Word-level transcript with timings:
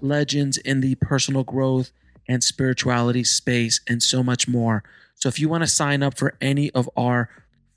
legends 0.00 0.58
in 0.58 0.80
the 0.80 0.94
personal 0.96 1.44
growth 1.44 1.92
and 2.28 2.42
spirituality 2.44 3.24
space, 3.24 3.80
and 3.88 4.02
so 4.02 4.22
much 4.22 4.46
more. 4.46 4.84
So, 5.14 5.28
if 5.28 5.38
you 5.38 5.48
want 5.48 5.62
to 5.62 5.68
sign 5.68 6.02
up 6.02 6.18
for 6.18 6.36
any 6.40 6.70
of 6.72 6.90
our 6.96 7.30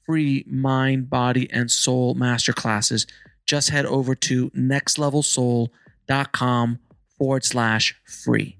free 0.06 0.44
mind, 0.48 1.10
body, 1.10 1.50
and 1.52 1.72
soul 1.72 2.16
masterclasses, 2.16 3.08
just 3.45 3.70
head 3.70 3.86
over 3.86 4.16
to 4.16 4.50
nextlevelsoul.com 4.52 6.80
forward 7.18 7.45
slash 7.45 7.95
free. 8.06 8.58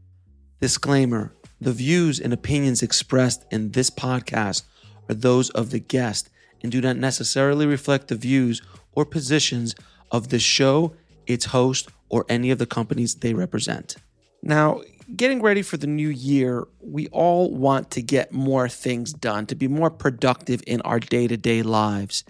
Disclaimer 0.62 1.34
The 1.60 1.74
views 1.74 2.20
and 2.20 2.34
opinions 2.34 2.82
expressed 2.82 3.46
in 3.52 3.72
this 3.72 3.90
podcast 3.90 4.64
are 5.10 5.16
those 5.16 5.50
of 5.52 5.72
the 5.72 5.80
guest 5.80 6.30
and 6.64 6.72
do 6.72 6.82
not 6.82 6.98
necessarily 6.98 7.66
reflect 7.66 8.08
the 8.08 8.16
views 8.16 8.62
or 8.94 9.06
positions 9.06 9.76
of 10.12 10.30
the 10.30 10.40
show, 10.40 10.94
its 11.26 11.46
host, 11.46 11.90
or 12.12 12.26
any 12.28 12.52
of 12.52 12.60
the 12.60 12.66
companies 12.66 13.16
they 13.16 13.34
represent. 13.34 13.96
Now, 14.44 14.82
getting 15.16 15.42
ready 15.42 15.62
for 15.62 15.78
the 15.78 15.88
new 15.88 16.10
year, 16.10 16.68
we 16.82 17.08
all 17.08 17.50
want 17.50 17.90
to 17.92 18.02
get 18.02 18.34
more 18.34 18.68
things 18.68 19.14
done, 19.14 19.46
to 19.48 19.56
be 19.56 19.68
more 19.68 19.90
productive 19.90 20.62
in 20.68 20.82
our 20.82 21.00
day 21.00 21.28
to 21.28 21.38
day 21.38 21.64
lives. 21.64 22.24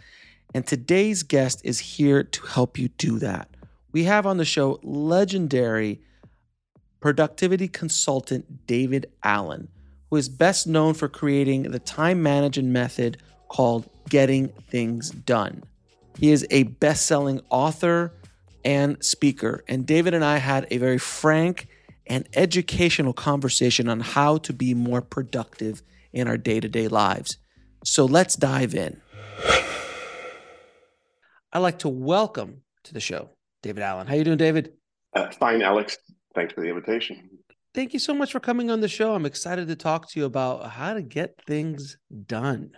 And 0.53 0.65
today's 0.65 1.23
guest 1.23 1.61
is 1.63 1.79
here 1.79 2.23
to 2.23 2.45
help 2.45 2.77
you 2.77 2.89
do 2.89 3.17
that. 3.19 3.49
We 3.91 4.03
have 4.03 4.25
on 4.25 4.37
the 4.37 4.45
show 4.45 4.79
legendary 4.83 5.99
productivity 6.99 7.67
consultant 7.67 8.67
David 8.67 9.11
Allen, 9.23 9.67
who 10.09 10.17
is 10.17 10.29
best 10.29 10.67
known 10.67 10.93
for 10.93 11.07
creating 11.07 11.63
the 11.63 11.79
time 11.79 12.21
management 12.21 12.69
method 12.69 13.17
called 13.47 13.89
Getting 14.09 14.49
Things 14.69 15.09
Done. 15.09 15.63
He 16.19 16.31
is 16.31 16.45
a 16.51 16.63
best 16.63 17.07
selling 17.07 17.41
author 17.49 18.13
and 18.63 19.03
speaker. 19.03 19.63
And 19.67 19.85
David 19.85 20.13
and 20.13 20.23
I 20.23 20.37
had 20.37 20.67
a 20.71 20.77
very 20.77 20.97
frank 20.97 21.67
and 22.07 22.27
educational 22.33 23.13
conversation 23.13 23.87
on 23.87 23.99
how 23.99 24.37
to 24.39 24.53
be 24.53 24.73
more 24.73 25.01
productive 25.01 25.81
in 26.13 26.27
our 26.27 26.37
day 26.37 26.59
to 26.59 26.67
day 26.67 26.87
lives. 26.87 27.37
So 27.83 28.05
let's 28.05 28.35
dive 28.35 28.75
in. 28.75 29.01
I'd 31.53 31.59
like 31.59 31.79
to 31.79 31.89
welcome 31.89 32.61
to 32.83 32.93
the 32.93 32.99
show 32.99 33.29
David 33.61 33.83
Allen. 33.83 34.07
How 34.07 34.15
you 34.15 34.23
doing, 34.23 34.37
David? 34.37 34.73
Uh, 35.15 35.29
fine, 35.31 35.61
Alex. 35.61 35.97
Thanks 36.33 36.53
for 36.53 36.61
the 36.61 36.67
invitation. 36.69 37.29
Thank 37.73 37.93
you 37.93 37.99
so 37.99 38.13
much 38.13 38.31
for 38.31 38.39
coming 38.39 38.69
on 38.69 38.81
the 38.81 38.87
show. 38.87 39.13
I'm 39.13 39.25
excited 39.25 39.67
to 39.67 39.75
talk 39.75 40.09
to 40.09 40.19
you 40.19 40.25
about 40.25 40.69
how 40.69 40.93
to 40.93 41.01
get 41.01 41.39
things 41.47 41.97
done 42.25 42.71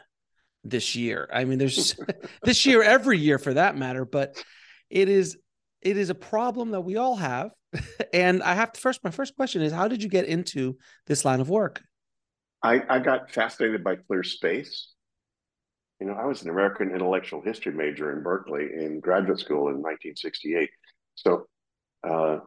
this 0.63 0.95
year. 0.95 1.29
I 1.33 1.45
mean, 1.45 1.57
there's 1.57 1.95
this 2.43 2.65
year, 2.65 2.83
every 2.83 3.17
year 3.17 3.37
for 3.37 3.53
that 3.53 3.75
matter, 3.75 4.05
but 4.05 4.43
it 4.89 5.09
is 5.09 5.37
it 5.83 5.97
is 5.97 6.09
a 6.09 6.15
problem 6.15 6.71
that 6.71 6.81
we 6.81 6.97
all 6.97 7.15
have. 7.15 7.51
and 8.13 8.41
I 8.43 8.53
have 8.53 8.71
to 8.73 8.79
first, 8.79 9.03
my 9.03 9.11
first 9.11 9.35
question 9.35 9.61
is 9.61 9.71
how 9.71 9.87
did 9.87 10.03
you 10.03 10.09
get 10.09 10.25
into 10.25 10.77
this 11.07 11.25
line 11.25 11.41
of 11.41 11.49
work? 11.49 11.81
I, 12.61 12.81
I 12.89 12.99
got 12.99 13.31
fascinated 13.31 13.83
by 13.83 13.95
clear 13.95 14.23
space. 14.23 14.89
You 15.99 16.07
know, 16.07 16.13
I 16.13 16.25
was 16.25 16.43
an 16.43 16.49
American 16.49 16.91
intellectual 16.91 17.41
history 17.41 17.73
major 17.73 18.15
in 18.15 18.23
Berkeley 18.23 18.63
in 18.63 18.99
graduate 18.99 19.39
school 19.39 19.67
in 19.67 19.81
1968. 19.81 20.69
So 21.15 21.45
uh, 22.07 22.39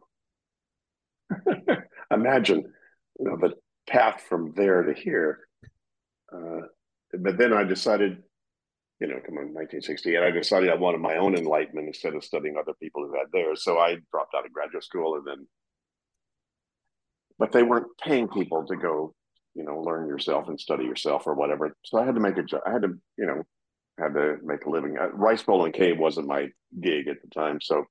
imagine, 2.10 2.64
you 3.18 3.24
know, 3.24 3.36
the 3.36 3.54
path 3.88 4.22
from 4.28 4.52
there 4.56 4.82
to 4.82 4.94
here. 4.94 5.40
Uh, 6.32 6.62
but 7.18 7.38
then 7.38 7.52
I 7.52 7.64
decided 7.64 8.22
you 9.00 9.06
know, 9.06 9.20
come 9.24 9.36
on, 9.36 9.52
1968, 9.52 10.18
I 10.18 10.30
decided 10.30 10.70
I 10.70 10.74
wanted 10.74 11.00
my 11.00 11.16
own 11.16 11.36
enlightenment 11.36 11.88
instead 11.88 12.14
of 12.14 12.24
studying 12.24 12.56
other 12.56 12.72
people 12.80 13.04
who 13.04 13.12
had 13.12 13.26
theirs. 13.32 13.62
So 13.62 13.78
I 13.78 13.96
dropped 14.10 14.34
out 14.34 14.46
of 14.46 14.52
graduate 14.52 14.84
school 14.84 15.16
and 15.16 15.26
then, 15.26 15.46
but 17.38 17.52
they 17.52 17.62
weren't 17.62 17.98
paying 18.02 18.28
people 18.28 18.64
to 18.66 18.76
go, 18.76 19.14
you 19.54 19.64
know, 19.64 19.80
learn 19.80 20.08
yourself 20.08 20.48
and 20.48 20.58
study 20.58 20.84
yourself 20.84 21.26
or 21.26 21.34
whatever. 21.34 21.76
So 21.84 21.98
I 21.98 22.06
had 22.06 22.14
to 22.14 22.20
make 22.20 22.38
a 22.38 22.42
job. 22.42 22.62
I 22.66 22.72
had 22.72 22.82
to, 22.82 22.94
you 23.18 23.26
know, 23.26 23.42
had 23.98 24.14
to 24.14 24.36
make 24.42 24.64
a 24.64 24.70
living. 24.70 24.96
Uh, 24.98 25.08
Rice 25.08 25.42
Bowl 25.42 25.66
and 25.66 25.74
Cave 25.74 25.98
wasn't 25.98 26.26
my 26.26 26.48
gig 26.80 27.08
at 27.08 27.20
the 27.22 27.28
time. 27.28 27.60
So, 27.60 27.84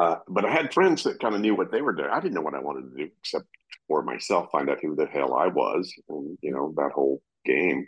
uh, 0.00 0.16
but 0.28 0.44
I 0.44 0.50
had 0.50 0.74
friends 0.74 1.04
that 1.04 1.20
kind 1.20 1.36
of 1.36 1.40
knew 1.40 1.54
what 1.54 1.70
they 1.70 1.82
were 1.82 1.92
doing. 1.92 2.10
I 2.10 2.18
didn't 2.18 2.34
know 2.34 2.40
what 2.40 2.54
I 2.54 2.60
wanted 2.60 2.90
to 2.90 2.96
do 2.96 3.10
except 3.20 3.46
for 3.86 4.02
myself, 4.02 4.50
find 4.50 4.68
out 4.70 4.80
who 4.82 4.96
the 4.96 5.06
hell 5.06 5.34
I 5.34 5.46
was 5.46 5.92
and, 6.08 6.36
you 6.40 6.52
know, 6.52 6.72
that 6.76 6.92
whole 6.92 7.22
game 7.44 7.86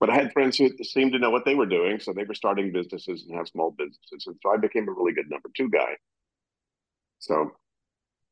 but 0.00 0.10
I 0.10 0.14
had 0.14 0.32
friends 0.32 0.56
who 0.56 0.70
seemed 0.82 1.12
to 1.12 1.18
know 1.18 1.30
what 1.30 1.44
they 1.44 1.54
were 1.54 1.66
doing, 1.66 1.98
so 1.98 2.12
they 2.12 2.24
were 2.24 2.34
starting 2.34 2.72
businesses 2.72 3.24
and 3.24 3.36
have 3.36 3.48
small 3.48 3.74
businesses, 3.76 4.26
and 4.26 4.36
so 4.42 4.50
I 4.50 4.56
became 4.56 4.88
a 4.88 4.92
really 4.92 5.12
good 5.12 5.30
number 5.30 5.48
two 5.56 5.68
guy. 5.68 5.96
So, 7.18 7.52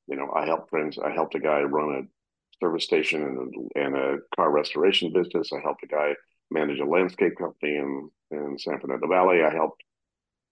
you 0.06 0.16
know, 0.16 0.31
I 0.34 0.47
helped 0.47 0.71
friends. 0.71 0.99
I 0.99 1.10
helped 1.10 1.34
a 1.34 1.41
guy 1.41 1.62
run 1.62 1.97
a 1.97 2.65
service 2.65 2.84
station 2.84 3.22
and 3.22 3.38
a, 3.38 3.81
and 3.81 3.97
a 3.97 4.19
car 4.37 4.50
restoration 4.50 5.12
business. 5.12 5.50
I 5.53 5.60
helped 5.60 5.82
a 5.82 5.88
guy 5.88 6.15
manage 6.50 6.78
a 6.78 6.84
landscape 6.84 7.37
company 7.37 7.77
in 7.77 8.10
in 8.31 8.59
San 8.59 8.81
Fernando 8.81 9.09
Valley. 9.09 9.43
I 9.43 9.53
helped, 9.53 9.83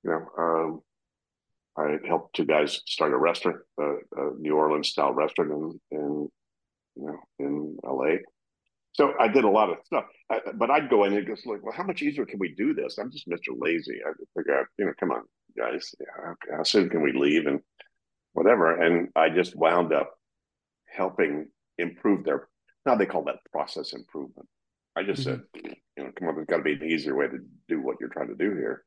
you 0.03 0.11
know, 0.11 0.27
um, 0.39 0.83
I 1.77 1.99
helped 2.07 2.37
two 2.37 2.45
guys 2.45 2.81
start 2.87 3.13
a 3.13 3.17
restaurant, 3.17 3.59
a, 3.79 3.85
a 4.17 4.31
New 4.39 4.57
Orleans 4.57 4.89
style 4.89 5.13
restaurant 5.13 5.51
in 5.51 5.99
in 5.99 6.29
you 6.97 7.07
know 7.07 7.19
in 7.39 7.77
LA. 7.85 8.17
So 8.95 9.13
I 9.19 9.27
did 9.27 9.45
a 9.45 9.51
lot 9.51 9.71
of 9.71 9.79
stuff, 9.85 10.05
I, 10.31 10.41
but 10.55 10.71
I'd 10.71 10.89
go 10.89 11.05
in 11.05 11.15
and 11.15 11.27
just 11.27 11.47
like, 11.47 11.63
well, 11.63 11.75
how 11.77 11.83
much 11.83 12.01
easier 12.01 12.25
can 12.25 12.39
we 12.39 12.55
do 12.55 12.75
this? 12.75 12.97
I'm 12.99 13.11
just 13.11 13.29
Mr. 13.29 13.49
Lazy. 13.57 14.01
I 14.07 14.11
just 14.19 14.31
figure 14.37 14.57
out, 14.57 14.67
you 14.79 14.87
know, 14.87 14.93
come 14.99 15.11
on, 15.11 15.23
guys, 15.59 15.93
how, 16.17 16.35
how 16.57 16.63
soon 16.63 16.89
can 16.89 17.03
we 17.03 17.13
leave 17.13 17.47
and 17.47 17.61
whatever? 18.35 18.81
And 18.81 19.09
I 19.17 19.31
just 19.31 19.57
wound 19.57 19.93
up 19.93 20.15
helping 20.87 21.49
improve 21.77 22.25
their. 22.25 22.49
Now 22.87 22.95
they 22.95 23.07
call 23.07 23.25
that 23.25 23.39
process 23.51 23.95
improvement. 23.95 24.49
I 24.97 25.03
just 25.03 25.27
mm-hmm. 25.27 25.41
said, 25.55 25.75
you 25.97 26.05
know, 26.05 26.13
come 26.17 26.29
on, 26.29 26.37
there's 26.37 26.47
got 26.47 26.59
to 26.59 26.63
be 26.63 26.75
an 26.75 26.85
easier 26.85 27.17
way 27.17 27.27
to 27.27 27.39
do 27.69 27.81
what 27.81 27.97
you're 27.99 28.11
trying 28.11 28.29
to 28.29 28.37
do 28.37 28.55
here. 28.55 28.85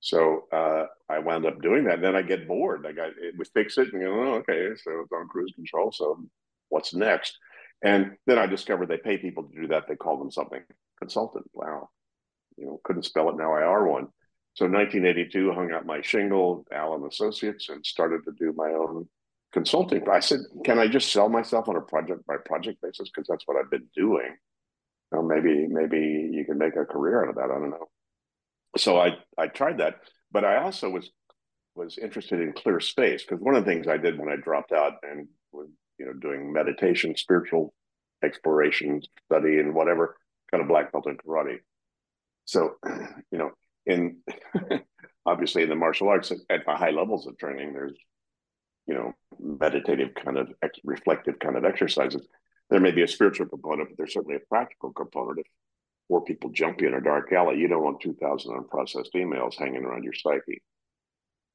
So 0.00 0.44
uh, 0.50 0.86
I 1.10 1.18
wound 1.18 1.44
up 1.44 1.60
doing 1.60 1.84
that. 1.84 1.96
And 1.96 2.04
then 2.04 2.16
I 2.16 2.22
get 2.22 2.48
bored. 2.48 2.86
I 2.86 2.92
got 2.92 3.08
it, 3.08 3.34
we 3.36 3.44
fix 3.52 3.76
it, 3.76 3.92
and 3.92 4.00
you 4.00 4.08
know, 4.08 4.20
oh, 4.20 4.34
okay, 4.36 4.70
so 4.82 5.00
it's 5.02 5.12
on 5.12 5.28
cruise 5.28 5.52
control. 5.54 5.92
So 5.92 6.24
what's 6.70 6.94
next? 6.94 7.36
And 7.82 8.12
then 8.26 8.38
I 8.38 8.46
discovered 8.46 8.88
they 8.88 8.98
pay 8.98 9.18
people 9.18 9.44
to 9.44 9.60
do 9.60 9.68
that. 9.68 9.84
They 9.88 9.96
call 9.96 10.18
them 10.18 10.30
something 10.30 10.62
consultant. 10.98 11.46
Wow. 11.54 11.88
You 12.56 12.66
know, 12.66 12.80
couldn't 12.84 13.04
spell 13.04 13.30
it. 13.30 13.36
Now 13.36 13.54
I 13.54 13.62
are 13.62 13.86
one. 13.86 14.08
So 14.54 14.66
1982, 14.66 15.52
hung 15.52 15.72
out 15.72 15.86
my 15.86 16.02
shingle, 16.02 16.66
Allen 16.72 17.06
Associates, 17.06 17.68
and 17.68 17.84
started 17.86 18.24
to 18.24 18.32
do 18.32 18.52
my 18.54 18.70
own 18.70 19.08
consulting. 19.52 20.08
I 20.08 20.20
said, 20.20 20.40
can 20.64 20.78
I 20.78 20.88
just 20.88 21.12
sell 21.12 21.28
myself 21.28 21.68
on 21.68 21.76
a 21.76 21.80
project 21.80 22.26
by 22.26 22.36
project 22.44 22.82
basis? 22.82 23.08
Because 23.08 23.28
that's 23.28 23.46
what 23.46 23.56
I've 23.56 23.70
been 23.70 23.88
doing. 23.96 24.36
Well, 25.12 25.22
maybe, 25.22 25.66
maybe 25.68 26.30
you 26.32 26.44
can 26.44 26.58
make 26.58 26.76
a 26.76 26.84
career 26.84 27.22
out 27.22 27.30
of 27.30 27.36
that. 27.36 27.44
I 27.44 27.58
don't 27.58 27.70
know. 27.70 27.88
So 28.76 28.98
I, 29.00 29.16
I 29.38 29.46
tried 29.46 29.78
that, 29.78 29.96
but 30.30 30.44
I 30.44 30.62
also 30.62 30.90
was 30.90 31.10
was 31.74 31.98
interested 31.98 32.40
in 32.40 32.52
clear 32.52 32.80
space 32.80 33.22
because 33.22 33.40
one 33.40 33.54
of 33.54 33.64
the 33.64 33.70
things 33.70 33.86
I 33.86 33.96
did 33.96 34.18
when 34.18 34.28
I 34.28 34.36
dropped 34.36 34.72
out 34.72 34.94
and 35.02 35.28
was 35.52 35.68
you 36.00 36.06
know, 36.06 36.14
doing 36.14 36.50
meditation, 36.52 37.14
spiritual 37.14 37.74
exploration, 38.24 39.02
study, 39.26 39.58
and 39.58 39.74
whatever 39.74 40.16
kind 40.50 40.62
of 40.62 40.68
black 40.68 40.90
belt 40.90 41.06
in 41.06 41.16
karate. 41.18 41.58
So, 42.46 42.76
you 43.30 43.38
know, 43.38 43.50
in 43.84 44.16
obviously 45.26 45.62
in 45.62 45.68
the 45.68 45.76
martial 45.76 46.08
arts 46.08 46.32
at 46.32 46.64
the 46.66 46.74
high 46.74 46.90
levels 46.90 47.26
of 47.26 47.36
training, 47.36 47.74
there's 47.74 47.96
you 48.86 48.94
know, 48.94 49.12
meditative 49.38 50.14
kind 50.14 50.36
of 50.36 50.48
ex- 50.62 50.80
reflective 50.82 51.38
kind 51.38 51.56
of 51.56 51.64
exercises. 51.64 52.26
There 52.70 52.80
may 52.80 52.90
be 52.90 53.02
a 53.02 53.08
spiritual 53.08 53.46
component, 53.46 53.90
but 53.90 53.96
there's 53.96 54.14
certainly 54.14 54.36
a 54.36 54.48
practical 54.48 54.92
component. 54.92 55.38
If 55.38 55.46
four 56.08 56.24
people 56.24 56.50
jump 56.50 56.80
you 56.80 56.88
in 56.88 56.94
a 56.94 57.00
dark 57.00 57.32
alley, 57.32 57.58
you 57.58 57.68
don't 57.68 57.84
want 57.84 58.00
2,000 58.00 58.52
unprocessed 58.52 59.12
emails 59.14 59.56
hanging 59.56 59.84
around 59.84 60.02
your 60.02 60.12
psyche. 60.12 60.62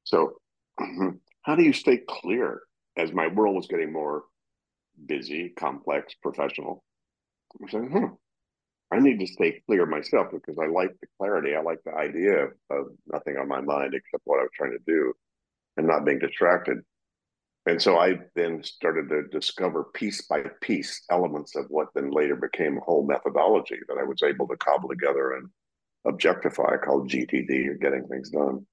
So, 0.06 0.38
how 1.42 1.56
do 1.56 1.63
you 1.63 1.74
stay 1.74 2.01
clear 2.07 2.62
as 2.95 3.12
my 3.12 3.27
world 3.27 3.56
was 3.56 3.68
getting 3.68 3.92
more 3.92 4.24
busy, 5.06 5.50
complex, 5.50 6.13
professional? 6.21 6.83
I'm 7.62 7.69
saying, 7.69 7.89
hmm, 7.89 8.06
I 8.92 9.00
need 9.00 9.19
to 9.19 9.27
stay 9.27 9.62
clear 9.68 9.86
myself 9.86 10.27
because 10.31 10.57
I 10.59 10.68
like 10.68 10.92
the 11.01 11.07
clarity. 11.18 11.56
I 11.56 11.62
like 11.62 11.80
the 11.86 11.94
idea 11.94 12.47
of 12.69 12.88
nothing 13.12 13.38
on 13.38 13.47
my 13.47 13.62
mind 13.62 13.94
except 13.94 14.24
what 14.25 14.39
I 14.39 14.44
was 14.44 14.51
trying 14.56 14.71
to 14.71 14.83
do 14.86 15.13
and 15.77 15.88
not 15.88 16.06
being 16.06 16.19
distracted. 16.19 16.80
And 17.65 17.81
so 17.81 17.97
I 17.97 18.19
then 18.36 18.63
started 18.63 19.09
to 19.09 19.24
discover 19.24 19.86
piece 19.94 20.21
by 20.27 20.44
piece 20.62 21.01
elements 21.09 21.56
of 21.56 21.65
what 21.69 21.88
then 21.95 22.12
later 22.12 22.36
became 22.36 22.77
a 22.77 22.81
whole 22.81 23.06
methodology 23.06 23.80
that 23.88 23.97
I 23.97 24.03
was 24.03 24.21
able 24.21 24.47
to 24.47 24.57
cobble 24.57 24.89
together 24.89 25.33
and 25.33 25.50
objectify 26.06 26.77
called 26.77 27.09
GTD 27.09 27.68
or 27.68 27.74
getting 27.75 28.07
things 28.07 28.30
done. 28.30 28.68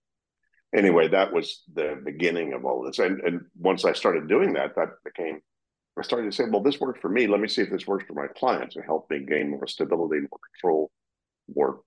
Anyway, 0.74 1.08
that 1.08 1.32
was 1.32 1.62
the 1.74 2.00
beginning 2.04 2.52
of 2.52 2.64
all 2.66 2.82
this. 2.84 2.98
And, 2.98 3.20
and 3.22 3.46
once 3.58 3.84
I 3.84 3.92
started 3.92 4.28
doing 4.28 4.52
that, 4.54 4.74
that 4.76 4.90
became, 5.04 5.40
I 5.98 6.02
started 6.02 6.30
to 6.30 6.36
say, 6.36 6.44
well, 6.48 6.62
this 6.62 6.80
worked 6.80 7.02
for 7.02 7.10
me. 7.10 7.26
Let 7.26 7.40
me 7.40 7.48
see 7.48 7.62
if 7.62 7.70
this 7.70 7.86
works 7.86 8.04
for 8.06 8.14
my 8.14 8.26
clients 8.28 8.76
and 8.76 8.84
help 8.84 9.10
me 9.10 9.20
gain 9.20 9.50
more 9.50 9.66
stability, 9.66 10.20
more 10.20 10.40
control, 10.54 10.90
more 11.54 11.82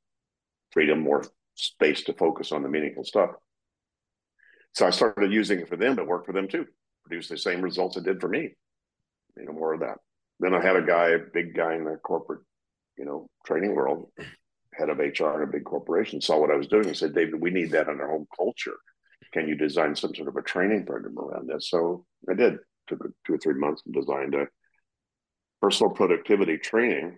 freedom, 0.72 1.00
more 1.00 1.25
space 1.56 2.04
to 2.04 2.13
focus 2.13 2.52
on 2.52 2.62
the 2.62 2.69
meaningful 2.69 3.04
stuff. 3.04 3.31
So 4.74 4.86
I 4.86 4.92
started 4.92 5.31
using 5.31 5.60
it 5.60 5.69
for 5.69 5.78
them, 5.78 5.98
It 5.98 6.06
worked 6.06 6.28
for 6.28 6.34
them 6.34 6.48
too 6.48 6.66
produce 7.06 7.28
the 7.30 7.38
same 7.38 7.62
results 7.62 7.98
it 7.98 8.04
did 8.04 8.19
for 8.19 8.28
me. 8.28 8.50
You 9.38 9.46
know, 9.46 9.54
more 9.54 9.74
of 9.74 9.81
that. 9.81 9.98
Then 10.40 10.54
I 10.54 10.62
had 10.62 10.75
a 10.75 10.81
guy, 10.81 11.10
a 11.10 11.19
big 11.19 11.56
guy 11.56 11.75
in 11.75 11.86
the 11.86 11.98
corporate, 11.98 12.42
you 12.98 13.06
know, 13.06 13.30
training 13.46 13.75
world, 13.75 14.10
head 14.74 14.90
of 14.90 15.00
HR 15.00 15.42
in 15.42 15.50
a 15.50 15.52
big 15.52 15.63
corporation, 15.63 16.19
saw 16.19 16.40
what 16.40 16.52
I 16.52 16.56
was 16.56 16.68
doing 16.68 16.88
and 16.88 16.98
said, 16.98 17.16
David, 17.16 17.40
we 17.40 17.52
need 17.52 17.72
that 17.72 17.88
in 17.88 18.02
our 18.02 18.10
home 18.10 18.28
culture. 18.36 18.75
Can 19.34 19.48
you 19.48 19.56
design 19.56 19.96
some 19.96 20.13
sort 20.16 20.28
of 20.28 20.36
a 20.36 20.42
training 20.42 20.86
program 20.86 21.18
around 21.18 21.48
this? 21.48 21.69
So 21.69 22.06
I 22.30 22.34
did. 22.34 22.57
Took 22.87 23.05
two 23.25 23.33
or 23.33 23.37
three 23.37 23.55
months 23.55 23.81
and 23.85 23.93
designed 23.93 24.35
a 24.35 24.47
personal 25.61 25.93
productivity 25.93 26.57
training. 26.57 27.17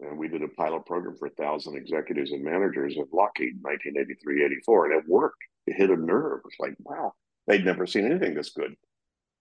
And 0.00 0.18
we 0.18 0.28
did 0.28 0.42
a 0.42 0.48
pilot 0.48 0.86
program 0.86 1.16
for 1.16 1.26
a 1.26 1.30
thousand 1.30 1.76
executives 1.76 2.32
and 2.32 2.42
managers 2.42 2.96
at 2.98 3.12
Lockheed 3.12 3.58
1983, 3.62 4.44
84. 4.44 4.86
And 4.86 5.00
it 5.00 5.08
worked. 5.08 5.38
It 5.66 5.76
hit 5.76 5.90
a 5.90 5.96
nerve. 5.96 6.40
It's 6.44 6.58
like, 6.58 6.74
wow, 6.80 7.12
they'd 7.46 7.64
never 7.64 7.86
seen 7.86 8.06
anything 8.06 8.34
this 8.34 8.50
good. 8.50 8.74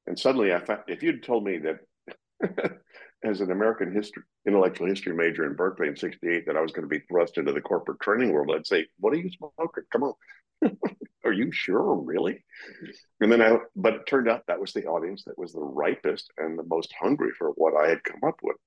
And 0.08 0.18
suddenly 0.18 0.54
I 0.54 0.60
found, 0.60 0.82
if 0.88 1.02
you'd 1.02 1.24
told 1.24 1.46
me 1.46 1.60
that 1.60 1.80
as 3.24 3.42
an 3.42 3.52
American 3.52 3.94
history, 3.94 4.24
intellectual 4.46 4.88
history 4.88 5.14
major 5.14 5.46
in 5.46 5.56
Berkeley 5.56 5.88
in 5.88 5.96
68, 5.96 6.46
that 6.46 6.58
I 6.58 6.62
was 6.62 6.72
going 6.72 6.88
to 6.88 6.90
be 6.90 7.04
thrust 7.08 7.38
into 7.38 7.54
the 7.54 7.62
corporate 7.62 8.00
training 8.00 8.32
world, 8.32 8.52
I'd 8.54 8.68
say, 8.68 8.88
what 9.00 9.14
are 9.14 9.18
you 9.18 9.30
smoking? 9.32 9.84
Come 9.92 10.04
on. 10.04 10.14
are 11.26 11.34
you 11.34 11.52
sure? 11.52 11.96
Really? 11.96 12.44
And 13.20 13.32
then 13.32 13.42
I, 13.42 13.58
but 13.76 13.94
it 13.94 14.08
turned 14.08 14.30
out 14.30 14.44
that 14.48 14.60
was 14.60 14.74
the 14.74 14.86
audience 14.86 15.24
that 15.26 15.38
was 15.38 15.54
the 15.54 15.62
ripest 15.62 16.32
and 16.38 16.58
the 16.58 16.64
most 16.64 16.94
hungry 17.00 17.32
for 17.38 17.50
what 17.52 17.76
I 17.76 17.90
had 17.90 18.04
come 18.04 18.22
up 18.28 18.40
with. 18.42 18.58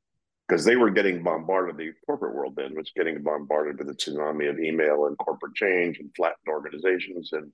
Because 0.46 0.64
they 0.64 0.76
were 0.76 0.90
getting 0.90 1.22
bombarded, 1.22 1.78
the 1.78 1.92
corporate 2.04 2.34
world 2.34 2.54
then 2.56 2.74
was 2.74 2.92
getting 2.94 3.22
bombarded 3.22 3.78
with 3.78 3.88
a 3.88 3.94
tsunami 3.94 4.50
of 4.50 4.58
email 4.58 5.06
and 5.06 5.16
corporate 5.16 5.54
change 5.54 5.98
and 5.98 6.10
flattened 6.14 6.48
organizations 6.48 7.30
and 7.32 7.50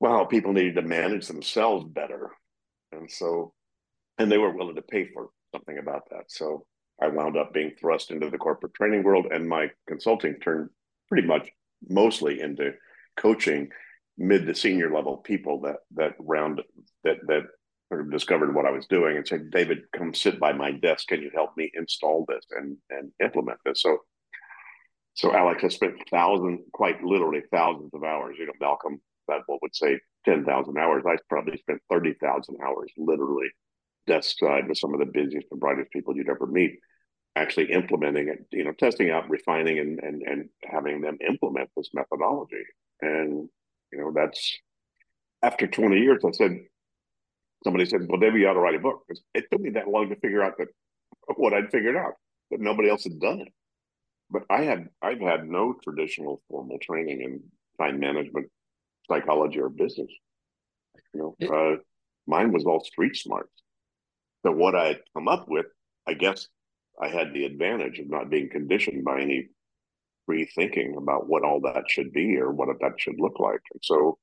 well, 0.00 0.24
people 0.24 0.54
needed 0.54 0.76
to 0.76 0.82
manage 0.82 1.26
themselves 1.26 1.84
better. 1.84 2.30
And 2.90 3.10
so, 3.10 3.52
and 4.18 4.32
they 4.32 4.38
were 4.38 4.56
willing 4.56 4.76
to 4.76 4.82
pay 4.82 5.08
for 5.12 5.28
something 5.54 5.78
about 5.78 6.08
that. 6.10 6.24
So 6.28 6.64
I 7.00 7.08
wound 7.08 7.36
up 7.36 7.52
being 7.52 7.72
thrust 7.78 8.10
into 8.10 8.30
the 8.30 8.38
corporate 8.38 8.74
training 8.74 9.04
world, 9.04 9.26
and 9.30 9.46
my 9.46 9.68
consulting 9.86 10.36
turned 10.40 10.70
pretty 11.08 11.28
much 11.28 11.48
mostly 11.88 12.40
into 12.40 12.72
coaching 13.16 13.68
mid 14.18 14.46
to 14.46 14.54
senior 14.54 14.92
level 14.92 15.16
people 15.18 15.60
that 15.62 15.76
that 15.94 16.12
round 16.18 16.60
that 17.04 17.16
that 17.26 17.42
sort 17.88 18.02
of 18.02 18.10
discovered 18.10 18.54
what 18.54 18.66
I 18.66 18.70
was 18.70 18.86
doing 18.86 19.16
and 19.16 19.26
said, 19.26 19.50
David, 19.50 19.78
come 19.96 20.14
sit 20.14 20.38
by 20.38 20.52
my 20.52 20.70
desk. 20.70 21.08
Can 21.08 21.22
you 21.22 21.30
help 21.34 21.56
me 21.56 21.70
install 21.74 22.24
this 22.28 22.44
and 22.50 22.76
and 22.90 23.10
implement 23.22 23.58
this? 23.64 23.82
So 23.82 23.98
so 25.14 25.34
Alex, 25.34 25.64
I 25.64 25.68
spent 25.68 25.94
thousands, 26.10 26.60
quite 26.72 27.02
literally 27.02 27.42
thousands 27.50 27.90
of 27.94 28.04
hours. 28.04 28.36
You 28.38 28.46
know, 28.46 28.52
Malcolm 28.60 29.00
Gladwell 29.28 29.58
would 29.62 29.74
say 29.74 29.98
10,000 30.24 30.78
hours. 30.78 31.04
I 31.06 31.16
probably 31.28 31.58
spent 31.58 31.80
30,000 31.90 32.56
hours 32.64 32.90
literally 32.96 33.48
desk 34.06 34.38
side 34.38 34.68
with 34.68 34.78
some 34.78 34.94
of 34.94 35.00
the 35.00 35.06
busiest 35.06 35.48
and 35.50 35.60
brightest 35.60 35.90
people 35.90 36.16
you'd 36.16 36.28
ever 36.28 36.46
meet, 36.46 36.78
actually 37.36 37.72
implementing 37.72 38.28
it, 38.28 38.46
you 38.50 38.64
know, 38.64 38.72
testing 38.72 39.10
out, 39.10 39.28
refining, 39.30 39.78
and 39.78 40.00
and 40.00 40.22
and 40.22 40.48
having 40.64 41.00
them 41.00 41.18
implement 41.26 41.70
this 41.76 41.90
methodology. 41.94 42.64
And 43.00 43.48
you 43.92 43.98
know, 43.98 44.12
that's 44.14 44.58
after 45.42 45.66
20 45.66 45.98
years. 45.98 46.22
I 46.24 46.32
said, 46.32 46.58
somebody 47.64 47.86
said, 47.86 48.06
"Well, 48.08 48.20
David, 48.20 48.40
you 48.40 48.48
ought 48.48 48.54
to 48.54 48.60
write 48.60 48.74
a 48.74 48.80
book." 48.80 49.04
It 49.34 49.46
took 49.50 49.60
me 49.60 49.70
that 49.70 49.88
long 49.88 50.08
to 50.10 50.16
figure 50.16 50.42
out 50.42 50.58
that 50.58 50.68
what 51.36 51.54
I'd 51.54 51.70
figured 51.70 51.96
out, 51.96 52.14
but 52.50 52.60
nobody 52.60 52.90
else 52.90 53.04
had 53.04 53.20
done 53.20 53.40
it. 53.40 53.52
But 54.30 54.42
I 54.50 54.62
had 54.62 54.88
I've 55.02 55.20
had 55.20 55.48
no 55.48 55.74
traditional 55.82 56.42
formal 56.48 56.78
training 56.78 57.20
in 57.20 57.42
time 57.78 58.00
management 58.00 58.48
psychology 59.08 59.60
or 59.60 59.68
business. 59.68 60.10
You 61.14 61.34
know, 61.40 61.48
uh, 61.48 61.76
mine 62.26 62.52
was 62.52 62.64
all 62.64 62.84
street 62.84 63.16
smarts. 63.16 63.52
So 64.44 64.52
what 64.52 64.74
I 64.74 64.88
had 64.88 65.00
come 65.14 65.28
up 65.28 65.48
with, 65.48 65.66
I 66.06 66.14
guess 66.14 66.46
I 67.00 67.08
had 67.08 67.32
the 67.32 67.44
advantage 67.44 67.98
of 67.98 68.10
not 68.10 68.30
being 68.30 68.50
conditioned 68.50 69.04
by 69.04 69.20
any 69.20 69.48
free 70.26 70.48
thinking 70.54 70.96
about 70.96 71.28
what 71.28 71.44
all 71.44 71.60
that 71.62 71.84
should 71.88 72.12
be 72.12 72.36
or 72.36 72.52
what 72.52 72.68
that 72.80 73.00
should 73.00 73.18
look 73.18 73.40
like. 73.40 73.60
And 73.72 73.80
so 73.82 74.18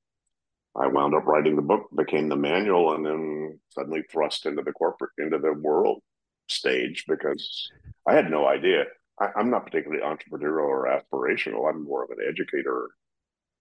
I 0.76 0.86
wound 0.86 1.14
up 1.14 1.26
writing 1.26 1.56
the 1.56 1.62
book, 1.62 1.88
became 1.96 2.28
the 2.28 2.36
manual, 2.36 2.94
and 2.94 3.04
then 3.04 3.58
suddenly 3.70 4.02
thrust 4.10 4.46
into 4.46 4.62
the 4.62 4.72
corporate, 4.72 5.10
into 5.18 5.38
the 5.38 5.52
world 5.52 6.02
stage 6.48 7.04
because 7.08 7.70
I 8.06 8.14
had 8.14 8.30
no 8.30 8.46
idea. 8.46 8.84
I, 9.20 9.30
am 9.36 9.50
not 9.50 9.66
particularly 9.66 10.02
entrepreneurial 10.02 10.68
or 10.68 10.86
aspirational. 10.86 11.68
I'm 11.68 11.84
more 11.84 12.04
of 12.04 12.10
an 12.10 12.18
educator 12.26 12.88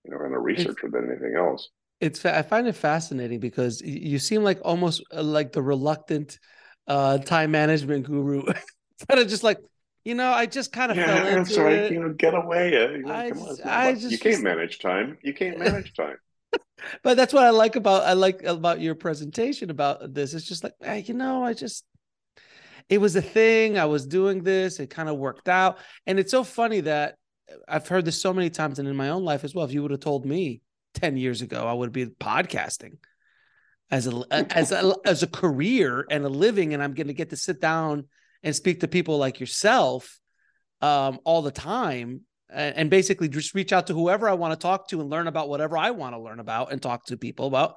you 0.05 0.11
know, 0.11 0.23
and 0.23 0.33
a 0.33 0.39
researcher 0.39 0.85
it's, 0.85 0.93
than 0.93 1.09
anything 1.09 1.35
else. 1.35 1.69
It's 1.99 2.23
I 2.25 2.43
find 2.43 2.67
it 2.67 2.75
fascinating 2.75 3.39
because 3.39 3.81
you 3.81 4.19
seem 4.19 4.43
like 4.43 4.59
almost 4.63 5.03
uh, 5.13 5.23
like 5.23 5.51
the 5.51 5.61
reluctant 5.61 6.39
uh, 6.87 7.17
time 7.17 7.51
management 7.51 8.05
guru, 8.05 8.43
kind 9.09 9.19
of 9.19 9.27
just 9.27 9.43
like 9.43 9.59
you 10.03 10.15
know, 10.15 10.31
I 10.31 10.45
just 10.45 10.71
kind 10.71 10.89
of 10.89 10.95
yeah, 10.95 11.05
fell 11.05 11.37
into 11.39 11.51
so 11.51 11.67
it. 11.67 11.91
You 11.91 11.99
know, 11.99 12.13
get 12.13 12.33
away. 12.33 12.81
Uh, 12.81 12.91
you, 12.91 13.03
know, 13.03 13.11
I, 13.11 13.29
on, 13.31 13.57
I 13.65 13.91
just, 13.93 14.09
you 14.09 14.17
can't 14.17 14.35
just, 14.35 14.43
manage 14.43 14.79
time. 14.79 15.17
You 15.21 15.33
can't 15.33 15.59
manage 15.59 15.93
time. 15.93 16.15
but 17.03 17.17
that's 17.17 17.33
what 17.33 17.43
I 17.43 17.49
like 17.49 17.75
about 17.75 18.03
I 18.03 18.13
like 18.13 18.41
about 18.43 18.79
your 18.79 18.95
presentation 18.95 19.69
about 19.69 20.13
this. 20.13 20.33
It's 20.33 20.45
just 20.45 20.63
like, 20.63 20.75
hey, 20.81 21.03
you 21.05 21.13
know, 21.13 21.43
I 21.43 21.53
just 21.53 21.83
it 22.87 22.99
was 22.99 23.17
a 23.17 23.21
thing. 23.21 23.77
I 23.77 23.83
was 23.83 24.07
doing 24.07 24.43
this. 24.43 24.79
It 24.79 24.89
kind 24.89 25.09
of 25.09 25.17
worked 25.17 25.49
out, 25.49 25.77
and 26.05 26.19
it's 26.19 26.31
so 26.31 26.45
funny 26.45 26.79
that 26.81 27.15
I've 27.67 27.89
heard 27.89 28.05
this 28.05 28.21
so 28.21 28.33
many 28.33 28.49
times 28.49 28.79
and 28.79 28.87
in 28.87 28.95
my 28.95 29.09
own 29.09 29.25
life 29.25 29.43
as 29.43 29.53
well. 29.53 29.65
If 29.65 29.73
you 29.73 29.81
would 29.81 29.91
have 29.91 29.99
told 29.99 30.25
me 30.25 30.61
10 30.93 31.17
years 31.17 31.41
ago, 31.41 31.67
I 31.67 31.73
would 31.73 31.91
be 31.91 32.05
podcasting 32.05 32.97
as 33.91 34.07
a 34.07 34.23
as 34.31 34.71
a 34.71 34.95
as 35.05 35.23
a 35.23 35.27
career 35.27 36.05
and 36.09 36.25
a 36.25 36.29
living 36.29 36.73
and 36.73 36.83
I'm 36.83 36.93
going 36.93 37.07
to 37.07 37.13
get 37.13 37.29
to 37.29 37.37
sit 37.37 37.61
down 37.61 38.05
and 38.43 38.55
speak 38.55 38.81
to 38.81 38.87
people 38.87 39.17
like 39.17 39.39
yourself 39.39 40.19
um, 40.81 41.19
all 41.23 41.41
the 41.41 41.51
time 41.51 42.21
and, 42.49 42.75
and 42.75 42.89
basically 42.89 43.29
just 43.29 43.55
reach 43.55 43.73
out 43.73 43.87
to 43.87 43.93
whoever 43.93 44.29
I 44.29 44.33
want 44.33 44.53
to 44.53 44.59
talk 44.59 44.87
to 44.89 45.01
and 45.01 45.09
learn 45.09 45.27
about 45.27 45.49
whatever 45.49 45.77
I 45.77 45.91
want 45.91 46.15
to 46.15 46.19
learn 46.19 46.39
about 46.39 46.71
and 46.71 46.81
talk 46.81 47.05
to 47.07 47.17
people 47.17 47.47
about. 47.47 47.75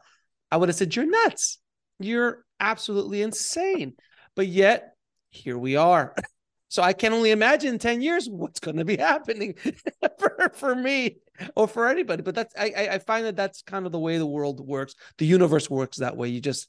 I 0.50 0.56
would 0.56 0.68
have 0.68 0.76
said 0.76 0.94
you're 0.94 1.06
nuts. 1.06 1.58
You're 1.98 2.44
absolutely 2.58 3.22
insane. 3.22 3.94
But 4.34 4.46
yet 4.46 4.94
here 5.30 5.58
we 5.58 5.76
are. 5.76 6.14
So 6.70 6.84
I 6.84 6.92
can 6.92 7.12
only 7.12 7.32
imagine 7.32 7.74
in 7.74 7.78
10 7.80 8.00
years 8.00 8.28
what's 8.30 8.60
going 8.60 8.76
to 8.76 8.84
be 8.84 8.96
happening 8.98 9.56
for, 10.20 10.52
for 10.54 10.74
me 10.74 11.16
or 11.56 11.66
for 11.66 11.88
anybody. 11.88 12.22
But 12.22 12.36
that's 12.36 12.54
I, 12.56 12.88
I 12.92 12.98
find 13.00 13.26
that 13.26 13.34
that's 13.34 13.62
kind 13.62 13.86
of 13.86 13.92
the 13.92 13.98
way 13.98 14.18
the 14.18 14.26
world 14.26 14.64
works. 14.64 14.94
The 15.18 15.26
universe 15.26 15.68
works 15.68 15.98
that 15.98 16.16
way. 16.16 16.28
You 16.28 16.40
just 16.40 16.68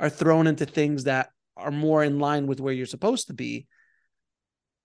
are 0.00 0.10
thrown 0.10 0.48
into 0.48 0.66
things 0.66 1.04
that 1.04 1.30
are 1.56 1.70
more 1.70 2.04
in 2.04 2.18
line 2.18 2.46
with 2.46 2.60
where 2.60 2.72
you're 2.72 2.86
supposed 2.86 3.28
to 3.28 3.34
be, 3.34 3.66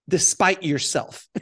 despite 0.07 0.63
yourself. 0.63 1.27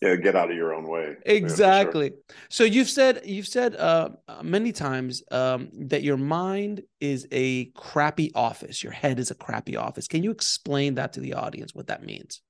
yeah, 0.00 0.16
get 0.16 0.36
out 0.36 0.50
of 0.50 0.56
your 0.56 0.74
own 0.74 0.88
way. 0.88 1.16
Exactly. 1.24 2.08
Sure. 2.08 2.36
So 2.48 2.64
you've 2.64 2.88
said 2.88 3.22
you've 3.24 3.48
said 3.48 3.76
uh, 3.76 4.10
many 4.42 4.72
times 4.72 5.22
um, 5.30 5.68
that 5.88 6.02
your 6.02 6.16
mind 6.16 6.82
is 7.00 7.26
a 7.32 7.66
crappy 7.74 8.32
office. 8.34 8.82
Your 8.82 8.92
head 8.92 9.18
is 9.18 9.30
a 9.30 9.34
crappy 9.34 9.76
office. 9.76 10.06
Can 10.06 10.22
you 10.22 10.30
explain 10.30 10.94
that 10.94 11.14
to 11.14 11.20
the 11.20 11.34
audience? 11.34 11.74
What 11.74 11.88
that 11.88 12.04
means? 12.04 12.40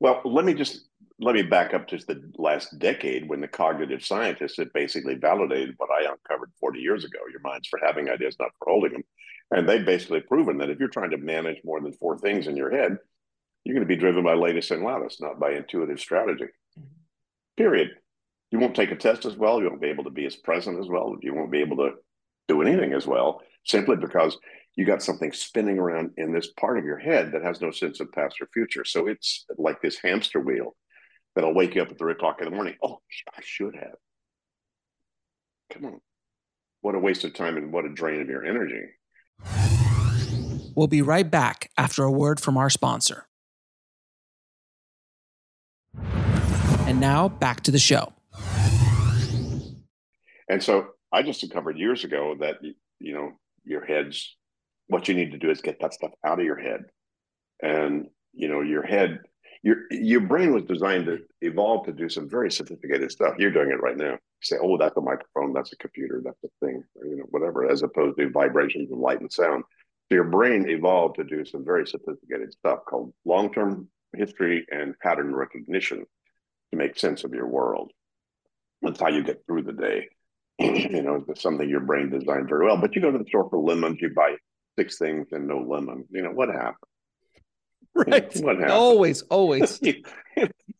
Well, 0.00 0.20
let 0.24 0.44
me 0.44 0.54
just 0.54 0.87
let 1.20 1.34
me 1.34 1.42
back 1.42 1.74
up 1.74 1.88
to 1.88 1.98
the 1.98 2.22
last 2.36 2.78
decade 2.78 3.28
when 3.28 3.40
the 3.40 3.48
cognitive 3.48 4.04
scientists 4.04 4.56
had 4.56 4.72
basically 4.72 5.14
validated 5.14 5.74
what 5.76 5.90
I 5.90 6.10
uncovered 6.10 6.52
40 6.60 6.78
years 6.78 7.04
ago. 7.04 7.18
Your 7.30 7.40
mind's 7.40 7.68
for 7.68 7.80
having 7.82 8.08
ideas, 8.08 8.36
not 8.38 8.52
for 8.58 8.70
holding 8.70 8.92
them. 8.92 9.04
And 9.50 9.68
they've 9.68 9.84
basically 9.84 10.20
proven 10.20 10.58
that 10.58 10.70
if 10.70 10.78
you're 10.78 10.88
trying 10.88 11.10
to 11.10 11.16
manage 11.16 11.58
more 11.64 11.80
than 11.80 11.92
four 11.92 12.18
things 12.18 12.46
in 12.46 12.56
your 12.56 12.70
head, 12.70 12.98
you're 13.64 13.74
going 13.74 13.86
to 13.86 13.94
be 13.94 14.00
driven 14.00 14.22
by 14.22 14.34
latest 14.34 14.70
and 14.70 14.84
loudest, 14.84 15.20
not 15.20 15.40
by 15.40 15.52
intuitive 15.52 15.98
strategy. 15.98 16.44
Mm-hmm. 16.78 16.92
Period. 17.56 17.90
You 18.50 18.60
won't 18.60 18.76
take 18.76 18.92
a 18.92 18.96
test 18.96 19.26
as 19.26 19.36
well. 19.36 19.60
You 19.60 19.68
won't 19.68 19.80
be 19.80 19.88
able 19.88 20.04
to 20.04 20.10
be 20.10 20.24
as 20.24 20.36
present 20.36 20.78
as 20.78 20.88
well. 20.88 21.16
You 21.20 21.34
won't 21.34 21.50
be 21.50 21.60
able 21.60 21.78
to 21.78 21.94
do 22.46 22.62
anything 22.62 22.92
as 22.92 23.06
well 23.06 23.42
simply 23.64 23.96
because 23.96 24.38
you 24.76 24.86
got 24.86 25.02
something 25.02 25.32
spinning 25.32 25.78
around 25.78 26.12
in 26.16 26.32
this 26.32 26.52
part 26.52 26.78
of 26.78 26.84
your 26.84 26.98
head 26.98 27.32
that 27.32 27.42
has 27.42 27.60
no 27.60 27.70
sense 27.70 28.00
of 28.00 28.12
past 28.12 28.40
or 28.40 28.48
future. 28.54 28.84
So 28.84 29.08
it's 29.08 29.44
like 29.58 29.82
this 29.82 29.98
hamster 29.98 30.40
wheel 30.40 30.76
that'll 31.38 31.54
wake 31.54 31.76
you 31.76 31.82
up 31.82 31.88
at 31.88 31.96
three 31.96 32.10
o'clock 32.10 32.40
in 32.40 32.46
the 32.46 32.50
morning. 32.50 32.74
Oh, 32.82 32.98
I 33.32 33.40
should 33.42 33.76
have. 33.76 33.94
Come 35.72 35.84
on. 35.84 36.00
What 36.80 36.96
a 36.96 36.98
waste 36.98 37.22
of 37.22 37.32
time 37.32 37.56
and 37.56 37.72
what 37.72 37.84
a 37.84 37.90
drain 37.90 38.20
of 38.20 38.28
your 38.28 38.44
energy. 38.44 38.86
We'll 40.74 40.88
be 40.88 41.00
right 41.00 41.30
back 41.30 41.70
after 41.78 42.02
a 42.02 42.10
word 42.10 42.40
from 42.40 42.56
our 42.56 42.68
sponsor. 42.68 43.26
And 46.02 46.98
now 46.98 47.28
back 47.28 47.60
to 47.62 47.70
the 47.70 47.78
show. 47.78 48.12
And 50.48 50.60
so 50.60 50.88
I 51.12 51.22
just 51.22 51.40
discovered 51.40 51.78
years 51.78 52.02
ago 52.02 52.34
that, 52.40 52.56
you 52.98 53.14
know, 53.14 53.30
your 53.64 53.84
head's 53.84 54.36
what 54.88 55.06
you 55.06 55.14
need 55.14 55.30
to 55.30 55.38
do 55.38 55.50
is 55.50 55.60
get 55.60 55.78
that 55.82 55.94
stuff 55.94 56.10
out 56.26 56.40
of 56.40 56.44
your 56.44 56.58
head. 56.58 56.86
And, 57.62 58.08
you 58.32 58.48
know, 58.48 58.62
your 58.62 58.82
head, 58.82 59.20
your 59.62 59.76
your 59.90 60.20
brain 60.20 60.52
was 60.52 60.64
designed 60.64 61.06
to 61.06 61.18
evolve 61.40 61.86
to 61.86 61.92
do 61.92 62.08
some 62.08 62.28
very 62.28 62.50
sophisticated 62.50 63.10
stuff. 63.10 63.34
You're 63.38 63.50
doing 63.50 63.70
it 63.70 63.80
right 63.80 63.96
now. 63.96 64.12
You 64.12 64.18
say, 64.42 64.56
oh, 64.62 64.78
that's 64.78 64.96
a 64.96 65.00
microphone, 65.00 65.52
that's 65.52 65.72
a 65.72 65.76
computer, 65.76 66.22
that's 66.24 66.42
a 66.44 66.64
thing, 66.64 66.82
or, 66.94 67.06
you 67.06 67.16
know, 67.16 67.26
whatever, 67.30 67.68
as 67.70 67.82
opposed 67.82 68.18
to 68.18 68.30
vibrations 68.30 68.90
and 68.90 69.00
light 69.00 69.20
and 69.20 69.32
sound. 69.32 69.64
So 70.08 70.14
your 70.14 70.24
brain 70.24 70.68
evolved 70.68 71.16
to 71.16 71.24
do 71.24 71.44
some 71.44 71.64
very 71.64 71.86
sophisticated 71.86 72.52
stuff 72.52 72.80
called 72.88 73.12
long-term 73.24 73.88
history 74.16 74.64
and 74.70 74.98
pattern 75.00 75.34
recognition 75.34 76.06
to 76.70 76.76
make 76.76 76.98
sense 76.98 77.24
of 77.24 77.34
your 77.34 77.46
world. 77.46 77.90
That's 78.80 79.00
how 79.00 79.08
you 79.08 79.24
get 79.24 79.44
through 79.46 79.64
the 79.64 79.72
day. 79.72 80.08
you 80.58 81.02
know, 81.02 81.24
it's 81.28 81.42
something 81.42 81.68
your 81.68 81.80
brain 81.80 82.10
designed 82.10 82.48
very 82.48 82.66
well. 82.66 82.80
But 82.80 82.94
you 82.94 83.02
go 83.02 83.10
to 83.10 83.18
the 83.18 83.26
store 83.26 83.48
for 83.50 83.58
lemons, 83.58 83.98
you 84.00 84.10
buy 84.14 84.36
six 84.78 84.98
things 84.98 85.28
and 85.32 85.46
no 85.46 85.58
lemon. 85.58 86.04
You 86.10 86.22
know, 86.22 86.30
what 86.30 86.48
happened? 86.48 86.76
Right. 88.06 88.36
What 88.36 88.56
happened? 88.56 88.72
Always, 88.72 89.22
always. 89.22 89.80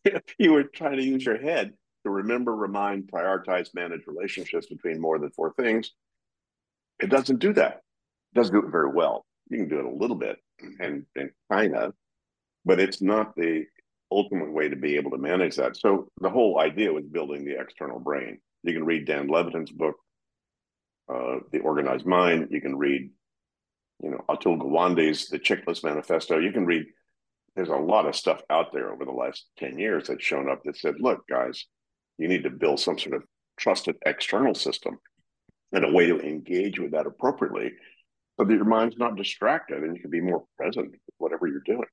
if 0.05 0.23
you 0.37 0.53
were 0.53 0.63
trying 0.63 0.97
to 0.97 1.03
use 1.03 1.25
your 1.25 1.37
head 1.37 1.73
to 2.03 2.09
remember, 2.09 2.55
remind, 2.55 3.11
prioritize, 3.11 3.73
manage 3.73 4.07
relationships 4.07 4.67
between 4.67 5.01
more 5.01 5.19
than 5.19 5.31
four 5.31 5.53
things, 5.53 5.91
it 7.01 7.09
doesn't 7.09 7.39
do 7.39 7.53
that. 7.53 7.81
It 8.33 8.35
doesn't 8.35 8.53
do 8.53 8.65
it 8.65 8.71
very 8.71 8.91
well. 8.91 9.25
You 9.49 9.57
can 9.57 9.69
do 9.69 9.79
it 9.79 9.85
a 9.85 9.89
little 9.89 10.15
bit 10.15 10.37
and, 10.79 11.05
and 11.15 11.31
kind 11.51 11.75
of, 11.75 11.93
but 12.65 12.79
it's 12.79 13.01
not 13.01 13.35
the 13.35 13.65
ultimate 14.11 14.51
way 14.51 14.69
to 14.69 14.75
be 14.75 14.95
able 14.95 15.11
to 15.11 15.17
manage 15.17 15.55
that. 15.55 15.77
So 15.77 16.09
the 16.21 16.29
whole 16.29 16.59
idea 16.59 16.93
was 16.93 17.05
building 17.05 17.45
the 17.45 17.59
external 17.59 17.99
brain. 17.99 18.39
You 18.63 18.73
can 18.73 18.85
read 18.85 19.05
Dan 19.05 19.27
Levitin's 19.27 19.71
book, 19.71 19.95
uh, 21.13 21.39
The 21.51 21.59
Organized 21.59 22.05
Mind. 22.05 22.47
You 22.51 22.61
can 22.61 22.77
read, 22.77 23.09
you 24.03 24.11
know, 24.11 24.23
Atul 24.29 24.59
Gawande's 24.59 25.27
The 25.27 25.39
Checklist 25.39 25.83
Manifesto. 25.83 26.37
You 26.37 26.51
can 26.51 26.65
read. 26.65 26.85
There's 27.59 27.67
a 27.67 27.75
lot 27.75 28.05
of 28.05 28.15
stuff 28.15 28.41
out 28.49 28.71
there 28.71 28.89
over 28.89 29.03
the 29.03 29.11
last 29.11 29.47
ten 29.57 29.77
years 29.77 30.07
that's 30.07 30.23
shown 30.23 30.49
up 30.49 30.63
that 30.63 30.77
said, 30.77 31.01
"Look, 31.01 31.27
guys, 31.27 31.65
you 32.17 32.29
need 32.29 32.43
to 32.43 32.49
build 32.49 32.79
some 32.79 32.97
sort 32.97 33.15
of 33.15 33.25
trusted 33.57 33.97
external 34.05 34.55
system 34.55 34.97
and 35.73 35.83
a 35.83 35.91
way 35.91 36.05
to 36.05 36.21
engage 36.21 36.79
with 36.79 36.91
that 36.91 37.05
appropriately, 37.05 37.73
so 38.37 38.45
that 38.45 38.53
your 38.53 38.63
mind's 38.63 38.97
not 38.97 39.17
distracted 39.17 39.83
and 39.83 39.93
you 39.93 40.01
can 40.01 40.09
be 40.09 40.21
more 40.21 40.45
present 40.55 40.91
with 40.91 41.01
whatever 41.17 41.47
you're 41.47 41.59
doing." 41.65 41.89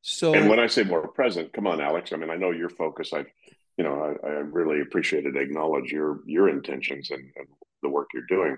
So, 0.00 0.32
and 0.32 0.48
when 0.48 0.58
I 0.58 0.66
say 0.66 0.82
more 0.82 1.06
present, 1.08 1.52
come 1.52 1.66
on, 1.66 1.78
Alex. 1.78 2.10
I 2.10 2.16
mean, 2.16 2.30
I 2.30 2.36
know 2.36 2.52
your 2.52 2.70
focus. 2.70 3.12
I've, 3.12 3.30
you 3.76 3.84
know, 3.84 4.16
I, 4.24 4.28
I 4.28 4.30
really 4.30 4.80
appreciate 4.80 5.26
it. 5.26 5.36
Acknowledge 5.36 5.92
your 5.92 6.20
your 6.24 6.48
intentions 6.48 7.10
and, 7.10 7.30
and, 7.36 7.48
the 7.82 7.90
work 7.90 8.08
you're 8.14 8.22
doing. 8.28 8.56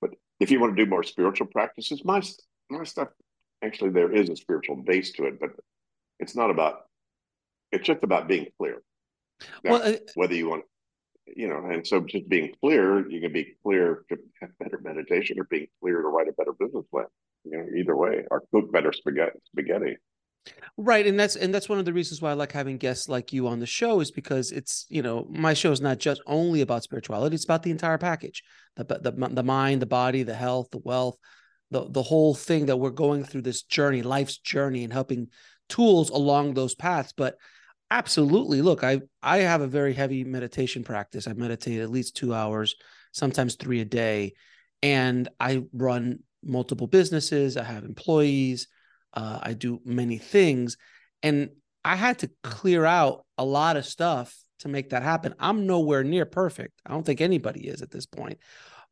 But 0.00 0.10
if 0.38 0.52
you 0.52 0.60
want 0.60 0.76
to 0.76 0.84
do 0.84 0.88
more 0.88 1.02
spiritual 1.02 1.48
practices, 1.48 2.04
my 2.04 2.22
my 2.70 2.84
stuff 2.84 3.08
actually 3.62 3.90
there 3.90 4.12
is 4.12 4.28
a 4.28 4.36
spiritual 4.36 4.76
base 4.76 5.12
to 5.12 5.24
it, 5.24 5.40
but 5.40 5.50
it's 6.18 6.36
not 6.36 6.50
about. 6.50 6.82
It's 7.72 7.86
just 7.86 8.02
about 8.02 8.28
being 8.28 8.46
clear. 8.58 8.82
Now, 9.64 9.72
well, 9.72 9.82
uh, 9.82 9.96
whether 10.14 10.34
you 10.34 10.48
want, 10.48 10.64
you 11.26 11.48
know, 11.48 11.64
and 11.70 11.86
so 11.86 12.00
just 12.00 12.28
being 12.28 12.52
clear, 12.60 13.08
you 13.08 13.20
can 13.20 13.32
be 13.32 13.54
clear 13.62 14.04
to 14.08 14.18
have 14.40 14.50
better 14.58 14.80
meditation, 14.82 15.38
or 15.38 15.44
being 15.44 15.68
clear 15.80 16.02
to 16.02 16.08
write 16.08 16.28
a 16.28 16.32
better 16.32 16.52
business 16.58 16.84
plan. 16.90 17.06
You 17.44 17.58
know, 17.58 17.66
either 17.78 17.96
way, 17.96 18.24
or 18.30 18.42
cook 18.52 18.72
better 18.72 18.92
spaghetti. 18.92 19.38
Spaghetti. 19.46 19.96
Right, 20.76 21.06
and 21.06 21.20
that's 21.20 21.36
and 21.36 21.54
that's 21.54 21.68
one 21.68 21.78
of 21.78 21.84
the 21.84 21.92
reasons 21.92 22.20
why 22.20 22.30
I 22.30 22.34
like 22.34 22.52
having 22.52 22.78
guests 22.78 23.08
like 23.08 23.32
you 23.32 23.46
on 23.46 23.60
the 23.60 23.66
show 23.66 24.00
is 24.00 24.10
because 24.10 24.50
it's 24.50 24.86
you 24.88 25.02
know 25.02 25.26
my 25.30 25.54
show 25.54 25.70
is 25.70 25.80
not 25.80 25.98
just 25.98 26.22
only 26.26 26.60
about 26.60 26.82
spirituality; 26.82 27.34
it's 27.34 27.44
about 27.44 27.62
the 27.62 27.70
entire 27.70 27.98
package 27.98 28.42
the 28.76 28.84
the 28.84 29.28
the 29.28 29.42
mind, 29.42 29.82
the 29.82 29.86
body, 29.86 30.22
the 30.22 30.34
health, 30.34 30.68
the 30.70 30.80
wealth, 30.82 31.16
the 31.70 31.86
the 31.88 32.02
whole 32.02 32.34
thing 32.34 32.66
that 32.66 32.76
we're 32.76 32.90
going 32.90 33.24
through 33.24 33.42
this 33.42 33.62
journey, 33.62 34.02
life's 34.02 34.38
journey, 34.38 34.84
and 34.84 34.92
helping 34.92 35.28
tools 35.68 36.10
along 36.10 36.54
those 36.54 36.74
paths. 36.74 37.12
But 37.16 37.36
absolutely, 37.90 38.62
look, 38.62 38.84
I 38.84 39.00
I 39.22 39.38
have 39.38 39.60
a 39.60 39.66
very 39.66 39.94
heavy 39.94 40.24
meditation 40.24 40.84
practice. 40.84 41.26
I 41.26 41.32
meditate 41.32 41.80
at 41.80 41.90
least 41.90 42.16
two 42.16 42.34
hours, 42.34 42.76
sometimes 43.12 43.54
three 43.54 43.80
a 43.80 43.84
day, 43.84 44.34
and 44.82 45.28
I 45.38 45.64
run 45.72 46.20
multiple 46.42 46.86
businesses. 46.86 47.56
I 47.56 47.64
have 47.64 47.84
employees 47.84 48.66
uh, 49.12 49.38
I 49.42 49.52
do 49.54 49.80
many 49.84 50.18
things, 50.18 50.76
and 51.22 51.50
I 51.84 51.96
had 51.96 52.18
to 52.20 52.30
clear 52.42 52.84
out 52.84 53.24
a 53.38 53.44
lot 53.44 53.76
of 53.76 53.86
stuff 53.86 54.36
to 54.60 54.68
make 54.68 54.90
that 54.90 55.02
happen. 55.02 55.34
I'm 55.38 55.66
nowhere 55.66 56.04
near 56.04 56.26
perfect. 56.26 56.80
I 56.84 56.90
don't 56.90 57.04
think 57.04 57.20
anybody 57.20 57.66
is 57.66 57.82
at 57.82 57.90
this 57.90 58.06
point, 58.06 58.38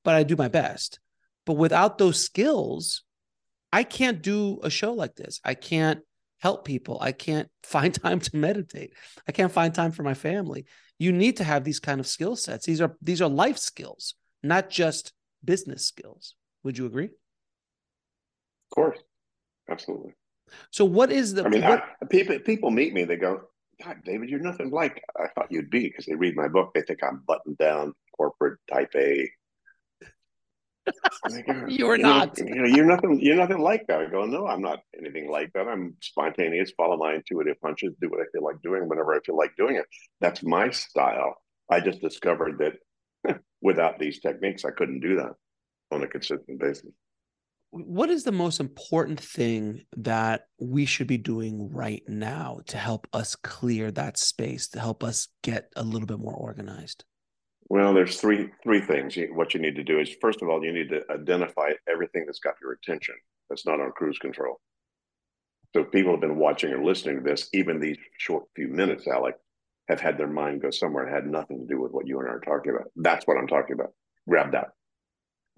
but 0.05 0.15
I 0.15 0.23
do 0.23 0.37
my 0.37 0.49
best. 0.49 0.99
But 1.49 1.57
without 1.57 1.97
those 1.97 2.23
skills, 2.23 3.05
I 3.73 3.83
can't 3.83 4.21
do 4.21 4.61
a 4.63 4.69
show 4.69 4.93
like 4.93 5.17
this. 5.17 5.41
I 5.43 5.55
can't 5.55 6.01
help 6.41 6.67
people. 6.67 6.99
I 7.01 7.13
can't 7.13 7.49
find 7.63 7.95
time 7.95 8.21
to 8.21 8.37
meditate. 8.37 8.93
I 9.27 9.33
can't 9.33 9.51
find 9.51 9.75
time 9.75 9.93
for 9.93 10.03
my 10.03 10.13
family. 10.13 10.67
You 10.99 11.11
need 11.11 11.39
to 11.39 11.45
have 11.45 11.65
these 11.65 11.81
kind 11.81 12.01
of 12.01 12.07
skill 12.07 12.37
sets. 12.37 12.67
These 12.67 12.83
are 12.83 12.95
these 13.01 13.23
are 13.23 13.31
life 13.31 13.57
skills, 13.57 14.15
not 14.43 14.69
just 14.69 15.15
business 15.43 15.87
skills. 15.87 16.35
Would 16.65 16.77
you 16.77 16.85
agree? 16.85 17.07
Of 17.07 18.75
course 18.75 18.99
absolutely. 19.71 20.13
So 20.71 20.85
what 20.85 21.11
is 21.11 21.33
the? 21.33 21.47
I 21.47 21.49
mean, 21.49 21.63
what, 21.63 21.83
I, 22.03 22.05
people 22.11 22.39
people 22.41 22.71
meet 22.71 22.93
me. 22.93 23.05
They 23.05 23.17
go, 23.17 23.41
God, 23.83 23.97
David, 24.05 24.29
you're 24.29 24.41
nothing 24.41 24.71
like 24.71 25.03
I 25.17 25.29
thought 25.35 25.51
you'd 25.51 25.71
be 25.71 25.89
because 25.89 26.05
they 26.05 26.15
read 26.15 26.37
my 26.37 26.49
book. 26.49 26.73
They 26.75 26.83
think 26.83 27.03
I'm 27.03 27.23
buttoned 27.27 27.57
down, 27.57 27.95
corporate, 28.15 28.59
type 28.71 28.93
A. 28.97 29.31
Go, 31.47 31.67
you're 31.69 31.99
not. 31.99 32.39
You 32.39 32.55
know, 32.55 32.65
you're 32.65 32.87
nothing. 32.87 33.21
You're 33.21 33.37
nothing 33.37 33.59
like 33.59 33.87
that. 33.89 34.01
I 34.01 34.07
go, 34.07 34.25
no, 34.25 34.47
I'm 34.47 34.63
not 34.63 34.81
anything 34.99 35.31
like 35.31 35.53
that. 35.55 35.69
I'm 35.69 35.97
spontaneous. 36.01 36.73
Follow 36.77 36.97
my 36.97 37.15
intuitive 37.15 37.61
punches. 37.61 37.95
Do 38.01 38.09
what 38.11 38.21
I 38.21 38.25
feel 38.33 38.45
like 38.45 38.61
doing 38.63 38.89
whenever 38.89 39.15
I 39.15 39.21
feel 39.21 39.37
like 39.37 39.57
doing 39.57 39.77
it. 39.77 39.87
That's 40.21 40.43
my 40.43 40.71
style. 40.71 41.37
I 41.71 41.81
just 41.81 42.01
discovered 42.01 42.59
that 42.59 43.41
without 43.63 43.99
these 43.99 44.21
techniques, 44.21 44.65
I 44.65 44.71
couldn't 44.71 45.01
do 45.01 45.17
that 45.17 45.33
on 45.91 46.03
a 46.03 46.07
consistent 46.07 46.61
basis 46.61 46.93
what 47.71 48.09
is 48.09 48.25
the 48.25 48.33
most 48.33 48.61
important 48.61 49.21
thing 49.21 49.83
that 49.97 50.47
we 50.59 50.87
should 50.87 51.07
be 51.07 51.19
doing 51.19 51.71
right 51.71 52.03
now 52.09 52.61
to 52.67 52.79
help 52.79 53.07
us 53.13 53.37
clear 53.37 53.91
that 53.91 54.17
space 54.17 54.69
to 54.69 54.81
help 54.81 55.05
us 55.05 55.29
get 55.43 55.71
a 55.77 55.83
little 55.83 56.07
bit 56.07 56.19
more 56.19 56.35
organized 56.35 57.05
well 57.69 57.95
there's 57.95 58.21
three 58.21 58.51
three 58.63 58.81
things 58.81 59.17
what 59.33 59.55
you 59.55 59.61
need 59.61 59.77
to 59.77 59.85
do 59.85 59.99
is 59.99 60.15
first 60.21 60.43
of 60.43 60.49
all 60.49 60.65
you 60.65 60.73
need 60.73 60.89
to 60.89 61.03
identify 61.11 61.71
everything 61.91 62.25
that's 62.27 62.41
got 62.41 62.55
your 62.61 62.73
attention 62.73 63.15
that's 63.49 63.67
not 63.67 63.81
on 63.81 63.93
cruise 63.93 64.19
control 64.19 64.61
so 65.75 65.85
people 65.85 66.13
have 66.13 66.21
been 66.21 66.39
watching 66.39 66.73
or 66.73 66.85
listening 66.85 67.17
to 67.17 67.23
this 67.23 67.49
even 67.53 67.81
these 67.81 67.99
short 68.19 68.45
few 68.55 68.69
minutes 68.69 69.07
alex 69.07 69.39
have 69.89 70.01
had 70.01 70.19
their 70.19 70.29
mind 70.29 70.61
go 70.61 70.71
somewhere 70.71 71.05
and 71.05 71.15
had 71.15 71.27
nothing 71.27 71.61
to 71.61 71.67
do 71.67 71.81
with 71.81 71.93
what 71.93 72.07
you 72.07 72.19
and 72.21 72.29
i 72.29 72.33
are 72.33 72.41
talking 72.41 72.73
about 72.73 72.89
that's 72.97 73.27
what 73.27 73.37
i'm 73.37 73.49
talking 73.49 73.75
about 73.75 73.93
grab 74.27 74.53
that 74.53 74.69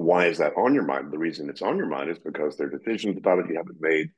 why 0.01 0.29
is 0.29 0.39
that 0.39 0.55
on 0.57 0.73
your 0.73 0.85
mind? 0.85 1.13
The 1.13 1.19
reason 1.19 1.51
it's 1.51 1.61
on 1.61 1.77
your 1.77 1.87
mind 1.87 2.09
is 2.09 2.19
because 2.19 2.57
there 2.57 2.69
are 2.69 2.79
decisions 2.79 3.19
about 3.19 3.39
it 3.39 3.51
you 3.51 3.57
haven't 3.59 3.83
made. 3.83 4.09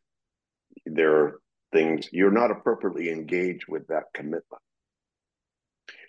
There 0.87 1.17
are 1.17 1.41
things 1.73 2.09
you're 2.13 2.31
not 2.31 2.53
appropriately 2.53 3.11
engaged 3.11 3.65
with 3.67 3.89
that 3.89 4.05
commitment. 4.15 4.63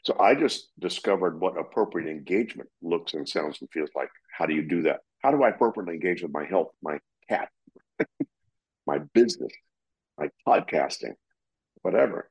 So 0.03 0.17
I 0.19 0.35
just 0.35 0.69
discovered 0.79 1.39
what 1.39 1.57
appropriate 1.57 2.09
engagement 2.09 2.69
looks 2.81 3.13
and 3.13 3.27
sounds 3.27 3.59
and 3.61 3.69
feels 3.71 3.89
like. 3.95 4.09
How 4.37 4.45
do 4.45 4.53
you 4.53 4.63
do 4.63 4.81
that? 4.83 4.99
How 5.19 5.31
do 5.31 5.43
I 5.43 5.49
appropriately 5.49 5.93
engage 5.93 6.21
with 6.21 6.33
my 6.33 6.45
health, 6.45 6.71
my 6.81 6.99
cat, 7.29 7.49
my 8.87 8.99
business, 9.13 9.51
my 10.17 10.29
podcasting, 10.47 11.13
whatever. 11.81 12.29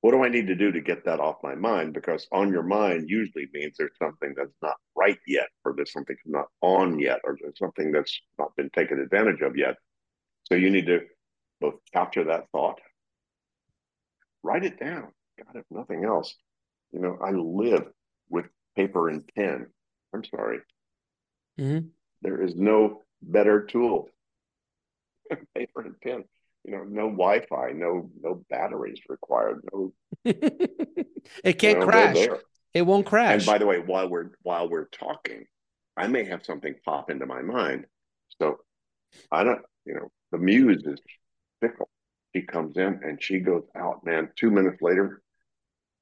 What 0.00 0.12
do 0.12 0.22
I 0.22 0.28
need 0.28 0.46
to 0.46 0.54
do 0.54 0.70
to 0.70 0.80
get 0.80 1.04
that 1.06 1.18
off 1.18 1.42
my 1.42 1.56
mind? 1.56 1.92
Because 1.92 2.28
on 2.30 2.52
your 2.52 2.62
mind 2.62 3.10
usually 3.10 3.48
means 3.52 3.74
there's 3.76 3.96
something 4.00 4.32
that's 4.36 4.54
not 4.62 4.76
right 4.96 5.18
yet, 5.26 5.48
or 5.64 5.74
there's 5.74 5.92
something 5.92 6.16
not 6.24 6.46
on 6.60 7.00
yet, 7.00 7.20
or 7.24 7.36
there's 7.40 7.58
something 7.58 7.90
that's 7.90 8.16
not 8.38 8.54
been 8.56 8.70
taken 8.70 9.00
advantage 9.00 9.40
of 9.40 9.56
yet. 9.56 9.74
So 10.44 10.54
you 10.54 10.70
need 10.70 10.86
to 10.86 11.00
both 11.60 11.74
capture 11.92 12.24
that 12.24 12.44
thought, 12.52 12.80
write 14.44 14.64
it 14.64 14.78
down. 14.78 15.08
God, 15.36 15.56
if 15.56 15.64
nothing 15.70 16.04
else, 16.04 16.32
you 16.92 17.00
know, 17.00 17.18
I 17.22 17.30
live 17.30 17.86
with 18.28 18.46
paper 18.76 19.08
and 19.08 19.28
pen. 19.34 19.66
I'm 20.14 20.24
sorry. 20.24 20.58
Mm-hmm. 21.58 21.88
There 22.22 22.42
is 22.42 22.54
no 22.54 23.02
better 23.22 23.62
tool. 23.64 24.08
paper 25.54 25.82
and 25.82 26.00
pen 26.00 26.24
you 26.68 26.76
know, 26.76 26.84
no 26.84 27.08
Wi-Fi, 27.10 27.72
no 27.72 28.10
no 28.20 28.44
batteries 28.50 29.00
required, 29.08 29.62
no. 29.72 29.92
it 30.24 31.58
can't 31.58 31.62
you 31.62 31.74
know, 31.78 31.86
crash. 31.86 32.28
It 32.74 32.82
won't 32.82 33.06
crash. 33.06 33.40
And 33.40 33.46
by 33.46 33.56
the 33.58 33.66
way, 33.66 33.78
while 33.78 34.08
we're 34.08 34.30
while 34.42 34.68
we're 34.68 34.88
talking, 34.88 35.46
I 35.96 36.08
may 36.08 36.24
have 36.24 36.44
something 36.44 36.74
pop 36.84 37.10
into 37.10 37.24
my 37.24 37.40
mind. 37.40 37.86
So 38.40 38.58
I 39.32 39.44
don't, 39.44 39.62
you 39.86 39.94
know, 39.94 40.10
the 40.30 40.38
muse 40.38 40.82
is 40.84 41.00
fickle. 41.60 41.88
She 42.36 42.42
comes 42.42 42.76
in 42.76 43.00
and 43.02 43.22
she 43.22 43.40
goes 43.40 43.64
out, 43.74 44.04
man. 44.04 44.30
Two 44.36 44.50
minutes 44.50 44.82
later, 44.82 45.22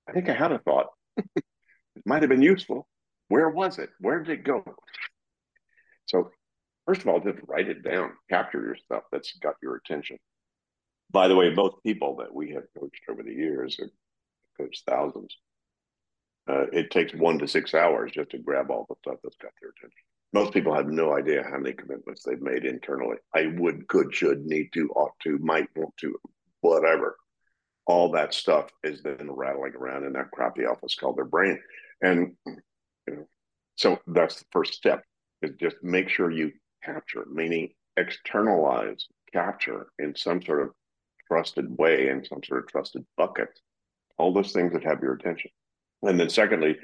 I 0.08 0.12
think 0.12 0.28
I 0.28 0.34
had 0.34 0.52
a 0.52 0.58
thought. 0.58 0.88
it 1.16 1.44
might 2.04 2.22
have 2.22 2.30
been 2.30 2.42
useful. 2.42 2.86
Where 3.28 3.48
was 3.48 3.78
it? 3.78 3.90
Where 4.00 4.22
did 4.22 4.40
it 4.40 4.44
go? 4.44 4.64
So, 6.06 6.30
first 6.86 7.00
of 7.00 7.08
all, 7.08 7.20
just 7.20 7.38
write 7.48 7.68
it 7.68 7.82
down. 7.82 8.12
Capture 8.30 8.62
your 8.62 8.76
stuff 8.76 9.02
that's 9.10 9.32
got 9.38 9.54
your 9.62 9.76
attention 9.76 10.18
by 11.10 11.28
the 11.28 11.36
way, 11.36 11.50
both 11.50 11.82
people 11.82 12.16
that 12.16 12.34
we 12.34 12.52
have 12.52 12.64
coached 12.78 13.02
over 13.08 13.22
the 13.22 13.32
years 13.32 13.76
have 13.80 13.90
coached 14.58 14.84
thousands. 14.88 15.36
Uh, 16.48 16.66
it 16.72 16.90
takes 16.90 17.12
one 17.14 17.38
to 17.38 17.48
six 17.48 17.74
hours 17.74 18.12
just 18.12 18.30
to 18.30 18.38
grab 18.38 18.70
all 18.70 18.86
the 18.88 18.94
stuff 19.02 19.18
that's 19.22 19.36
got 19.36 19.52
their 19.60 19.70
attention. 19.70 19.96
Most 20.32 20.52
people 20.52 20.74
have 20.74 20.88
no 20.88 21.16
idea 21.16 21.42
how 21.42 21.58
many 21.58 21.72
commitments 21.74 22.22
they've 22.24 22.40
made 22.40 22.64
internally. 22.64 23.16
I 23.34 23.52
would, 23.56 23.88
could, 23.88 24.14
should, 24.14 24.44
need 24.44 24.68
to, 24.74 24.88
ought 24.90 25.18
to, 25.22 25.38
might 25.38 25.68
want 25.76 25.96
to, 25.98 26.16
whatever. 26.60 27.16
All 27.86 28.10
that 28.12 28.34
stuff 28.34 28.68
is 28.82 29.02
then 29.02 29.28
rattling 29.30 29.74
around 29.74 30.04
in 30.04 30.12
that 30.14 30.30
crappy 30.32 30.64
office 30.66 30.94
called 30.94 31.16
their 31.16 31.24
brain. 31.24 31.58
And 32.02 32.34
you 32.46 32.56
know, 33.08 33.28
so 33.76 33.98
that's 34.06 34.40
the 34.40 34.46
first 34.52 34.74
step 34.74 35.02
is 35.42 35.52
just 35.60 35.76
make 35.82 36.08
sure 36.08 36.30
you 36.30 36.52
capture, 36.82 37.24
meaning 37.30 37.70
externalize, 37.96 39.06
capture 39.32 39.86
in 39.98 40.14
some 40.16 40.42
sort 40.42 40.62
of 40.62 40.70
trusted 41.28 41.66
way 41.78 42.08
in 42.08 42.24
some 42.24 42.40
sort 42.44 42.60
of 42.60 42.68
trusted 42.68 43.04
bucket. 43.16 43.48
All 44.18 44.32
those 44.32 44.52
things 44.52 44.72
that 44.72 44.84
have 44.84 45.02
your 45.02 45.14
attention. 45.14 45.50
And 46.02 46.18
then 46.18 46.30
secondly, 46.30 46.76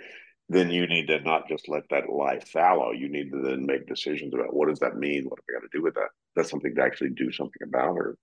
then 0.49 0.71
you 0.71 0.87
need 0.87 1.07
to 1.07 1.21
not 1.21 1.49
just 1.49 1.69
let 1.69 1.85
that 1.91 2.11
lie 2.11 2.41
fallow. 2.41 2.93
You 2.93 3.09
need 3.09 3.31
to 3.31 3.41
then 3.41 3.65
make 3.65 3.87
decisions 3.87 4.35
about 4.35 4.55
what 4.55 4.69
does 4.69 4.81
that 4.81 4.97
mean? 4.97 5.25
What 5.25 5.39
have 5.39 5.45
I 5.49 5.61
got 5.61 5.71
to 5.71 5.79
do 5.79 5.83
with 5.83 5.95
that? 5.95 6.09
That's 6.37 6.51
something 6.51 6.75
to 6.75 6.83
actually 6.83 7.11
do 7.11 7.33
something 7.33 7.63
about 7.63 7.97
or 7.97 8.17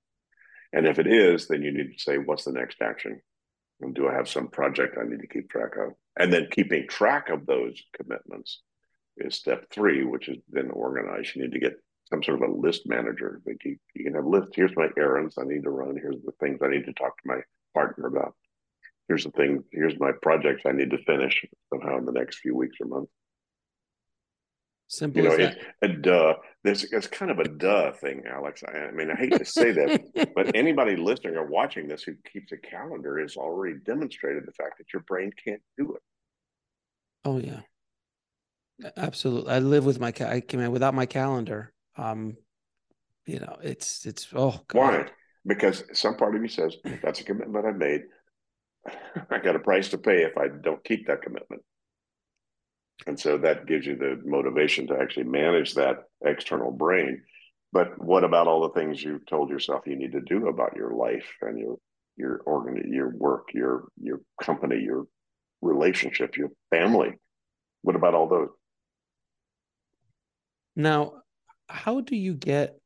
and 0.73 0.85
if 0.85 0.99
it 0.99 1.07
is, 1.07 1.47
then 1.47 1.61
you 1.61 1.71
need 1.71 1.93
to 1.93 1.99
say, 1.99 2.17
what's 2.17 2.45
the 2.45 2.51
next 2.51 2.81
action? 2.81 3.21
And 3.81 3.95
do 3.95 4.07
I 4.07 4.13
have 4.13 4.29
some 4.29 4.49
project 4.49 4.97
I 4.99 5.07
need 5.07 5.21
to 5.21 5.27
keep 5.27 5.49
track 5.49 5.77
of? 5.77 5.93
And 6.17 6.31
then 6.31 6.47
keeping 6.51 6.87
track 6.87 7.29
of 7.29 7.45
those 7.45 7.81
commitments 7.95 8.61
is 9.17 9.35
step 9.35 9.65
three, 9.71 10.03
which 10.03 10.29
is 10.29 10.37
then 10.49 10.69
organized. 10.71 11.35
You 11.35 11.43
need 11.43 11.53
to 11.53 11.59
get 11.59 11.77
some 12.09 12.23
sort 12.23 12.41
of 12.41 12.49
a 12.49 12.53
list 12.53 12.87
manager. 12.87 13.41
Like 13.45 13.63
you, 13.63 13.77
you 13.93 14.03
can 14.03 14.15
have 14.15 14.25
a 14.25 14.29
list. 14.29 14.51
Here's 14.53 14.75
my 14.75 14.89
errands 14.97 15.35
I 15.37 15.43
need 15.43 15.63
to 15.63 15.69
run. 15.69 15.95
Here's 15.95 16.21
the 16.23 16.33
things 16.39 16.59
I 16.61 16.69
need 16.69 16.85
to 16.85 16.93
talk 16.93 17.17
to 17.17 17.27
my 17.27 17.39
partner 17.73 18.07
about. 18.07 18.35
Here's 19.07 19.23
the 19.23 19.31
thing. 19.31 19.63
Here's 19.71 19.99
my 19.99 20.11
projects 20.21 20.63
I 20.65 20.71
need 20.71 20.91
to 20.91 21.03
finish 21.03 21.45
somehow 21.69 21.97
in 21.97 22.05
the 22.05 22.11
next 22.11 22.39
few 22.39 22.55
weeks 22.55 22.77
or 22.81 22.87
months. 22.87 23.11
Simple 24.91 25.21
you 25.21 25.29
know, 25.29 25.35
it's 25.35 25.55
a 25.83 25.87
duh. 25.87 26.33
There's 26.63 26.83
it's 26.91 27.05
kind 27.05 27.29
of 27.29 27.37
a 27.37 27.47
duh 27.47 27.91
thing, 27.91 28.23
Alex. 28.27 28.63
I, 28.67 28.75
I 28.75 28.91
mean, 28.91 29.11
I 29.11 29.15
hate 29.15 29.33
to 29.33 29.45
say 29.45 29.71
that, 29.71 30.31
but 30.33 30.51
anybody 30.55 30.95
listening 30.95 31.35
or 31.35 31.45
watching 31.45 31.87
this 31.87 32.01
who 32.01 32.15
keeps 32.33 32.51
a 32.53 32.57
calendar 32.57 33.19
has 33.19 33.37
already 33.37 33.75
demonstrated 33.85 34.47
the 34.47 34.51
fact 34.51 34.79
that 34.79 34.91
your 34.91 35.03
brain 35.03 35.31
can't 35.45 35.61
do 35.77 35.93
it. 35.93 36.01
Oh 37.23 37.37
yeah, 37.37 37.59
absolutely. 38.97 39.51
I 39.51 39.59
live 39.59 39.85
with 39.85 39.99
my 39.99 40.11
I 40.21 40.41
came 40.41 40.71
without 40.71 40.95
my 40.95 41.05
calendar. 41.05 41.71
Um, 41.95 42.35
you 43.27 43.39
know, 43.39 43.59
it's 43.61 44.07
it's 44.07 44.27
oh 44.33 44.59
God. 44.69 44.79
why? 44.79 45.05
Because 45.45 45.83
some 45.93 46.17
part 46.17 46.33
of 46.33 46.41
me 46.41 46.47
says 46.47 46.75
that's 47.03 47.21
a 47.21 47.23
commitment 47.23 47.63
I 47.63 47.71
made. 47.73 48.01
I 49.29 49.37
got 49.37 49.55
a 49.55 49.59
price 49.59 49.89
to 49.89 49.99
pay 49.99 50.23
if 50.23 50.35
I 50.35 50.47
don't 50.47 50.83
keep 50.83 51.05
that 51.05 51.21
commitment. 51.21 51.61
And 53.07 53.19
so 53.19 53.37
that 53.37 53.65
gives 53.65 53.85
you 53.85 53.95
the 53.95 54.21
motivation 54.25 54.87
to 54.87 54.97
actually 54.99 55.23
manage 55.23 55.73
that 55.75 56.03
external 56.23 56.71
brain. 56.71 57.21
But 57.71 58.03
what 58.03 58.23
about 58.23 58.47
all 58.47 58.61
the 58.61 58.79
things 58.79 59.01
you've 59.01 59.25
told 59.25 59.49
yourself 59.49 59.83
you 59.85 59.95
need 59.95 60.11
to 60.13 60.21
do 60.21 60.47
about 60.47 60.75
your 60.75 60.93
life 60.93 61.27
and 61.41 61.57
your 61.57 61.77
your 62.17 62.41
organ, 62.45 62.91
your 62.91 63.09
work, 63.09 63.49
your 63.53 63.85
your 64.01 64.19
company, 64.41 64.81
your 64.81 65.05
relationship, 65.61 66.35
your 66.35 66.49
family? 66.71 67.13
What 67.83 67.95
about 67.95 68.15
all 68.15 68.27
those? 68.27 68.49
Now, 70.75 71.21
how 71.67 72.01
do 72.01 72.15
you 72.15 72.33
get 72.33 72.79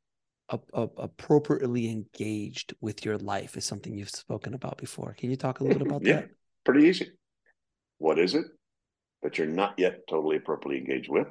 a, 0.50 0.60
a, 0.74 0.90
appropriately 0.98 1.90
engaged 1.90 2.74
with 2.82 3.06
your 3.06 3.18
life 3.18 3.58
is 3.58 3.66
something 3.66 3.96
you've 3.96 4.10
spoken 4.10 4.54
about 4.54 4.78
before. 4.78 5.16
Can 5.18 5.30
you 5.30 5.36
talk 5.36 5.60
a 5.60 5.64
little 5.64 5.80
bit 5.80 5.88
about 5.88 6.04
that? 6.04 6.10
yeah, 6.10 6.16
that? 6.18 6.30
Pretty 6.66 6.88
easy. 6.88 7.12
What 7.98 8.20
is 8.20 8.36
it 8.36 8.46
that 9.24 9.38
you're 9.38 9.48
not 9.48 9.76
yet 9.78 10.02
totally 10.08 10.38
appropriately 10.38 10.80
engaged 10.80 11.10
with? 11.10 11.28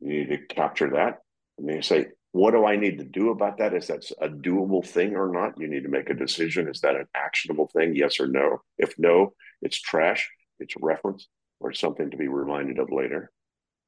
You 0.00 0.08
need 0.08 0.28
to 0.28 0.54
capture 0.54 0.90
that. 0.90 1.20
And 1.58 1.68
then 1.68 1.76
you 1.76 1.82
say, 1.82 2.08
what 2.32 2.50
do 2.50 2.66
I 2.66 2.76
need 2.76 2.98
to 2.98 3.04
do 3.04 3.30
about 3.30 3.58
that? 3.58 3.74
Is 3.74 3.86
that 3.86 4.04
a 4.20 4.28
doable 4.28 4.84
thing 4.84 5.14
or 5.14 5.30
not? 5.30 5.58
You 5.58 5.68
need 5.68 5.84
to 5.84 5.88
make 5.88 6.10
a 6.10 6.14
decision. 6.14 6.68
Is 6.68 6.80
that 6.80 6.96
an 6.96 7.06
actionable 7.14 7.70
thing? 7.72 7.94
Yes 7.94 8.18
or 8.18 8.26
no? 8.26 8.62
If 8.76 8.94
no, 8.98 9.34
it's 9.62 9.80
trash, 9.80 10.28
it's 10.58 10.74
reference, 10.80 11.28
or 11.60 11.72
something 11.72 12.10
to 12.10 12.16
be 12.16 12.28
reminded 12.28 12.78
of 12.78 12.90
later. 12.90 13.30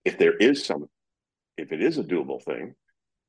If 0.04 0.16
there 0.16 0.36
is 0.36 0.64
some 0.64 0.86
if 1.56 1.72
it 1.72 1.82
is 1.82 1.98
a 1.98 2.04
doable 2.04 2.42
thing, 2.42 2.74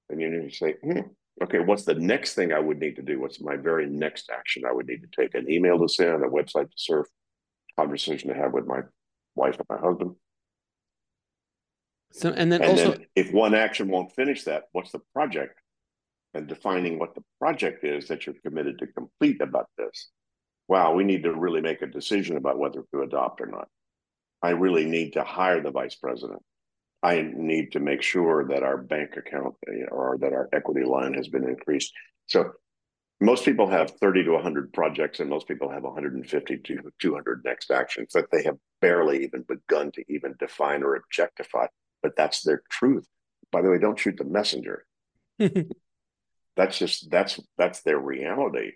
then 0.10 0.20
you 0.20 0.30
need 0.30 0.50
to 0.50 0.56
say, 0.56 0.76
hmm, 0.84 1.00
okay, 1.42 1.60
what's 1.60 1.86
the 1.86 1.96
next 1.96 2.34
thing 2.34 2.52
I 2.52 2.60
would 2.60 2.80
need 2.80 2.98
to 2.98 3.02
do? 3.02 3.20
What's 3.20 3.42
my 3.42 3.56
very 3.56 3.88
next 3.88 4.30
action 4.30 4.64
I 4.66 4.74
would 4.74 4.88
need 4.88 5.02
to 5.02 5.22
take? 5.22 5.34
An 5.34 5.50
email 5.50 5.80
to 5.80 5.88
send, 5.88 6.24
a 6.24 6.28
website 6.28 6.70
to 6.70 6.78
surf, 6.78 7.08
conversation 7.78 8.30
to 8.30 8.36
have 8.36 8.54
with 8.54 8.66
my 8.66 8.82
wife 9.38 9.58
and 9.58 9.68
my 9.70 9.78
husband. 9.78 10.16
So, 12.12 12.30
and 12.30 12.52
then 12.52 12.62
and 12.62 12.72
also, 12.72 12.92
then 12.92 13.06
if 13.16 13.32
one 13.32 13.54
action 13.54 13.90
won't 13.90 14.14
finish 14.14 14.44
that, 14.46 14.64
what's 14.72 14.92
the 14.92 15.02
project? 15.14 15.60
And 16.34 16.48
defining 16.48 17.00
what 17.00 17.16
the 17.16 17.24
project 17.40 17.84
is 17.84 18.08
that 18.08 18.26
you're 18.26 18.36
committed 18.46 18.80
to 18.80 18.88
complete 18.88 19.42
about 19.42 19.68
this. 19.78 20.10
Wow, 20.68 20.94
we 20.94 21.04
need 21.04 21.24
to 21.24 21.34
really 21.34 21.62
make 21.62 21.82
a 21.82 21.88
decision 21.88 22.38
about 22.38 22.60
whether 22.60 22.84
to 22.94 23.02
adopt 23.02 23.40
or 23.40 23.46
not. 23.46 23.68
I 24.42 24.50
really 24.50 24.86
need 24.86 25.14
to 25.14 25.24
hire 25.24 25.62
the 25.62 25.72
vice 25.72 25.96
president. 25.96 26.42
I 27.04 27.22
need 27.34 27.72
to 27.74 27.80
make 27.80 28.02
sure 28.02 28.48
that 28.48 28.64
our 28.64 28.78
bank 28.78 29.18
account 29.18 29.56
eh, 29.68 29.86
or 29.92 30.18
that 30.20 30.34
our 30.34 30.50
equity 30.52 30.84
line 30.84 31.14
has 31.14 31.28
been 31.28 31.48
increased. 31.48 31.94
So 32.28 32.52
most 33.20 33.46
people 33.46 33.68
have 33.68 33.92
30 34.00 34.26
to 34.26 34.32
100 34.32 34.74
projects 34.74 35.20
and 35.20 35.30
most 35.30 35.48
people 35.48 35.70
have 35.70 35.84
150 35.84 36.58
to 36.58 36.92
200 37.00 37.42
next 37.44 37.72
actions 37.72 38.14
that 38.14 38.30
they 38.32 38.44
have 38.44 38.58
barely 38.82 39.24
even 39.24 39.44
begun 39.48 39.92
to 39.92 40.04
even 40.08 40.36
define 40.40 40.84
or 40.84 40.96
objectify 40.96 41.66
but 42.04 42.16
that's 42.16 42.44
their 42.44 42.62
truth 42.70 43.08
by 43.52 43.62
the 43.62 43.70
way 43.70 43.80
don't 43.80 44.00
shoot 44.00 44.18
the 44.18 44.24
messenger 44.24 44.86
that's 45.40 46.78
just 46.78 47.10
that's 47.10 47.40
that's 47.58 47.82
their 47.82 48.00
reality 48.00 48.72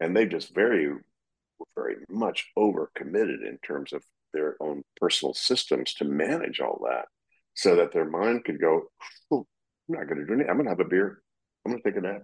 and 0.00 0.16
they 0.16 0.26
just 0.26 0.54
very 0.54 0.94
very 1.74 1.96
much 2.08 2.50
over 2.56 2.90
committed 2.94 3.42
in 3.42 3.58
terms 3.58 3.92
of 3.92 4.02
their 4.32 4.56
own 4.60 4.82
personal 5.00 5.34
systems 5.34 5.94
to 5.94 6.04
manage 6.04 6.60
all 6.60 6.80
that 6.84 7.06
so 7.54 7.76
that 7.76 7.92
their 7.92 8.04
mind 8.04 8.44
could 8.44 8.60
go, 8.60 8.82
oh, 9.30 9.46
I'm 9.88 9.94
not 9.96 10.06
going 10.06 10.20
to 10.20 10.26
do 10.26 10.34
anything. 10.34 10.50
I'm 10.50 10.56
going 10.56 10.66
to 10.66 10.70
have 10.70 10.80
a 10.80 10.84
beer. 10.84 11.22
I'm 11.64 11.72
going 11.72 11.82
to 11.82 11.90
take 11.90 11.96
a 11.96 12.00
nap. 12.00 12.22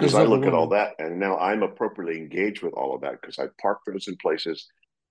Because 0.00 0.14
I 0.14 0.24
look 0.24 0.46
at 0.46 0.54
all 0.54 0.68
that 0.68 0.94
and 0.98 1.18
now 1.18 1.36
I'm 1.38 1.62
appropriately 1.62 2.18
engaged 2.18 2.62
with 2.62 2.74
all 2.74 2.94
of 2.94 3.02
that 3.02 3.20
because 3.20 3.38
I 3.38 3.46
park 3.60 3.80
those 3.86 4.08
in 4.08 4.16
places 4.16 4.66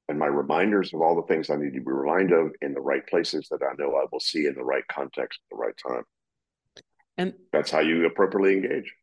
and 0.09 0.19
my 0.19 0.27
reminders 0.27 0.93
of 0.93 1.01
all 1.01 1.15
the 1.15 1.27
things 1.27 1.49
I 1.49 1.55
need 1.55 1.73
to 1.73 1.79
be 1.79 1.91
reminded 1.91 2.37
of 2.37 2.51
in 2.61 2.73
the 2.73 2.81
right 2.81 3.05
places 3.07 3.47
that 3.49 3.61
I 3.63 3.73
know 3.77 3.95
I 3.95 4.05
will 4.11 4.19
see 4.19 4.45
in 4.45 4.55
the 4.55 4.63
right 4.63 4.83
context 4.91 5.39
at 5.43 5.55
the 5.55 5.61
right 5.61 5.75
time. 5.87 6.03
And 7.17 7.33
that's 7.51 7.71
how 7.71 7.79
you 7.79 8.05
appropriately 8.05 8.53
engage. 8.53 8.93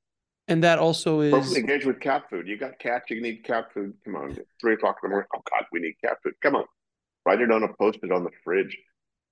And 0.48 0.64
that 0.64 0.78
also 0.78 1.20
is 1.20 1.32
appropriately 1.32 1.60
engage 1.60 1.86
with 1.86 2.00
cat 2.00 2.24
food. 2.30 2.48
You 2.48 2.56
got 2.56 2.78
cats, 2.78 3.10
you 3.10 3.20
need 3.20 3.44
cat 3.44 3.72
food. 3.72 3.94
Come 4.04 4.16
on, 4.16 4.36
three 4.60 4.74
o'clock 4.74 4.96
in 5.02 5.10
the 5.10 5.12
morning. 5.12 5.28
Oh 5.36 5.42
God, 5.50 5.64
we 5.72 5.80
need 5.80 5.94
cat 6.02 6.18
food. 6.22 6.34
Come 6.42 6.56
on. 6.56 6.64
Write 7.26 7.40
it 7.40 7.50
on 7.50 7.62
a 7.62 7.68
post 7.74 7.98
it 8.02 8.10
on 8.10 8.24
the 8.24 8.30
fridge 8.42 8.76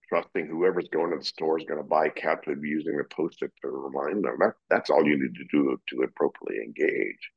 trusting 0.09 0.47
whoever's 0.47 0.89
going 0.89 1.11
to 1.11 1.19
the 1.19 1.25
store 1.25 1.59
is 1.59 1.65
going 1.67 1.81
to 1.81 1.89
buy 1.89 2.09
food 2.45 2.59
using 2.63 2.97
the 2.97 3.05
post-it 3.05 3.51
to 3.63 3.69
remind 3.69 4.25
them. 4.25 4.37
That, 4.39 4.55
that's 4.71 4.91
all 4.91 5.05
you 5.05 5.21
need 5.21 5.35
to 5.35 5.45
do 5.51 5.77
to 5.89 6.03
appropriately 6.03 6.65
engage. 6.65 7.31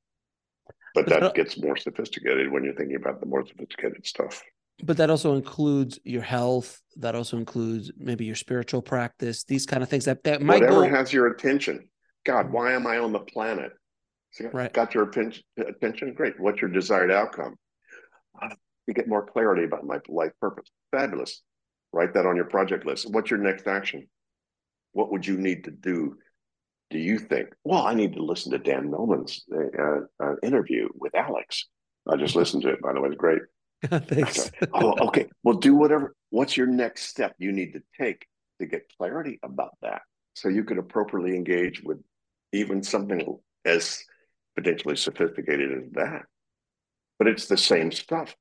but 0.96 1.08
that 1.08 1.36
gets 1.36 1.60
more 1.60 1.78
sophisticated 1.78 2.52
when 2.52 2.64
you're 2.64 2.76
thinking 2.76 2.98
about 2.98 3.20
the 3.20 3.26
more 3.26 3.46
sophisticated 3.46 4.06
stuff. 4.06 4.42
But 4.84 4.98
that 4.98 5.10
also 5.10 5.36
includes 5.36 6.00
your 6.06 6.22
health 6.22 6.82
that 6.96 7.14
also 7.14 7.38
includes 7.38 7.92
maybe 7.98 8.24
your 8.24 8.36
spiritual 8.36 8.82
practice 8.82 9.44
these 9.44 9.66
kind 9.66 9.84
of 9.84 9.90
things 9.90 10.06
that 10.06 10.24
that 10.24 10.42
might 10.42 10.62
whatever 10.62 10.88
go... 10.88 10.90
has 10.90 11.12
your 11.12 11.28
attention. 11.28 11.90
God 12.26 12.52
why 12.52 12.74
am 12.74 12.88
i 12.88 12.98
on 12.98 13.12
the 13.12 13.20
planet? 13.20 13.74
So 14.32 14.50
right. 14.54 14.72
got 14.72 14.94
your 14.94 15.10
attention? 15.10 16.14
Great. 16.14 16.40
What's 16.40 16.62
your 16.62 16.70
desired 16.70 17.12
outcome? 17.12 17.56
To 18.42 18.94
get 18.94 19.08
more 19.08 19.26
clarity 19.26 19.66
about 19.66 19.84
my 19.84 20.00
life 20.08 20.32
purpose. 20.40 20.70
Fabulous 20.92 21.42
write 21.92 22.14
that 22.14 22.26
on 22.26 22.36
your 22.36 22.46
project 22.46 22.86
list 22.86 23.10
what's 23.12 23.30
your 23.30 23.40
next 23.40 23.68
action 23.68 24.08
what 24.94 25.12
would 25.12 25.26
you 25.26 25.38
need 25.38 25.64
to 25.64 25.72
do 25.72 26.16
do 26.90 26.98
you 26.98 27.20
think 27.20 27.50
well 27.64 27.86
i 27.86 27.94
need 27.94 28.14
to 28.14 28.24
listen 28.24 28.52
to 28.52 28.58
dan 28.58 28.90
millman's 28.90 29.44
uh, 29.54 30.00
uh, 30.24 30.36
interview 30.44 30.88
with 30.96 31.16
alex 31.16 31.66
i 32.08 32.16
just 32.16 32.36
listened 32.36 32.64
to 32.64 32.70
it 32.70 32.82
by 32.82 32.94
the 32.94 33.02
way 33.02 33.10
it's 33.10 33.18
great 33.18 33.42
Thanks. 33.86 34.52
oh, 34.74 35.08
okay. 35.08 35.28
Well, 35.44 35.56
do 35.56 35.76
whatever. 35.76 36.16
What's 36.32 36.58
your 36.58 36.68
next 36.68 37.04
step 37.04 37.36
you 37.38 37.52
need 37.52 37.74
to 37.74 37.82
take 38.00 38.26
to 38.60 38.66
get 38.66 38.92
clarity 38.98 39.40
about 39.44 39.72
that 39.82 40.02
so 40.34 40.50
you 40.50 40.64
can 40.64 40.80
appropriately 40.80 41.36
engage 41.36 41.82
with 41.82 41.98
even 42.52 42.84
something 42.84 43.38
as 43.66 44.04
potentially 44.56 44.96
sophisticated 44.96 45.72
as 45.72 45.92
that? 45.94 46.24
But 47.18 47.28
it's 47.28 47.48
the 47.48 47.58
same 47.58 47.92
stuff. 47.92 48.36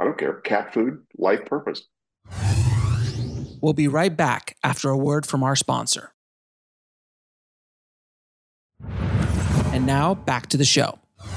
I 0.00 0.04
don't 0.04 0.18
care. 0.18 0.34
Cat 0.40 0.74
food, 0.74 1.04
life 1.16 1.44
purpose. 1.46 1.86
We'll 3.62 3.72
be 3.72 3.88
right 3.88 4.14
back 4.14 4.56
after 4.64 4.90
a 4.90 4.96
word 4.96 5.24
from 5.24 5.42
our 5.44 5.54
sponsor. 5.54 6.12
And 9.72 9.86
now 9.86 10.14
back 10.14 10.48
to 10.48 10.56
the 10.56 10.64
show. 10.64 10.98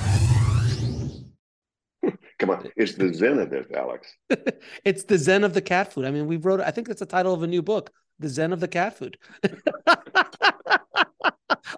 Come 2.40 2.50
on, 2.50 2.70
it's 2.76 2.96
the 2.96 3.14
zen 3.14 3.40
of 3.40 3.52
this, 3.52 3.68
Alex. 3.74 4.12
it's 4.84 5.06
the 5.06 5.18
zen 5.18 5.46
of 5.46 5.54
the 5.54 5.62
cat 5.62 5.94
food. 5.94 6.06
I 6.06 6.12
mean, 6.12 6.28
we 6.28 6.36
wrote. 6.38 6.60
I 6.60 6.72
think 6.72 6.90
it's 6.90 7.00
the 7.00 7.06
title 7.06 7.34
of 7.34 7.44
a 7.44 7.48
new 7.48 7.62
book, 7.62 7.92
"The 8.20 8.28
Zen 8.28 8.52
of 8.52 8.60
the 8.60 8.68
Cat 8.68 8.98
Food." 8.98 9.18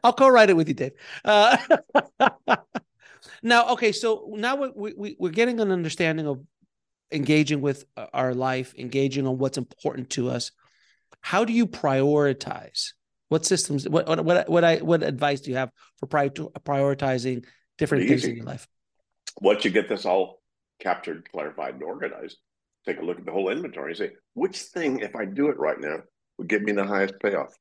I'll 0.04 0.14
co-write 0.14 0.50
it 0.50 0.56
with 0.56 0.68
you, 0.68 0.74
Dave. 0.74 0.94
Uh, 1.24 1.58
now, 3.44 3.70
okay, 3.74 3.92
so 3.92 4.34
now 4.36 4.56
we, 4.56 4.94
we, 4.94 5.16
we're 5.20 5.32
getting 5.32 5.60
an 5.60 5.72
understanding 5.72 6.26
of 6.26 6.40
engaging 7.12 7.62
with 7.62 7.86
our 8.14 8.34
life, 8.34 8.74
engaging 8.78 9.28
on 9.28 9.38
what's 9.38 9.58
important 9.58 10.10
to 10.12 10.30
us. 10.30 10.52
How 11.22 11.46
do 11.46 11.54
you 11.54 11.68
prioritize? 11.68 12.94
What 13.30 13.46
systems? 13.46 13.88
What 13.88 14.08
what 14.08 14.24
what, 14.24 14.50
what 14.50 14.64
I 14.64 14.78
what 14.78 15.04
advice 15.04 15.42
do 15.42 15.52
you 15.52 15.58
have 15.58 15.72
for 15.98 16.08
prior 16.08 16.30
prioritizing 16.30 17.46
different 17.78 18.06
Easy. 18.06 18.10
things 18.10 18.26
in 18.26 18.36
your 18.38 18.46
life? 18.46 18.68
Once 19.42 19.66
you 19.66 19.72
get 19.72 19.90
this 19.90 20.06
all 20.06 20.42
captured, 20.80 21.30
clarified, 21.32 21.76
and 21.76 21.84
organized, 21.84 22.38
take 22.86 23.00
a 23.00 23.04
look 23.04 23.20
at 23.20 23.26
the 23.26 23.32
whole 23.32 23.50
inventory 23.50 23.92
and 23.92 23.98
say, 23.98 24.12
which 24.34 24.58
thing, 24.60 25.00
if 25.00 25.16
I 25.16 25.26
do 25.26 25.50
it 25.50 25.58
right 25.60 25.80
now, 25.80 25.98
would 26.38 26.48
give 26.48 26.62
me 26.62 26.72
the 26.72 26.86
highest 26.86 27.16
payoff? 27.22 27.54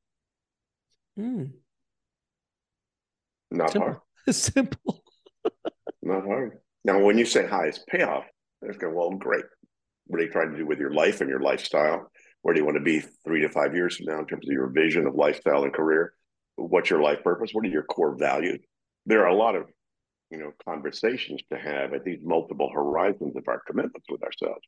Mm. 1.18 1.52
Not 3.50 3.72
Simple. 3.72 3.88
hard. 3.88 4.00
Simple. 4.34 5.04
Not 6.02 6.24
hard. 6.24 6.58
Now, 6.84 7.02
when 7.02 7.18
you 7.18 7.24
say 7.24 7.46
highest 7.46 7.86
payoff, 7.88 8.24
there's 8.60 8.76
go, 8.76 8.90
well, 8.90 9.10
great. 9.10 9.44
What 10.06 10.20
are 10.20 10.24
you 10.24 10.30
trying 10.30 10.52
to 10.52 10.58
do 10.58 10.66
with 10.66 10.78
your 10.78 10.92
life 10.92 11.20
and 11.20 11.28
your 11.30 11.40
lifestyle? 11.40 12.10
Where 12.42 12.54
do 12.54 12.60
you 12.60 12.64
want 12.64 12.76
to 12.76 12.84
be 12.84 13.02
three 13.24 13.42
to 13.42 13.48
five 13.48 13.74
years 13.74 13.96
from 13.96 14.06
now 14.06 14.20
in 14.20 14.26
terms 14.26 14.46
of 14.46 14.52
your 14.52 14.68
vision 14.68 15.06
of 15.06 15.14
lifestyle 15.14 15.64
and 15.64 15.72
career? 15.72 16.12
What's 16.56 16.90
your 16.90 17.02
life 17.02 17.22
purpose? 17.22 17.50
What 17.52 17.64
are 17.66 17.70
your 17.70 17.82
core 17.82 18.16
values? 18.16 18.60
There 19.04 19.22
are 19.22 19.28
a 19.28 19.34
lot 19.34 19.56
of 19.56 19.66
you 20.30 20.38
know, 20.38 20.52
conversations 20.64 21.40
to 21.52 21.58
have 21.58 21.92
at 21.92 22.04
these 22.04 22.20
multiple 22.22 22.70
horizons 22.72 23.36
of 23.36 23.44
our 23.46 23.62
commitments 23.66 24.06
with 24.08 24.22
ourselves. 24.22 24.62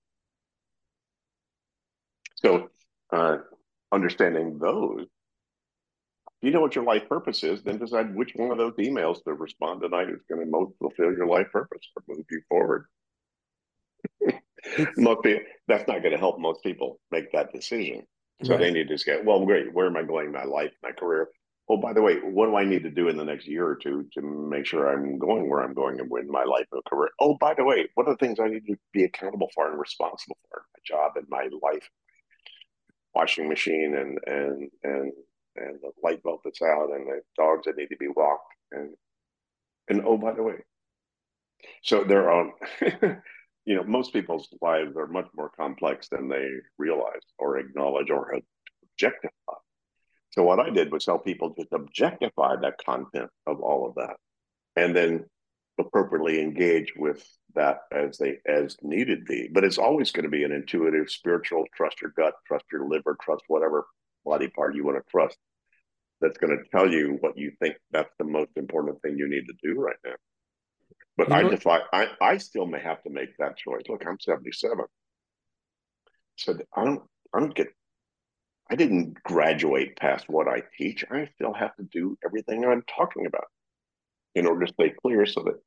So, 2.36 2.68
uh, 3.12 3.38
understanding 3.90 4.58
those, 4.58 5.02
if 5.02 6.46
you 6.46 6.50
know 6.52 6.60
what 6.60 6.76
your 6.76 6.84
life 6.84 7.08
purpose 7.08 7.42
is, 7.42 7.62
then 7.62 7.78
decide 7.78 8.14
which 8.14 8.32
one 8.36 8.52
of 8.52 8.58
those 8.58 8.74
emails 8.74 9.22
to 9.24 9.32
respond 9.32 9.80
tonight 9.80 10.08
is 10.08 10.20
going 10.28 10.44
to 10.44 10.50
most 10.50 10.72
fulfill 10.78 11.12
your 11.12 11.26
life 11.26 11.48
purpose 11.52 11.80
or 11.96 12.02
move 12.06 12.24
you 12.30 12.40
forward. 12.48 12.86
Most 14.96 15.22
people, 15.22 15.42
that's 15.66 15.88
not 15.88 16.02
going 16.02 16.12
to 16.12 16.18
help 16.18 16.38
most 16.38 16.62
people 16.62 17.00
make 17.10 17.32
that 17.32 17.52
decision. 17.52 18.02
So 18.44 18.52
right. 18.52 18.60
they 18.60 18.70
need 18.70 18.88
to 18.88 18.98
say, 18.98 19.20
well, 19.24 19.44
great, 19.44 19.72
where 19.72 19.86
am 19.86 19.96
I 19.96 20.02
going 20.02 20.26
in 20.26 20.32
my 20.32 20.44
life, 20.44 20.72
my 20.82 20.92
career? 20.92 21.28
oh, 21.68 21.76
by 21.76 21.92
the 21.92 22.02
way, 22.02 22.16
what 22.16 22.46
do 22.46 22.56
I 22.56 22.64
need 22.64 22.82
to 22.84 22.90
do 22.90 23.08
in 23.08 23.16
the 23.16 23.24
next 23.24 23.46
year 23.46 23.66
or 23.66 23.76
two 23.76 24.06
to 24.14 24.22
make 24.22 24.66
sure 24.66 24.88
I'm 24.88 25.18
going 25.18 25.48
where 25.48 25.60
I'm 25.60 25.74
going 25.74 26.00
and 26.00 26.10
win 26.10 26.30
my 26.30 26.44
life 26.44 26.66
and 26.72 26.84
career? 26.84 27.10
Oh, 27.20 27.36
by 27.38 27.54
the 27.54 27.64
way, 27.64 27.88
what 27.94 28.08
are 28.08 28.14
the 28.14 28.18
things 28.18 28.40
I 28.40 28.48
need 28.48 28.66
to 28.66 28.76
be 28.92 29.04
accountable 29.04 29.50
for 29.54 29.70
and 29.70 29.78
responsible 29.78 30.38
for? 30.48 30.64
My 30.74 30.80
job 30.84 31.12
and 31.16 31.26
my 31.28 31.48
life, 31.62 31.88
washing 33.14 33.48
machine 33.48 33.94
and 33.96 34.18
and 34.26 34.70
and 34.82 35.12
and 35.56 35.80
the 35.82 35.90
light 36.02 36.22
bulb 36.22 36.40
that's 36.44 36.62
out 36.62 36.90
and 36.94 37.06
the 37.06 37.20
dogs 37.36 37.66
that 37.66 37.76
need 37.76 37.88
to 37.88 37.96
be 37.96 38.08
walked 38.08 38.54
and 38.72 38.94
and 39.88 40.02
oh, 40.06 40.16
by 40.16 40.32
the 40.32 40.42
way, 40.42 40.56
so 41.82 42.04
there 42.04 42.30
are. 42.30 42.50
you 43.68 43.76
know, 43.76 43.84
most 43.84 44.14
people's 44.14 44.48
lives 44.62 44.96
are 44.96 45.06
much 45.06 45.28
more 45.36 45.50
complex 45.50 46.08
than 46.08 46.26
they 46.26 46.48
realize 46.78 47.20
or 47.38 47.58
acknowledge 47.58 48.08
or 48.08 48.32
objectify. 48.94 49.58
So 50.30 50.42
what 50.42 50.58
I 50.58 50.70
did 50.70 50.90
was 50.90 51.04
help 51.04 51.26
people 51.26 51.54
just 51.54 51.72
objectify 51.72 52.56
that 52.62 52.82
content 52.82 53.28
of 53.46 53.60
all 53.60 53.86
of 53.86 53.94
that, 53.96 54.16
and 54.74 54.96
then 54.96 55.26
appropriately 55.78 56.40
engage 56.40 56.94
with 56.96 57.22
that 57.56 57.80
as 57.92 58.16
they 58.16 58.38
as 58.46 58.78
needed 58.80 59.26
be. 59.26 59.50
But 59.52 59.64
it's 59.64 59.76
always 59.76 60.12
going 60.12 60.24
to 60.24 60.30
be 60.30 60.44
an 60.44 60.52
intuitive, 60.52 61.10
spiritual. 61.10 61.66
Trust 61.76 62.00
your 62.00 62.14
gut, 62.16 62.32
trust 62.46 62.64
your 62.72 62.88
liver, 62.88 63.18
trust 63.22 63.42
whatever 63.48 63.86
body 64.24 64.48
part 64.48 64.76
you 64.76 64.84
want 64.86 64.96
to 64.96 65.10
trust. 65.10 65.36
That's 66.22 66.38
going 66.38 66.56
to 66.56 66.64
tell 66.70 66.90
you 66.90 67.18
what 67.20 67.36
you 67.36 67.52
think 67.60 67.76
that's 67.90 68.14
the 68.18 68.24
most 68.24 68.52
important 68.56 69.02
thing 69.02 69.18
you 69.18 69.28
need 69.28 69.44
to 69.46 69.54
do 69.62 69.78
right 69.78 69.96
now. 70.06 70.14
But 71.18 71.32
I 71.32 71.42
defy. 71.42 71.80
I 71.92 72.06
I 72.22 72.38
still 72.38 72.64
may 72.64 72.80
have 72.80 73.02
to 73.02 73.10
make 73.10 73.36
that 73.38 73.56
choice. 73.56 73.82
Look, 73.88 74.04
I'm 74.06 74.20
77. 74.20 74.84
So 76.36 76.56
I 76.74 76.84
don't 76.84 77.02
I 77.34 77.40
don't 77.40 77.54
get 77.54 77.66
I 78.70 78.76
didn't 78.76 79.20
graduate 79.24 79.96
past 79.96 80.26
what 80.28 80.46
I 80.46 80.62
teach. 80.78 81.04
I 81.10 81.28
still 81.34 81.52
have 81.52 81.74
to 81.76 81.82
do 81.82 82.16
everything 82.24 82.64
I'm 82.64 82.84
talking 82.96 83.26
about 83.26 83.46
in 84.36 84.46
order 84.46 84.64
to 84.64 84.72
stay 84.72 84.94
clear 85.02 85.26
so 85.26 85.42
that 85.42 85.60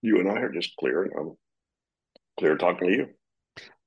you 0.00 0.20
and 0.20 0.30
I 0.30 0.40
are 0.40 0.52
just 0.52 0.76
clear 0.76 1.02
and 1.02 1.12
I'm 1.18 1.32
clear 2.38 2.56
talking 2.56 2.88
to 2.88 2.94
you. 2.94 3.08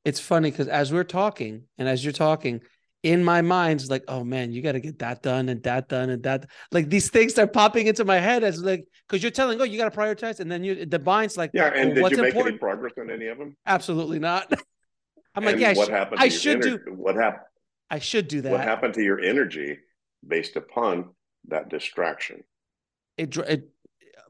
It's 0.03 0.19
funny 0.19 0.51
because 0.51 0.67
as 0.67 0.91
we're 0.91 1.05
talking 1.05 1.63
and 1.77 1.87
as 1.87 2.03
you're 2.03 2.11
talking, 2.11 2.61
in 3.03 3.23
my 3.23 3.41
mind, 3.41 3.81
it's 3.81 3.89
like, 3.89 4.03
oh 4.07 4.23
man, 4.23 4.51
you 4.51 4.61
got 4.61 4.73
to 4.73 4.79
get 4.79 4.99
that 4.99 5.23
done 5.23 5.49
and 5.49 5.63
that 5.63 5.89
done 5.89 6.09
and 6.09 6.23
that. 6.23 6.47
Like 6.71 6.89
these 6.89 7.09
things 7.09 7.33
start 7.33 7.51
popping 7.51 7.87
into 7.87 8.05
my 8.05 8.19
head 8.19 8.43
as 8.43 8.61
like, 8.61 8.85
because 9.07 9.23
you're 9.23 9.31
telling, 9.31 9.59
oh, 9.59 9.63
you 9.63 9.77
got 9.77 9.91
to 9.91 9.97
prioritize, 9.97 10.39
and 10.39 10.51
then 10.51 10.63
you 10.63 10.85
the 10.85 10.99
mind's 10.99 11.37
like, 11.37 11.51
yeah. 11.53 11.71
And 11.73 11.99
well, 11.99 12.09
did 12.09 12.17
you 12.17 12.23
make 12.23 12.33
important? 12.33 12.55
any 12.55 12.59
progress 12.59 12.93
on 12.99 13.09
any 13.09 13.27
of 13.27 13.37
them? 13.37 13.55
Absolutely 13.65 14.19
not. 14.19 14.51
I'm 15.35 15.43
and 15.43 15.45
like, 15.45 15.57
yeah, 15.57 15.73
what 15.73 15.89
happened? 15.89 16.21
I 16.21 16.29
should 16.29 16.61
do. 16.61 16.79
What 16.87 17.15
happened? 17.15 17.43
I 17.89 17.99
should 17.99 18.27
do 18.27 18.41
that. 18.41 18.51
What 18.51 18.61
happened 18.61 18.93
to 18.95 19.01
your 19.01 19.19
energy 19.19 19.77
based 20.25 20.55
upon 20.55 21.09
that 21.47 21.69
distraction? 21.69 22.43
It, 23.17 23.35
it 23.37 23.69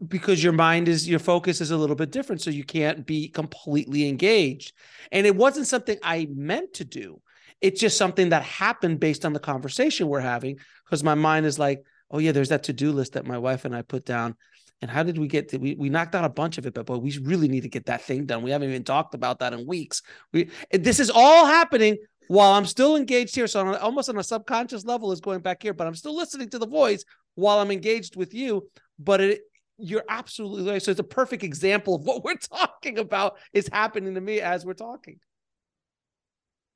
because 0.07 0.43
your 0.43 0.53
mind 0.53 0.87
is 0.87 1.07
your 1.07 1.19
focus 1.19 1.61
is 1.61 1.71
a 1.71 1.77
little 1.77 1.95
bit 1.95 2.11
different 2.11 2.41
so 2.41 2.49
you 2.49 2.63
can't 2.63 3.05
be 3.05 3.29
completely 3.29 4.09
engaged 4.09 4.73
and 5.11 5.27
it 5.27 5.35
wasn't 5.35 5.67
something 5.67 5.95
i 6.01 6.27
meant 6.33 6.73
to 6.73 6.83
do 6.83 7.21
it's 7.61 7.79
just 7.79 7.97
something 7.97 8.29
that 8.29 8.43
happened 8.43 8.99
based 8.99 9.25
on 9.25 9.33
the 9.33 9.39
conversation 9.39 10.07
we're 10.07 10.19
having 10.19 10.57
because 10.85 11.03
my 11.03 11.15
mind 11.15 11.45
is 11.45 11.59
like 11.59 11.83
oh 12.09 12.17
yeah 12.17 12.31
there's 12.31 12.49
that 12.49 12.63
to-do 12.63 12.91
list 12.91 13.13
that 13.13 13.25
my 13.25 13.37
wife 13.37 13.65
and 13.65 13.75
i 13.75 13.81
put 13.81 14.05
down 14.05 14.35
and 14.81 14.89
how 14.89 15.03
did 15.03 15.17
we 15.17 15.27
get 15.27 15.49
to 15.49 15.57
we, 15.57 15.75
we 15.75 15.89
knocked 15.89 16.15
out 16.15 16.25
a 16.25 16.29
bunch 16.29 16.57
of 16.57 16.65
it 16.65 16.73
but 16.73 16.85
boy 16.85 16.97
we 16.97 17.17
really 17.23 17.47
need 17.47 17.61
to 17.61 17.69
get 17.69 17.85
that 17.85 18.01
thing 18.01 18.25
done 18.25 18.41
we 18.41 18.51
haven't 18.51 18.69
even 18.69 18.83
talked 18.83 19.13
about 19.13 19.39
that 19.39 19.53
in 19.53 19.65
weeks 19.65 20.01
we 20.33 20.49
this 20.71 20.99
is 20.99 21.09
all 21.09 21.45
happening 21.45 21.97
while 22.31 22.53
I'm 22.53 22.65
still 22.65 22.95
engaged 22.95 23.35
here. 23.35 23.45
So 23.45 23.59
I'm 23.59 23.75
almost 23.81 24.07
on 24.07 24.17
a 24.17 24.23
subconscious 24.23 24.85
level 24.85 25.11
is 25.11 25.19
going 25.19 25.41
back 25.41 25.61
here, 25.61 25.73
but 25.73 25.85
I'm 25.85 25.95
still 25.95 26.15
listening 26.15 26.47
to 26.51 26.59
the 26.59 26.65
voice 26.65 27.03
while 27.35 27.59
I'm 27.59 27.71
engaged 27.71 28.15
with 28.15 28.33
you. 28.33 28.69
But 28.97 29.19
it, 29.19 29.41
you're 29.77 30.05
absolutely 30.07 30.71
right. 30.71 30.81
So 30.81 30.91
it's 30.91 30.99
a 31.01 31.03
perfect 31.03 31.43
example 31.43 31.95
of 31.95 32.03
what 32.05 32.23
we're 32.23 32.37
talking 32.37 32.99
about 32.99 33.37
is 33.51 33.67
happening 33.67 34.15
to 34.15 34.21
me 34.21 34.39
as 34.39 34.65
we're 34.65 34.75
talking. 34.75 35.19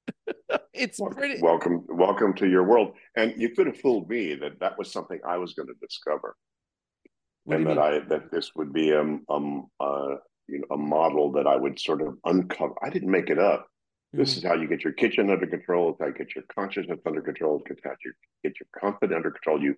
it's 0.73 0.99
welcome, 0.99 1.17
pretty 1.17 1.41
welcome, 1.41 1.85
welcome 1.87 2.33
to 2.35 2.47
your 2.47 2.63
world. 2.63 2.93
And 3.15 3.33
you 3.37 3.49
could 3.49 3.67
have 3.67 3.79
fooled 3.79 4.09
me 4.09 4.35
that 4.35 4.59
that 4.59 4.77
was 4.77 4.91
something 4.91 5.19
I 5.27 5.37
was 5.37 5.53
going 5.53 5.67
to 5.67 5.75
discover, 5.81 6.35
what 7.43 7.57
and 7.57 7.67
that 7.67 7.75
mean? 7.75 7.79
I 7.79 7.99
that 8.09 8.31
this 8.31 8.51
would 8.55 8.73
be 8.73 8.93
um 8.93 9.23
um 9.29 9.67
uh 9.79 10.15
you 10.47 10.59
know 10.59 10.75
a 10.75 10.77
model 10.77 11.31
that 11.33 11.47
I 11.47 11.55
would 11.55 11.79
sort 11.79 12.01
of 12.01 12.17
uncover. 12.25 12.73
I 12.83 12.89
didn't 12.89 13.11
make 13.11 13.29
it 13.29 13.39
up. 13.39 13.67
This 14.13 14.31
mm-hmm. 14.31 14.37
is 14.39 14.43
how 14.45 14.55
you 14.55 14.67
get 14.67 14.83
your 14.83 14.93
kitchen 14.93 15.29
under 15.29 15.47
control. 15.47 15.91
It's 15.91 15.99
how 15.99 16.07
you 16.07 16.13
get 16.13 16.35
your 16.35 16.45
consciousness 16.53 16.99
under 17.05 17.21
control. 17.21 17.61
It's 17.69 17.81
how 17.83 17.95
you 18.03 18.13
get 18.43 18.53
your 18.59 18.67
confidence 18.79 19.15
under 19.15 19.31
control. 19.31 19.61
You 19.61 19.75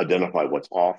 identify 0.00 0.44
what's 0.44 0.68
off. 0.70 0.96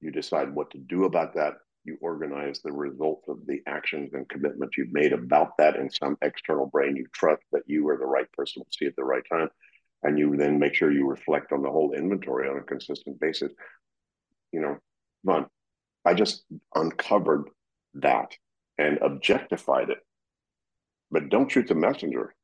You 0.00 0.10
decide 0.10 0.54
what 0.54 0.70
to 0.72 0.78
do 0.78 1.04
about 1.04 1.34
that. 1.34 1.54
You 1.84 1.96
organize 2.00 2.60
the 2.60 2.72
result 2.72 3.22
of 3.28 3.46
the 3.46 3.62
actions 3.66 4.14
and 4.14 4.28
commitments 4.28 4.76
you've 4.76 4.92
made 4.92 5.12
about 5.12 5.56
that 5.58 5.76
in 5.76 5.90
some 5.90 6.16
external 6.22 6.66
brain. 6.66 6.96
You 6.96 7.06
trust 7.12 7.42
that 7.52 7.62
you 7.66 7.88
are 7.88 7.96
the 7.96 8.06
right 8.06 8.30
person 8.32 8.62
to 8.62 8.68
see 8.70 8.86
at 8.86 8.96
the 8.96 9.04
right 9.04 9.22
time 9.30 9.48
and 10.02 10.18
you 10.18 10.36
then 10.36 10.58
make 10.58 10.74
sure 10.74 10.92
you 10.92 11.08
reflect 11.08 11.52
on 11.52 11.62
the 11.62 11.70
whole 11.70 11.92
inventory 11.92 12.48
on 12.48 12.58
a 12.58 12.62
consistent 12.62 13.20
basis. 13.20 13.52
You 14.52 14.60
know 14.60 14.78
come 15.26 15.34
on 15.34 15.46
i 16.04 16.14
just 16.14 16.44
uncovered 16.74 17.50
that 17.94 18.36
and 18.78 18.98
objectified 18.98 19.90
it. 19.90 19.98
But 21.10 21.28
don't 21.28 21.50
shoot 21.50 21.66
the 21.66 21.74
messenger. 21.74 22.34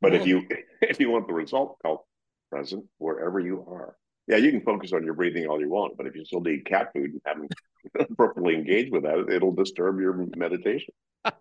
But 0.00 0.12
well, 0.12 0.20
if 0.20 0.26
you 0.26 0.46
if 0.82 1.00
you 1.00 1.10
want 1.10 1.26
the 1.26 1.34
result 1.34 1.78
call 1.82 2.06
present 2.50 2.84
wherever 2.98 3.40
you 3.40 3.64
are 3.68 3.96
yeah, 4.26 4.38
you 4.38 4.50
can 4.50 4.62
focus 4.62 4.92
on 4.92 5.04
your 5.04 5.14
breathing 5.14 5.46
all 5.46 5.60
you 5.60 5.70
want, 5.70 5.96
but 5.96 6.06
if 6.06 6.16
you 6.16 6.24
still 6.24 6.40
need 6.40 6.66
cat 6.66 6.92
food 6.92 7.12
and 7.12 7.20
haven't 7.24 7.52
appropriately 8.10 8.54
engaged 8.54 8.92
with 8.92 9.04
that, 9.04 9.30
it'll 9.30 9.52
disturb 9.52 10.00
your 10.00 10.26
meditation. 10.36 10.92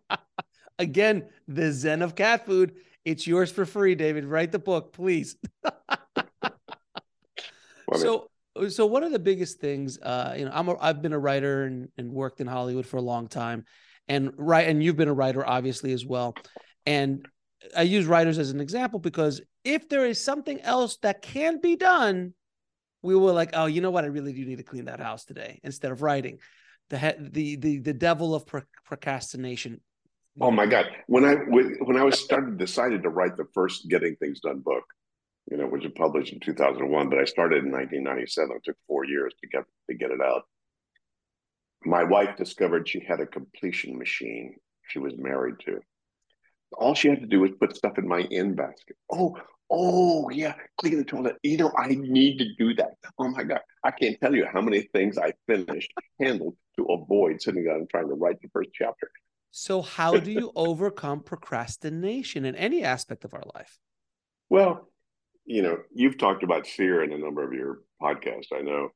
Again, 0.79 1.27
the 1.47 1.71
Zen 1.71 2.01
of 2.01 2.15
cat 2.15 2.45
food. 2.45 2.75
It's 3.03 3.25
yours 3.25 3.51
for 3.51 3.65
free, 3.65 3.95
David. 3.95 4.25
Write 4.25 4.51
the 4.51 4.59
book, 4.59 4.93
please. 4.93 5.37
so, 7.95 8.29
so 8.69 8.85
one 8.85 9.03
of 9.03 9.11
the 9.11 9.19
biggest 9.19 9.59
things, 9.59 9.97
uh, 9.99 10.35
you 10.37 10.45
know, 10.45 10.51
I'm 10.53 10.67
a, 10.67 10.77
I've 10.79 11.01
been 11.01 11.13
a 11.13 11.19
writer 11.19 11.63
and, 11.63 11.89
and 11.97 12.11
worked 12.11 12.41
in 12.41 12.47
Hollywood 12.47 12.85
for 12.85 12.97
a 12.97 13.01
long 13.01 13.27
time, 13.27 13.65
and 14.07 14.31
right, 14.37 14.67
and 14.67 14.83
you've 14.83 14.97
been 14.97 15.07
a 15.07 15.13
writer 15.13 15.47
obviously 15.47 15.93
as 15.93 16.05
well, 16.05 16.35
and 16.85 17.25
I 17.75 17.83
use 17.83 18.05
writers 18.05 18.37
as 18.37 18.51
an 18.51 18.59
example 18.59 18.99
because 18.99 19.41
if 19.63 19.87
there 19.89 20.05
is 20.05 20.23
something 20.23 20.61
else 20.61 20.97
that 20.97 21.21
can 21.21 21.59
be 21.61 21.75
done 21.75 22.33
we 23.05 23.15
were 23.15 23.31
like, 23.31 23.51
oh, 23.53 23.67
you 23.67 23.81
know 23.81 23.91
what? 23.91 24.03
I 24.03 24.07
really 24.07 24.33
do 24.33 24.45
need 24.45 24.57
to 24.57 24.63
clean 24.63 24.85
that 24.85 24.99
house 24.99 25.25
today 25.25 25.59
instead 25.63 25.91
of 25.91 26.01
writing. 26.01 26.39
The 26.89 27.15
the 27.19 27.55
the 27.55 27.79
the 27.79 27.93
devil 27.93 28.35
of 28.35 28.45
procrastination. 28.45 29.81
Oh 30.41 30.51
my 30.51 30.65
God! 30.65 30.87
When 31.07 31.23
I 31.23 31.35
when 31.35 31.97
I 31.97 32.03
was 32.03 32.19
started 32.19 32.57
decided 32.57 33.03
to 33.03 33.09
write 33.09 33.37
the 33.37 33.47
first 33.53 33.89
Getting 33.89 34.15
Things 34.17 34.41
Done 34.41 34.59
book, 34.59 34.83
you 35.49 35.57
know, 35.57 35.67
which 35.67 35.83
was 35.83 35.93
published 35.95 36.33
in 36.33 36.39
2001, 36.39 37.09
but 37.09 37.19
I 37.19 37.25
started 37.25 37.63
in 37.63 37.71
1997. 37.71 38.55
It 38.55 38.63
took 38.63 38.77
four 38.87 39.05
years 39.05 39.33
to 39.41 39.47
get 39.47 39.63
to 39.89 39.95
get 39.95 40.11
it 40.11 40.21
out. 40.21 40.43
My 41.85 42.03
wife 42.03 42.35
discovered 42.37 42.87
she 42.87 42.99
had 42.99 43.19
a 43.19 43.27
completion 43.27 43.97
machine 43.97 44.55
she 44.87 44.99
was 44.99 45.13
married 45.17 45.55
to. 45.65 45.79
All 46.73 46.95
she 46.95 47.09
had 47.09 47.21
to 47.21 47.27
do 47.27 47.39
was 47.39 47.51
put 47.59 47.75
stuff 47.75 47.97
in 47.97 48.07
my 48.07 48.21
in 48.29 48.55
basket. 48.55 48.97
Oh, 49.11 49.37
Oh 49.69 50.29
yeah, 50.29 50.53
clean 50.77 50.97
the 50.97 51.03
toilet. 51.03 51.37
You 51.43 51.57
know, 51.57 51.71
I 51.77 51.87
need 51.87 52.37
to 52.37 52.45
do 52.57 52.73
that. 52.75 52.91
Oh 53.17 53.29
my 53.29 53.43
god, 53.43 53.61
I 53.83 53.91
can't 53.91 54.19
tell 54.19 54.35
you 54.35 54.45
how 54.51 54.61
many 54.61 54.81
things 54.93 55.17
I 55.17 55.33
finished 55.47 55.91
handled 56.19 56.55
to 56.77 56.85
avoid 56.85 57.41
sitting 57.41 57.65
down 57.65 57.77
and 57.77 57.89
trying 57.89 58.07
to 58.07 58.13
write 58.13 58.41
the 58.41 58.49
first 58.49 58.69
chapter. 58.73 59.09
So, 59.51 59.81
how 59.81 60.17
do 60.17 60.31
you 60.31 60.51
overcome 60.55 61.21
procrastination 61.21 62.45
in 62.45 62.55
any 62.55 62.83
aspect 62.83 63.23
of 63.25 63.33
our 63.33 63.43
life? 63.55 63.79
Well, 64.49 64.89
you 65.45 65.61
know, 65.61 65.77
you've 65.93 66.17
talked 66.17 66.43
about 66.43 66.67
fear 66.67 67.03
in 67.03 67.13
a 67.13 67.17
number 67.17 67.43
of 67.43 67.53
your 67.53 67.79
podcasts. 68.01 68.47
I 68.53 68.61
know 68.61 68.89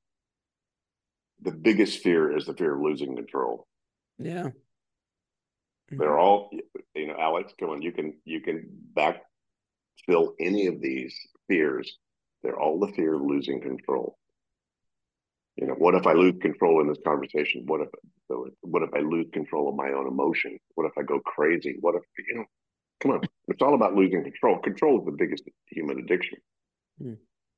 the 1.41 1.51
biggest 1.51 2.03
fear 2.03 2.35
is 2.35 2.45
the 2.45 2.53
fear 2.53 2.75
of 2.75 2.81
losing 2.81 3.15
control. 3.15 3.67
Yeah. 4.17 4.49
They're 5.89 6.09
mm-hmm. 6.09 6.19
all, 6.19 6.49
you 6.93 7.07
know, 7.07 7.15
Alex, 7.17 7.53
come 7.59 7.69
on, 7.69 7.81
you 7.81 7.91
can 7.91 8.15
you 8.25 8.41
can 8.41 8.67
back 8.93 9.21
fill 10.05 10.33
any 10.39 10.67
of 10.67 10.81
these 10.81 11.15
fears, 11.47 11.97
they're 12.43 12.59
all 12.59 12.79
the 12.79 12.91
fear 12.93 13.15
of 13.15 13.21
losing 13.21 13.61
control. 13.61 14.17
You 15.55 15.67
know, 15.67 15.73
what 15.73 15.95
if 15.95 16.07
I 16.07 16.13
lose 16.13 16.35
control 16.41 16.79
in 16.81 16.87
this 16.87 16.99
conversation? 17.05 17.63
What 17.65 17.81
if 17.81 17.89
so 18.29 18.47
what 18.61 18.83
if 18.83 18.89
I 18.93 18.99
lose 18.99 19.27
control 19.33 19.69
of 19.69 19.75
my 19.75 19.91
own 19.91 20.07
emotion? 20.07 20.57
What 20.75 20.85
if 20.85 20.93
I 20.97 21.03
go 21.03 21.19
crazy? 21.19 21.77
What 21.81 21.95
if 21.95 22.03
you 22.17 22.35
know? 22.35 22.45
Come 23.01 23.11
on, 23.11 23.21
it's 23.47 23.61
all 23.61 23.75
about 23.75 23.95
losing 23.95 24.23
control. 24.23 24.59
Control 24.59 24.99
is 24.99 25.05
the 25.05 25.11
biggest 25.17 25.43
human 25.67 25.99
addiction. 25.99 26.37
Mm. 27.01 27.17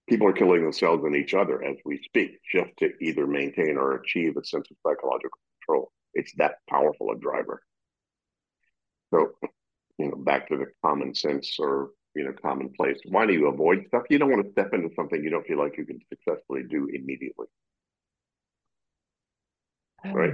People 0.09 0.27
are 0.27 0.33
killing 0.33 0.63
themselves 0.63 1.03
and 1.03 1.15
each 1.15 1.33
other 1.33 1.63
as 1.63 1.77
we 1.85 2.01
speak, 2.03 2.39
just 2.51 2.71
to 2.79 2.91
either 3.01 3.27
maintain 3.27 3.77
or 3.77 3.95
achieve 3.95 4.35
a 4.35 4.43
sense 4.43 4.67
of 4.71 4.77
psychological 4.85 5.37
control. 5.59 5.91
It's 6.13 6.33
that 6.37 6.55
powerful 6.69 7.11
a 7.11 7.19
driver. 7.19 7.61
So, 9.13 9.31
you 9.97 10.09
know, 10.09 10.15
back 10.15 10.47
to 10.49 10.57
the 10.57 10.67
common 10.83 11.13
sense 11.13 11.57
or 11.59 11.91
you 12.15 12.23
know 12.23 12.33
commonplace. 12.41 12.97
Why 13.05 13.25
do 13.25 13.33
you 13.33 13.47
avoid 13.47 13.85
stuff? 13.87 14.03
You 14.09 14.19
don't 14.19 14.31
want 14.31 14.45
to 14.45 14.51
step 14.51 14.73
into 14.73 14.89
something 14.95 15.23
you 15.23 15.29
don't 15.29 15.45
feel 15.45 15.57
like 15.57 15.77
you 15.77 15.85
can 15.85 15.99
successfully 16.09 16.63
do 16.69 16.87
immediately. 16.93 17.47
Um, 20.03 20.13
right. 20.13 20.33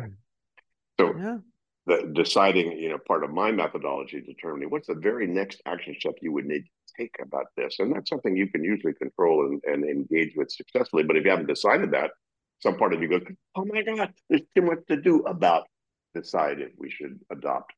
So 0.99 1.15
yeah. 1.15 1.37
the 1.85 2.11
deciding, 2.13 2.71
you 2.73 2.89
know, 2.89 2.97
part 2.97 3.23
of 3.23 3.31
my 3.31 3.51
methodology 3.51 4.21
determining 4.21 4.69
what's 4.69 4.87
the 4.87 4.95
very 4.95 5.27
next 5.27 5.61
action 5.65 5.95
step 5.99 6.15
you 6.21 6.31
would 6.31 6.45
need 6.45 6.63
to 6.63 6.93
take 6.97 7.15
about 7.21 7.45
this. 7.55 7.75
And 7.79 7.93
that's 7.93 8.09
something 8.09 8.35
you 8.35 8.47
can 8.47 8.63
usually 8.63 8.93
control 8.93 9.45
and, 9.45 9.61
and 9.65 9.83
engage 9.83 10.33
with 10.35 10.51
successfully. 10.51 11.03
But 11.03 11.17
if 11.17 11.25
you 11.25 11.29
haven't 11.29 11.47
decided 11.47 11.91
that, 11.91 12.11
some 12.59 12.77
part 12.77 12.93
of 12.93 13.01
you 13.01 13.07
goes, 13.07 13.21
Oh 13.55 13.65
my 13.65 13.83
God, 13.83 14.13
there's 14.29 14.41
too 14.55 14.63
much 14.63 14.79
to 14.87 14.99
do 14.99 15.19
about 15.23 15.67
decide 16.15 16.59
if 16.59 16.71
we 16.77 16.89
should 16.89 17.19
adopt 17.31 17.73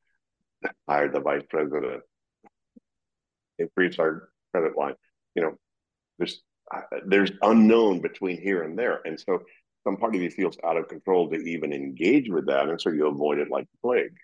hire 0.88 1.10
the 1.10 1.20
vice 1.20 1.42
president 1.48 2.02
increase 3.60 3.98
our 3.98 4.30
credit 4.52 4.76
line. 4.76 4.94
You 5.34 5.42
know, 5.42 5.52
there's 6.18 6.42
uh, 6.74 6.80
there's 7.06 7.32
unknown 7.42 8.00
between 8.00 8.40
here 8.40 8.62
and 8.62 8.78
there, 8.78 9.00
and 9.04 9.18
so 9.18 9.40
some 9.84 9.96
part 9.96 10.14
of 10.14 10.22
you 10.22 10.30
feels 10.30 10.58
out 10.64 10.76
of 10.76 10.88
control 10.88 11.28
to 11.30 11.36
even 11.36 11.72
engage 11.72 12.28
with 12.28 12.46
that, 12.46 12.68
and 12.68 12.80
so 12.80 12.90
you 12.90 13.06
avoid 13.06 13.38
it 13.38 13.50
like 13.50 13.66
plague. 13.82 14.16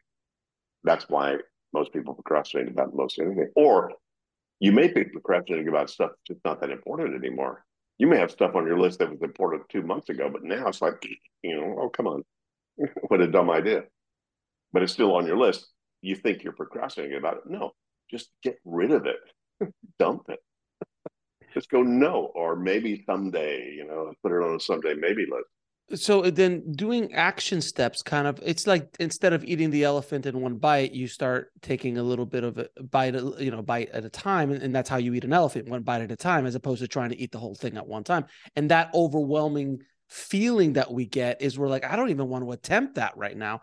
That's 0.84 1.08
why 1.08 1.36
most 1.72 1.92
people 1.92 2.14
procrastinate 2.14 2.68
about 2.68 2.94
most 2.94 3.18
anything, 3.18 3.50
or 3.56 3.92
you 4.60 4.72
may 4.72 4.88
be 4.88 5.04
procrastinating 5.04 5.68
about 5.68 5.90
stuff 5.90 6.12
that's 6.28 6.40
not 6.44 6.60
that 6.60 6.70
important 6.70 7.14
anymore. 7.14 7.64
You 7.98 8.06
may 8.06 8.18
have 8.18 8.30
stuff 8.30 8.54
on 8.54 8.66
your 8.66 8.78
list 8.78 8.98
that 8.98 9.10
was 9.10 9.22
important 9.22 9.68
two 9.68 9.82
months 9.82 10.08
ago, 10.10 10.28
but 10.30 10.44
now 10.44 10.68
it's 10.68 10.82
like, 10.82 11.02
you 11.42 11.56
know, 11.56 11.76
oh 11.80 11.88
come 11.88 12.06
on, 12.06 12.22
what 13.08 13.20
a 13.20 13.26
dumb 13.26 13.50
idea. 13.50 13.84
But 14.72 14.82
it's 14.82 14.92
still 14.92 15.14
on 15.14 15.26
your 15.26 15.38
list. 15.38 15.66
You 16.02 16.14
think 16.14 16.42
you're 16.42 16.52
procrastinating 16.52 17.16
about 17.16 17.38
it. 17.38 17.42
No, 17.46 17.72
just 18.10 18.30
get 18.42 18.58
rid 18.64 18.92
of 18.92 19.06
it, 19.06 19.70
dump 19.98 20.22
it. 20.28 20.40
just 21.54 21.70
go 21.70 21.82
no, 21.82 22.30
or 22.34 22.56
maybe 22.56 23.02
someday, 23.06 23.72
you 23.72 23.86
know, 23.86 24.12
put 24.22 24.32
it 24.32 24.42
on 24.42 24.56
a 24.56 24.60
someday 24.60 24.94
maybe 24.94 25.26
list. 25.30 25.46
So 25.94 26.22
then 26.22 26.72
doing 26.72 27.14
action 27.14 27.60
steps 27.60 28.02
kind 28.02 28.26
of 28.26 28.40
it's 28.44 28.66
like 28.66 28.88
instead 28.98 29.32
of 29.32 29.44
eating 29.44 29.70
the 29.70 29.84
elephant 29.84 30.26
in 30.26 30.40
one 30.40 30.56
bite, 30.56 30.92
you 30.92 31.06
start 31.06 31.52
taking 31.62 31.96
a 31.96 32.02
little 32.02 32.26
bit 32.26 32.42
of 32.42 32.58
a 32.58 32.68
bite, 32.82 33.14
you 33.14 33.52
know, 33.52 33.62
bite 33.62 33.90
at 33.90 34.04
a 34.04 34.08
time. 34.10 34.50
And 34.50 34.74
that's 34.74 34.88
how 34.88 34.96
you 34.96 35.14
eat 35.14 35.22
an 35.22 35.32
elephant, 35.32 35.68
one 35.68 35.82
bite 35.82 36.00
at 36.00 36.10
a 36.10 36.16
time, 36.16 36.44
as 36.44 36.56
opposed 36.56 36.82
to 36.82 36.88
trying 36.88 37.10
to 37.10 37.20
eat 37.20 37.30
the 37.30 37.38
whole 37.38 37.54
thing 37.54 37.76
at 37.76 37.86
one 37.86 38.02
time. 38.02 38.24
And 38.56 38.72
that 38.72 38.90
overwhelming 38.94 39.78
feeling 40.08 40.72
that 40.72 40.92
we 40.92 41.06
get 41.06 41.40
is 41.40 41.56
we're 41.56 41.68
like, 41.68 41.84
I 41.84 41.94
don't 41.94 42.10
even 42.10 42.28
want 42.28 42.44
to 42.44 42.50
attempt 42.50 42.96
that 42.96 43.16
right 43.16 43.36
now. 43.36 43.60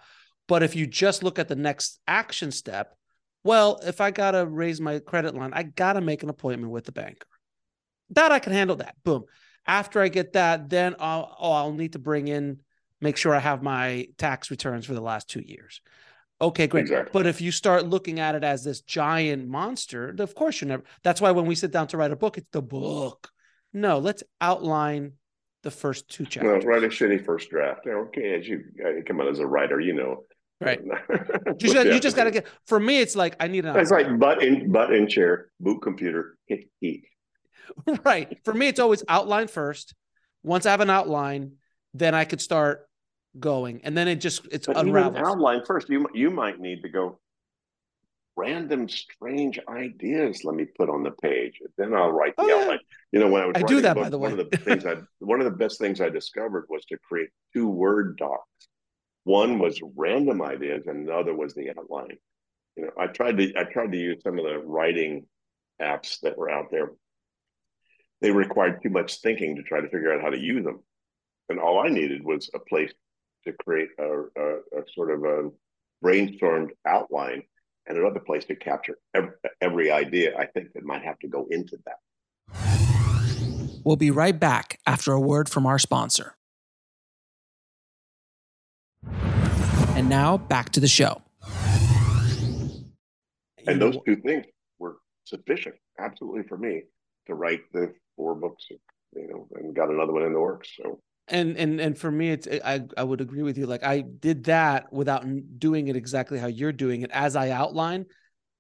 But 0.47 0.63
if 0.63 0.77
you 0.77 0.87
just 0.87 1.23
look 1.23 1.39
at 1.39 1.49
the 1.49 1.55
next 1.55 1.99
action 2.07 2.51
step, 2.51 2.95
well, 3.43 3.79
if 3.83 4.01
I 4.01 4.11
got 4.11 4.31
to 4.31 4.45
raise 4.45 4.79
my 4.79 4.99
credit 4.99 5.35
line, 5.35 5.51
I 5.53 5.63
got 5.63 5.93
to 5.93 6.01
make 6.01 6.23
an 6.23 6.29
appointment 6.29 6.71
with 6.71 6.85
the 6.85 6.91
banker. 6.91 7.27
That 8.11 8.31
I 8.31 8.39
can 8.39 8.53
handle 8.53 8.77
that. 8.77 8.95
Boom. 9.03 9.25
After 9.65 10.01
I 10.01 10.07
get 10.07 10.33
that, 10.33 10.69
then 10.69 10.95
I'll, 10.99 11.35
oh, 11.39 11.51
I'll 11.51 11.73
need 11.73 11.93
to 11.93 11.99
bring 11.99 12.27
in, 12.27 12.59
make 13.01 13.17
sure 13.17 13.33
I 13.33 13.39
have 13.39 13.63
my 13.63 14.07
tax 14.17 14.51
returns 14.51 14.85
for 14.85 14.93
the 14.93 15.01
last 15.01 15.29
two 15.29 15.41
years. 15.41 15.81
Okay, 16.41 16.67
great. 16.67 16.81
Exactly. 16.81 17.11
But 17.13 17.27
if 17.27 17.39
you 17.39 17.51
start 17.51 17.87
looking 17.87 18.19
at 18.19 18.35
it 18.35 18.43
as 18.43 18.63
this 18.63 18.81
giant 18.81 19.47
monster, 19.47 20.13
of 20.19 20.35
course 20.35 20.59
you're 20.59 20.67
never. 20.67 20.83
That's 21.03 21.21
why 21.21 21.31
when 21.31 21.45
we 21.45 21.55
sit 21.55 21.71
down 21.71 21.87
to 21.87 21.97
write 21.97 22.11
a 22.11 22.17
book, 22.17 22.37
it's 22.37 22.49
the 22.51 22.61
book. 22.61 23.29
No, 23.71 23.99
let's 23.99 24.23
outline 24.41 25.13
the 25.63 25.71
first 25.71 26.09
two 26.09 26.25
chapters. 26.25 26.65
Well, 26.65 26.73
write 26.73 26.83
a 26.83 26.89
shitty 26.89 27.23
first 27.23 27.49
draft. 27.49 27.87
Okay, 27.87 28.37
as 28.37 28.47
you 28.47 28.63
uh, 28.85 29.01
come 29.07 29.21
out 29.21 29.29
as 29.29 29.39
a 29.39 29.47
writer, 29.47 29.79
you 29.79 29.93
know 29.93 30.23
Right. 30.61 30.81
you 31.59 31.73
just, 31.73 31.85
you 31.85 31.99
just 31.99 32.15
got 32.15 32.25
to 32.25 32.31
get. 32.31 32.47
For 32.67 32.79
me, 32.79 32.99
it's 32.99 33.15
like 33.15 33.35
I 33.39 33.47
need 33.47 33.65
an. 33.65 33.75
It's 33.75 33.91
like 33.91 34.17
butt 34.19 34.43
in 34.43 34.71
butt 34.71 34.93
in 34.93 35.07
chair, 35.07 35.49
boot 35.59 35.81
computer, 35.81 36.37
hit 36.47 36.69
right. 38.05 38.37
For 38.43 38.53
me, 38.53 38.67
it's 38.67 38.79
always 38.79 39.03
outline 39.07 39.47
first. 39.47 39.93
Once 40.43 40.65
I 40.65 40.71
have 40.71 40.81
an 40.81 40.89
outline, 40.89 41.53
then 41.93 42.15
I 42.15 42.25
could 42.25 42.41
start 42.41 42.87
going, 43.39 43.81
and 43.83 43.97
then 43.97 44.07
it 44.07 44.17
just 44.17 44.45
it's 44.51 44.67
but 44.67 44.77
unravels. 44.77 45.17
outline 45.25 45.63
first. 45.65 45.89
You 45.89 46.07
you 46.13 46.29
might 46.29 46.59
need 46.59 46.81
to 46.83 46.89
go. 46.89 47.19
Random 48.35 48.89
strange 48.89 49.59
ideas. 49.69 50.43
Let 50.43 50.55
me 50.55 50.65
put 50.65 50.89
on 50.89 51.03
the 51.03 51.11
page. 51.11 51.61
Then 51.77 51.93
I'll 51.93 52.11
write 52.11 52.33
oh, 52.39 52.47
the 52.47 52.53
oh, 52.53 52.61
outline. 52.61 52.79
Yeah. 52.81 52.97
You 53.11 53.19
know, 53.19 53.31
when 53.31 53.43
I 53.43 53.45
was 53.45 53.53
I 53.57 53.61
do 53.61 53.79
that 53.81 53.93
book, 53.93 54.05
by 54.05 54.09
the 54.09 54.17
way. 54.17 54.31
One 54.31 54.39
of 54.39 54.49
the 54.49 54.57
things 54.57 54.85
I 54.87 54.95
one 55.19 55.39
of 55.39 55.45
the 55.45 55.51
best 55.51 55.79
things 55.79 56.01
I 56.01 56.09
discovered 56.09 56.65
was 56.67 56.83
to 56.85 56.97
create 56.97 57.29
two 57.53 57.67
word 57.67 58.17
docs 58.17 58.41
one 59.23 59.59
was 59.59 59.79
random 59.95 60.41
ideas, 60.41 60.83
and 60.87 61.07
another 61.07 61.33
was 61.35 61.53
the 61.53 61.69
outline. 61.69 62.17
You 62.75 62.85
know, 62.85 62.91
I 62.97 63.07
tried 63.07 63.37
to 63.37 63.53
I 63.57 63.63
tried 63.63 63.91
to 63.91 63.97
use 63.97 64.21
some 64.23 64.37
of 64.39 64.45
the 64.45 64.59
writing 64.59 65.25
apps 65.81 66.19
that 66.21 66.37
were 66.37 66.49
out 66.49 66.71
there. 66.71 66.91
They 68.21 68.31
required 68.31 68.81
too 68.81 68.89
much 68.89 69.21
thinking 69.21 69.55
to 69.55 69.63
try 69.63 69.81
to 69.81 69.89
figure 69.89 70.13
out 70.13 70.21
how 70.21 70.29
to 70.29 70.39
use 70.39 70.63
them, 70.63 70.81
and 71.49 71.59
all 71.59 71.79
I 71.79 71.89
needed 71.89 72.23
was 72.23 72.49
a 72.53 72.59
place 72.59 72.91
to 73.45 73.53
create 73.63 73.89
a, 73.99 74.23
a, 74.37 74.55
a 74.79 74.83
sort 74.93 75.11
of 75.11 75.23
a 75.23 75.49
brainstormed 76.03 76.69
outline 76.85 77.43
and 77.87 77.97
another 77.97 78.19
place 78.19 78.45
to 78.45 78.55
capture 78.55 78.97
every, 79.13 79.31
every 79.61 79.91
idea 79.91 80.37
I 80.37 80.45
think 80.45 80.73
that 80.73 80.83
might 80.83 81.03
have 81.03 81.19
to 81.19 81.27
go 81.27 81.47
into 81.49 81.77
that. 81.85 81.97
We'll 83.83 83.97
be 83.97 84.11
right 84.11 84.39
back 84.39 84.79
after 84.87 85.11
a 85.11 85.19
word 85.19 85.49
from 85.49 85.65
our 85.65 85.77
sponsor. 85.77 86.35
And 90.03 90.09
now 90.09 90.37
back 90.37 90.71
to 90.71 90.81
the 90.81 90.87
show. 90.89 91.21
And 93.65 93.81
those 93.81 93.95
two 94.05 94.17
things 94.17 94.45
were 94.77 94.97
sufficient, 95.23 95.75
absolutely, 95.97 96.43
for 96.43 96.57
me 96.57 96.81
to 97.27 97.35
write 97.35 97.61
the 97.71 97.93
four 98.17 98.35
books, 98.35 98.65
you 98.69 99.27
know, 99.29 99.47
and 99.55 99.73
got 99.73 99.89
another 99.89 100.11
one 100.11 100.23
in 100.23 100.33
the 100.33 100.41
works. 100.41 100.73
So 100.75 100.99
and 101.29 101.55
and 101.55 101.79
and 101.79 101.97
for 101.97 102.11
me 102.11 102.31
it's 102.31 102.49
i 102.65 102.81
i 102.97 103.03
would 103.03 103.21
agree 103.21 103.43
with 103.43 103.57
you 103.57 103.65
like 103.65 103.81
i 103.81 104.01
did 104.01 104.43
that 104.43 104.91
without 104.91 105.23
doing 105.57 105.87
it 105.87 105.95
exactly 105.95 106.37
how 106.37 106.47
you're 106.47 106.73
doing 106.73 107.03
it 107.03 107.09
as 107.13 107.37
i 107.37 107.49
outline 107.49 108.05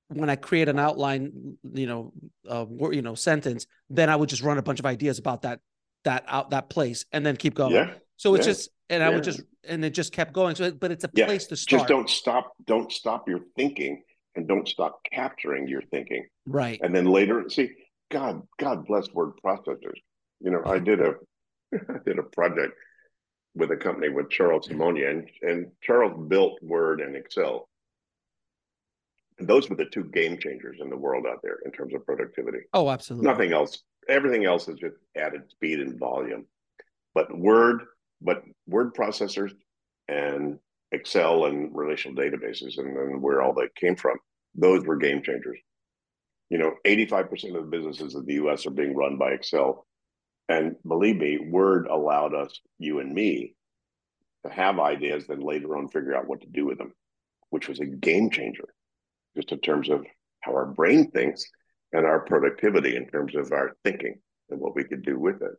when 0.07 0.29
i 0.29 0.37
create 0.37 0.69
an 0.69 0.79
outline 0.79 1.57
you 1.73 1.85
know 1.85 2.13
uh 2.47 2.65
you 2.89 3.01
know 3.01 3.15
sentence 3.15 3.67
then 3.89 4.09
i 4.09 4.15
would 4.15 4.29
just 4.29 4.41
run 4.41 4.57
a 4.57 4.61
bunch 4.61 4.79
of 4.79 4.85
ideas 4.85 5.19
about 5.19 5.41
that 5.41 5.59
that 6.05 6.23
out 6.29 6.51
that 6.51 6.69
place 6.69 7.03
and 7.11 7.25
then 7.25 7.35
keep 7.35 7.53
going 7.53 7.73
yeah 7.73 7.95
so 8.23 8.35
it's 8.35 8.47
yeah. 8.47 8.53
just 8.53 8.69
and 8.89 9.03
i 9.03 9.09
would 9.09 9.23
just 9.23 9.41
and 9.67 9.83
it 9.83 9.91
just 9.91 10.11
kept 10.11 10.33
going 10.33 10.55
so 10.55 10.71
but 10.71 10.91
it's 10.91 11.03
a 11.03 11.09
yeah. 11.13 11.25
place 11.25 11.47
to 11.47 11.55
start 11.55 11.81
just 11.81 11.89
don't 11.89 12.09
stop 12.09 12.53
don't 12.65 12.91
stop 12.91 13.27
your 13.27 13.39
thinking 13.55 14.01
and 14.35 14.47
don't 14.47 14.67
stop 14.67 14.99
capturing 15.11 15.67
your 15.67 15.81
thinking 15.91 16.25
right 16.45 16.79
and 16.81 16.95
then 16.95 17.05
later 17.05 17.43
see 17.49 17.71
god 18.11 18.41
god 18.59 18.85
bless 18.85 19.11
word 19.13 19.31
processors 19.43 19.99
you 20.39 20.51
know 20.51 20.61
i 20.65 20.79
did 20.79 21.01
a 21.01 21.13
I 21.89 21.97
did 22.05 22.19
a 22.19 22.23
project 22.23 22.73
with 23.55 23.71
a 23.71 23.77
company 23.77 24.09
with 24.09 24.29
Charles 24.29 24.67
Simonyi, 24.67 25.09
and, 25.09 25.29
and 25.41 25.71
Charles 25.81 26.27
built 26.27 26.61
Word 26.61 27.01
and 27.01 27.15
Excel. 27.15 27.69
And 29.37 29.47
those 29.47 29.69
were 29.69 29.75
the 29.75 29.85
two 29.85 30.05
game 30.05 30.37
changers 30.37 30.77
in 30.81 30.89
the 30.89 30.97
world 30.97 31.25
out 31.27 31.39
there 31.43 31.57
in 31.65 31.71
terms 31.71 31.93
of 31.93 32.05
productivity. 32.05 32.59
Oh, 32.73 32.89
absolutely. 32.89 33.27
Nothing 33.27 33.53
else. 33.53 33.83
Everything 34.07 34.45
else 34.45 34.67
is 34.67 34.77
just 34.79 34.95
added 35.15 35.49
speed 35.49 35.79
and 35.79 35.99
volume. 35.99 36.45
But 37.13 37.35
Word, 37.35 37.83
but 38.23 38.43
word 38.67 38.93
processors 38.93 39.51
and 40.07 40.59
Excel 40.91 41.45
and 41.45 41.75
relational 41.75 42.21
databases, 42.21 42.77
and 42.77 42.95
then 42.95 43.21
where 43.21 43.41
all 43.41 43.53
that 43.53 43.75
came 43.75 43.95
from, 43.95 44.17
those 44.55 44.85
were 44.85 44.95
game 44.95 45.23
changers. 45.23 45.59
You 46.49 46.59
know, 46.59 46.75
85% 46.85 47.55
of 47.55 47.63
the 47.65 47.77
businesses 47.77 48.15
in 48.15 48.25
the 48.25 48.33
US 48.45 48.65
are 48.65 48.71
being 48.71 48.95
run 48.95 49.17
by 49.17 49.31
Excel 49.31 49.87
and 50.49 50.75
believe 50.85 51.17
me, 51.17 51.37
Word 51.39 51.87
allowed 51.87 52.33
us, 52.33 52.59
you 52.77 52.99
and 52.99 53.13
me, 53.13 53.55
to 54.45 54.51
have 54.51 54.79
ideas, 54.79 55.25
then 55.27 55.39
later 55.39 55.77
on 55.77 55.87
figure 55.87 56.15
out 56.15 56.27
what 56.27 56.41
to 56.41 56.47
do 56.47 56.65
with 56.65 56.77
them, 56.77 56.93
which 57.49 57.69
was 57.69 57.79
a 57.79 57.85
game 57.85 58.29
changer, 58.29 58.73
just 59.35 59.51
in 59.51 59.59
terms 59.59 59.89
of 59.89 60.05
how 60.41 60.51
our 60.51 60.65
brain 60.65 61.09
thinks 61.11 61.45
and 61.93 62.05
our 62.05 62.19
productivity 62.19 62.95
in 62.95 63.07
terms 63.07 63.35
of 63.35 63.51
our 63.51 63.75
thinking 63.83 64.19
and 64.49 64.59
what 64.59 64.75
we 64.75 64.83
could 64.83 65.03
do 65.03 65.17
with 65.17 65.41
it. 65.41 65.53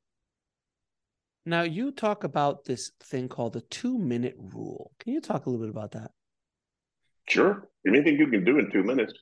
Now, 1.47 1.63
you 1.63 1.93
talk 1.93 2.25
about 2.25 2.65
this 2.65 2.91
thing 3.03 3.29
called 3.29 3.53
the 3.53 3.61
two 3.63 3.99
minute 3.99 4.35
rule. 4.39 4.93
Can 4.99 5.13
you 5.13 5.21
talk 5.21 5.47
a 5.47 5.51
little 5.51 5.67
bit 5.67 5.75
about 5.75 5.93
that? 5.93 6.11
Sure. 7.29 7.69
Anything 7.87 8.17
you 8.17 8.29
can 8.29 8.45
do 8.45 8.59
in 8.59 8.71
two 8.71 8.83
minutes 8.83 9.13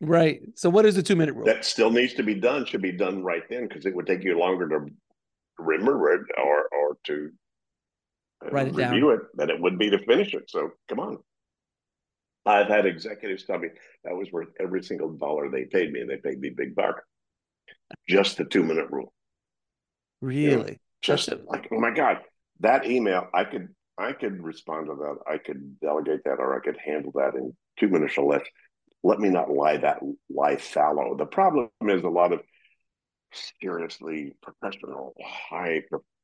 right. 0.00 0.40
So, 0.54 0.70
what 0.70 0.86
is 0.86 0.94
the 0.96 1.02
two 1.02 1.16
minute 1.16 1.34
rule? 1.34 1.46
That 1.46 1.64
still 1.64 1.90
needs 1.90 2.14
to 2.14 2.22
be 2.22 2.34
done. 2.34 2.64
Should 2.66 2.82
be 2.82 2.92
done 2.92 3.22
right 3.22 3.42
then 3.48 3.68
because 3.68 3.86
it 3.86 3.94
would 3.94 4.06
take 4.06 4.24
you 4.24 4.38
longer 4.38 4.68
to 4.68 4.86
remember 5.58 6.12
it 6.12 6.22
or 6.38 6.68
or 6.72 6.96
to 7.06 7.30
uh, 8.44 8.50
write 8.50 8.68
it 8.68 8.74
review 8.74 9.00
down. 9.00 9.12
it 9.12 9.20
than 9.34 9.50
it 9.50 9.60
would 9.60 9.78
be 9.78 9.90
to 9.90 9.98
finish 10.04 10.34
it. 10.34 10.44
So, 10.48 10.70
come 10.88 11.00
on. 11.00 11.18
I've 12.46 12.68
had 12.68 12.86
executives 12.86 13.44
tell 13.44 13.58
me 13.58 13.68
that 14.04 14.16
was 14.16 14.32
worth 14.32 14.48
every 14.58 14.82
single 14.82 15.10
dollar 15.12 15.50
they 15.50 15.64
paid 15.64 15.92
me. 15.92 16.00
And 16.00 16.10
they 16.10 16.16
paid 16.16 16.40
me 16.40 16.50
big 16.50 16.74
buck. 16.74 17.02
Just 18.08 18.38
the 18.38 18.44
two 18.44 18.62
minute 18.62 18.86
rule. 18.90 19.12
Really? 20.20 20.42
You 20.44 20.56
know, 20.56 20.66
just 21.02 21.30
like, 21.46 21.68
oh 21.72 21.80
my 21.80 21.90
God, 21.90 22.18
that 22.60 22.86
email, 22.86 23.28
I 23.34 23.44
could 23.44 23.68
I 23.98 24.12
could 24.12 24.42
respond 24.42 24.86
to 24.86 24.94
that. 24.94 25.16
I 25.30 25.38
could 25.38 25.78
delegate 25.80 26.24
that 26.24 26.38
or 26.38 26.56
I 26.56 26.60
could 26.64 26.78
handle 26.82 27.12
that 27.16 27.34
in 27.34 27.54
two 27.78 27.88
minutes 27.88 28.16
or 28.16 28.32
less 28.32 28.42
let 29.02 29.18
me 29.18 29.28
not 29.28 29.50
lie 29.50 29.78
that 29.78 30.00
lie 30.28 30.56
fallow. 30.56 31.16
The 31.16 31.26
problem 31.26 31.68
is 31.82 32.02
a 32.02 32.08
lot 32.08 32.32
of 32.32 32.40
seriously 33.60 34.32
professional, 34.42 35.14
high, 35.24 35.82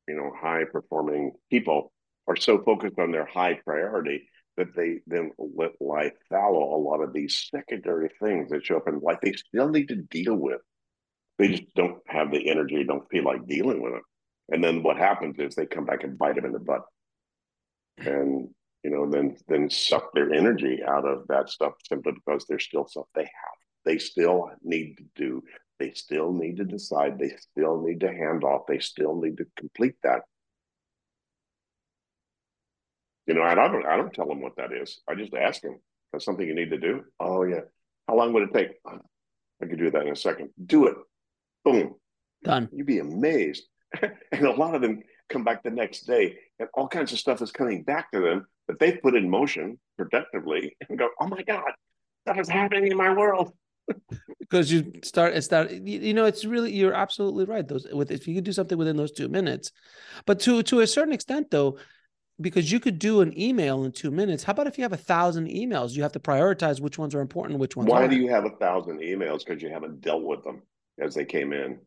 you 0.08 0.14
know, 0.14 0.32
high 0.38 0.64
performing 0.70 1.32
people 1.50 1.92
are 2.28 2.36
so 2.36 2.62
focused 2.62 2.98
on 2.98 3.12
their 3.12 3.26
high 3.26 3.60
priority 3.64 4.28
that 4.56 4.74
they 4.74 5.00
then 5.06 5.30
let 5.38 5.72
lie 5.80 6.10
fallow 6.28 6.76
a 6.76 6.80
lot 6.80 7.02
of 7.02 7.12
these 7.12 7.48
secondary 7.50 8.10
things 8.20 8.50
that 8.50 8.64
show 8.64 8.76
up 8.76 8.88
in 8.88 8.98
life 9.00 9.18
they 9.22 9.32
still 9.32 9.68
need 9.68 9.88
to 9.88 9.96
deal 9.96 10.34
with. 10.34 10.60
They 11.38 11.48
just 11.48 11.74
don't 11.74 11.98
have 12.06 12.30
the 12.30 12.48
energy, 12.48 12.82
don't 12.84 13.08
feel 13.10 13.24
like 13.24 13.46
dealing 13.46 13.82
with 13.82 13.94
it. 13.94 14.02
And 14.50 14.62
then 14.62 14.82
what 14.82 14.96
happens 14.96 15.36
is 15.38 15.54
they 15.54 15.66
come 15.66 15.84
back 15.84 16.04
and 16.04 16.18
bite 16.18 16.36
them 16.36 16.44
in 16.44 16.52
the 16.52 16.58
butt. 16.58 16.82
And 17.98 18.48
you 18.82 18.90
know, 18.90 19.10
then 19.10 19.36
then 19.48 19.68
suck 19.68 20.12
their 20.14 20.32
energy 20.32 20.80
out 20.86 21.04
of 21.04 21.26
that 21.28 21.50
stuff 21.50 21.72
simply 21.88 22.12
because 22.12 22.44
there's 22.46 22.64
still 22.64 22.86
stuff 22.86 23.06
they 23.14 23.22
have. 23.22 23.56
They 23.84 23.98
still 23.98 24.50
need 24.62 24.96
to 24.98 25.04
do. 25.16 25.42
They 25.78 25.92
still 25.92 26.32
need 26.32 26.58
to 26.58 26.64
decide. 26.64 27.18
They 27.18 27.32
still 27.36 27.82
need 27.82 28.00
to 28.00 28.12
hand 28.12 28.44
off. 28.44 28.66
They 28.68 28.78
still 28.78 29.20
need 29.20 29.38
to 29.38 29.46
complete 29.56 29.96
that. 30.02 30.22
You 33.26 33.34
know, 33.34 33.42
and 33.42 33.58
I 33.58 33.68
don't 33.68 33.86
I 33.86 33.96
don't 33.96 34.14
tell 34.14 34.28
them 34.28 34.40
what 34.40 34.56
that 34.56 34.72
is. 34.72 35.00
I 35.08 35.14
just 35.14 35.34
ask 35.34 35.62
them. 35.62 35.80
That's 36.12 36.24
something 36.24 36.46
you 36.46 36.54
need 36.54 36.70
to 36.70 36.78
do. 36.78 37.02
Oh 37.18 37.42
yeah. 37.42 37.62
How 38.06 38.16
long 38.16 38.32
would 38.32 38.44
it 38.44 38.54
take? 38.54 38.70
I 38.86 39.66
could 39.66 39.78
do 39.78 39.90
that 39.90 40.02
in 40.02 40.12
a 40.12 40.16
second. 40.16 40.50
Do 40.64 40.86
it. 40.86 40.96
Boom. 41.64 41.94
Done. 42.44 42.68
You'd 42.72 42.86
be 42.86 43.00
amazed. 43.00 43.64
and 44.32 44.46
a 44.46 44.52
lot 44.52 44.74
of 44.74 44.82
them 44.82 45.02
come 45.28 45.44
back 45.44 45.62
the 45.62 45.70
next 45.70 46.02
day 46.02 46.36
and 46.58 46.68
all 46.74 46.88
kinds 46.88 47.12
of 47.12 47.18
stuff 47.18 47.42
is 47.42 47.50
coming 47.50 47.82
back 47.82 48.10
to 48.12 48.20
them 48.20 48.46
that 48.68 48.78
they've 48.78 49.00
put 49.02 49.14
in 49.14 49.28
motion 49.28 49.78
productively 49.96 50.76
and 50.88 50.98
go, 50.98 51.08
oh 51.20 51.26
my 51.26 51.42
God, 51.42 51.72
that 52.26 52.38
is 52.38 52.48
happening 52.48 52.90
in 52.90 52.96
my 52.96 53.12
world. 53.12 53.52
because 54.40 54.70
you 54.70 54.92
start 55.04 55.40
start 55.44 55.70
you 55.70 56.12
know 56.12 56.24
it's 56.24 56.44
really 56.44 56.72
you're 56.72 56.92
absolutely 56.92 57.44
right 57.44 57.68
those 57.68 57.86
with 57.92 58.10
if 58.10 58.26
you 58.26 58.34
could 58.34 58.42
do 58.42 58.52
something 58.52 58.76
within 58.76 58.96
those 58.96 59.12
two 59.12 59.28
minutes 59.28 59.70
but 60.24 60.40
to 60.40 60.60
to 60.64 60.80
a 60.80 60.86
certain 60.88 61.12
extent 61.12 61.48
though 61.52 61.78
because 62.40 62.70
you 62.70 62.80
could 62.80 62.98
do 62.98 63.20
an 63.20 63.38
email 63.40 63.84
in 63.84 63.92
two 63.92 64.10
minutes 64.10 64.42
how 64.42 64.50
about 64.50 64.66
if 64.66 64.76
you 64.76 64.82
have 64.82 64.92
a 64.92 64.96
thousand 64.96 65.46
emails 65.46 65.92
you 65.92 66.02
have 66.02 66.10
to 66.10 66.18
prioritize 66.18 66.80
which 66.80 66.98
ones 66.98 67.14
are 67.14 67.20
important 67.20 67.60
which 67.60 67.76
ones 67.76 67.88
why 67.88 67.98
aren't. 67.98 68.10
do 68.10 68.16
you 68.16 68.28
have 68.28 68.44
a 68.44 68.56
thousand 68.56 68.98
emails 68.98 69.44
because 69.44 69.62
you 69.62 69.68
haven't 69.68 70.00
dealt 70.00 70.24
with 70.24 70.42
them 70.42 70.62
as 70.98 71.14
they 71.14 71.24
came 71.24 71.52
in 71.52 71.78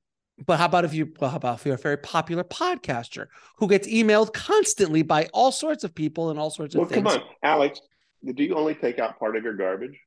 but 0.46 0.58
how 0.58 0.66
about 0.66 0.86
if 0.86 0.94
you 0.94 1.12
well, 1.20 1.32
how 1.32 1.38
about 1.38 1.60
if 1.60 1.66
you're 1.66 1.76
a 1.76 1.78
very 1.78 1.98
popular 1.98 2.44
podcaster 2.44 3.28
who 3.58 3.68
gets 3.68 3.88
emailed 3.88 4.34
constantly 4.34 5.02
by 5.02 5.30
all 5.34 5.52
sorts 5.52 5.84
of 5.84 5.94
people 5.94 6.30
and 6.30 6.40
all 6.40 6.50
sorts 6.50 6.76
of 6.76 6.80
well, 6.80 6.90
things? 6.90 7.04
Come 7.04 7.22
on, 7.22 7.22
Alex. 7.44 7.82
Do 8.24 8.44
you 8.44 8.56
only 8.56 8.76
take 8.76 9.00
out 9.00 9.18
part 9.20 9.36
of 9.36 9.44
your 9.44 9.54
garbage? 9.54 10.00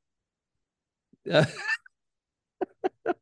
Uh, 1.30 1.44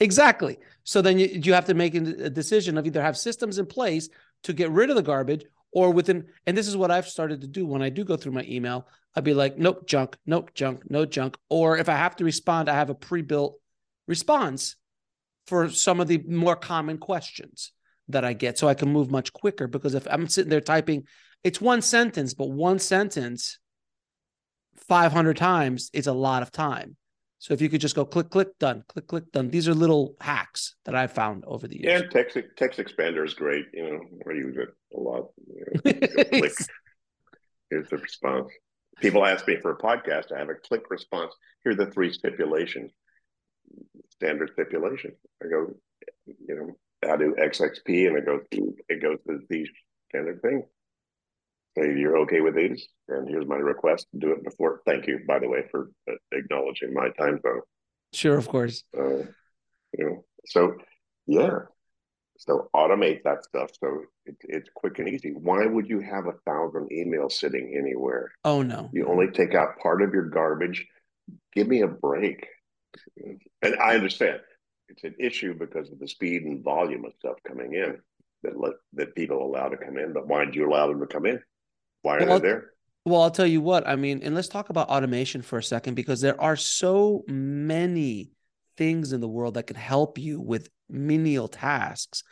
exactly. 0.00 0.58
So 0.84 1.00
then 1.00 1.18
you, 1.18 1.28
you 1.28 1.54
have 1.54 1.66
to 1.66 1.74
make 1.74 1.94
a 1.94 2.30
decision 2.30 2.76
of 2.76 2.86
either 2.86 3.02
have 3.02 3.16
systems 3.16 3.58
in 3.58 3.66
place 3.66 4.08
to 4.44 4.52
get 4.52 4.70
rid 4.70 4.90
of 4.90 4.96
the 4.96 5.02
garbage 5.02 5.44
or 5.72 5.90
within 5.90 6.26
and 6.46 6.56
this 6.56 6.68
is 6.68 6.76
what 6.76 6.90
I've 6.90 7.08
started 7.08 7.40
to 7.40 7.46
do 7.46 7.66
when 7.66 7.82
I 7.82 7.88
do 7.88 8.04
go 8.04 8.16
through 8.16 8.32
my 8.32 8.44
email. 8.48 8.86
I'd 9.16 9.24
be 9.24 9.34
like, 9.34 9.56
nope, 9.56 9.86
junk, 9.86 10.16
nope, 10.26 10.52
junk, 10.54 10.82
no 10.90 11.06
junk. 11.06 11.36
Or 11.48 11.78
if 11.78 11.88
I 11.88 11.94
have 11.94 12.16
to 12.16 12.24
respond, 12.24 12.68
I 12.68 12.74
have 12.74 12.90
a 12.90 12.94
pre-built 12.94 13.58
response 14.06 14.76
for 15.46 15.68
some 15.68 16.00
of 16.00 16.08
the 16.08 16.22
more 16.26 16.56
common 16.56 16.98
questions 16.98 17.72
that 18.08 18.24
I 18.24 18.32
get 18.32 18.58
so 18.58 18.68
I 18.68 18.74
can 18.74 18.92
move 18.92 19.10
much 19.10 19.32
quicker 19.32 19.66
because 19.66 19.94
if 19.94 20.06
I'm 20.10 20.28
sitting 20.28 20.50
there 20.50 20.60
typing 20.60 21.06
it's 21.42 21.60
one 21.60 21.82
sentence 21.82 22.34
but 22.34 22.50
one 22.50 22.78
sentence 22.78 23.58
500 24.88 25.36
times 25.36 25.90
is 25.92 26.06
a 26.06 26.12
lot 26.12 26.42
of 26.42 26.50
time. 26.50 26.96
So 27.38 27.54
if 27.54 27.60
you 27.60 27.68
could 27.68 27.80
just 27.80 27.94
go 27.94 28.04
click 28.04 28.30
click 28.30 28.58
done 28.58 28.84
click 28.88 29.06
click 29.06 29.30
done 29.32 29.50
these 29.50 29.68
are 29.68 29.74
little 29.74 30.14
hacks 30.20 30.76
that 30.84 30.94
I've 30.94 31.12
found 31.12 31.44
over 31.46 31.68
the 31.68 31.80
years. 31.80 32.02
Yeah, 32.02 32.08
text 32.08 32.38
text 32.56 32.78
expander 32.78 33.24
is 33.24 33.34
great, 33.34 33.66
you 33.72 33.84
know, 33.84 34.00
I 34.28 34.32
use 34.32 34.56
it 34.56 34.68
a 34.96 35.00
lot. 35.00 35.28
You 35.46 35.64
know, 35.84 36.24
click. 36.24 36.52
Here's 37.70 37.88
the 37.88 37.98
response. 37.98 38.50
People 39.00 39.26
ask 39.26 39.46
me 39.48 39.56
for 39.60 39.72
a 39.72 39.78
podcast, 39.78 40.32
I 40.32 40.38
have 40.38 40.48
a 40.48 40.54
click 40.54 40.88
response. 40.90 41.34
Here 41.64 41.72
are 41.72 41.76
the 41.76 41.90
three 41.90 42.12
stipulations 42.12 42.92
standard 44.10 44.50
stipulation. 44.52 45.12
I 45.42 45.48
go, 45.48 45.74
you 46.26 46.54
know, 46.54 47.10
I 47.10 47.16
do 47.16 47.34
XXP 47.38 48.08
and 48.08 48.16
it 48.18 48.26
goes, 48.26 48.42
it 48.88 49.02
goes 49.02 49.18
to 49.28 49.40
the 49.48 49.66
standard 50.10 50.40
thing. 50.42 50.64
Say 51.76 51.92
you're 51.98 52.18
okay 52.18 52.40
with 52.40 52.54
these, 52.54 52.86
and 53.08 53.28
here's 53.28 53.46
my 53.48 53.56
request. 53.56 54.06
Do 54.16 54.30
it 54.30 54.44
before. 54.44 54.80
Thank 54.86 55.08
you, 55.08 55.20
by 55.26 55.40
the 55.40 55.48
way, 55.48 55.64
for 55.72 55.90
acknowledging 56.32 56.94
my 56.94 57.08
time 57.18 57.40
zone. 57.42 57.62
Sure, 58.12 58.38
of 58.38 58.48
course. 58.48 58.84
Uh, 58.96 59.24
you 59.98 60.04
know, 60.04 60.24
so 60.46 60.74
yeah, 61.26 61.58
So 62.36 62.68
automate 62.74 63.22
that 63.24 63.44
stuff 63.44 63.70
so 63.80 64.02
it, 64.26 64.36
it's 64.42 64.68
quick 64.74 64.98
and 64.98 65.08
easy. 65.08 65.32
Why 65.32 65.66
would 65.66 65.88
you 65.88 66.00
have 66.00 66.26
a 66.26 66.34
thousand 66.46 66.90
emails 66.90 67.32
sitting 67.32 67.74
anywhere? 67.76 68.30
Oh 68.44 68.62
no. 68.62 68.90
You 68.92 69.06
only 69.08 69.28
take 69.32 69.54
out 69.54 69.78
part 69.82 70.02
of 70.02 70.12
your 70.12 70.28
garbage. 70.28 70.86
Give 71.54 71.68
me 71.68 71.82
a 71.82 71.88
break. 71.88 72.46
And 73.62 73.76
I 73.76 73.94
understand 73.94 74.40
it's 74.88 75.04
an 75.04 75.14
issue 75.18 75.54
because 75.54 75.90
of 75.90 75.98
the 75.98 76.08
speed 76.08 76.42
and 76.42 76.62
volume 76.62 77.04
of 77.04 77.12
stuff 77.18 77.36
coming 77.46 77.74
in 77.74 77.98
that 78.42 78.58
let 78.58 78.74
that 78.94 79.14
people 79.14 79.42
allow 79.42 79.68
to 79.68 79.76
come 79.76 79.96
in. 79.96 80.12
But 80.12 80.28
why 80.28 80.44
did 80.44 80.54
you 80.54 80.68
allow 80.68 80.88
them 80.88 81.00
to 81.00 81.06
come 81.06 81.26
in? 81.26 81.40
Why 82.02 82.18
are 82.18 82.26
Well, 82.26 82.40
they 82.40 82.48
there? 82.48 82.70
Well, 83.06 83.22
I'll 83.22 83.30
tell 83.30 83.46
you 83.46 83.60
what, 83.60 83.86
I 83.86 83.96
mean, 83.96 84.22
and 84.22 84.34
let's 84.34 84.48
talk 84.48 84.70
about 84.70 84.88
automation 84.88 85.42
for 85.42 85.58
a 85.58 85.62
second 85.62 85.94
because 85.94 86.20
there 86.22 86.40
are 86.40 86.56
so 86.56 87.22
many 87.26 88.30
things 88.76 89.12
in 89.12 89.20
the 89.20 89.28
world 89.28 89.54
that 89.54 89.66
can 89.66 89.76
help 89.76 90.18
you 90.18 90.40
with 90.40 90.70
menial 90.88 91.48
tasks 91.48 92.22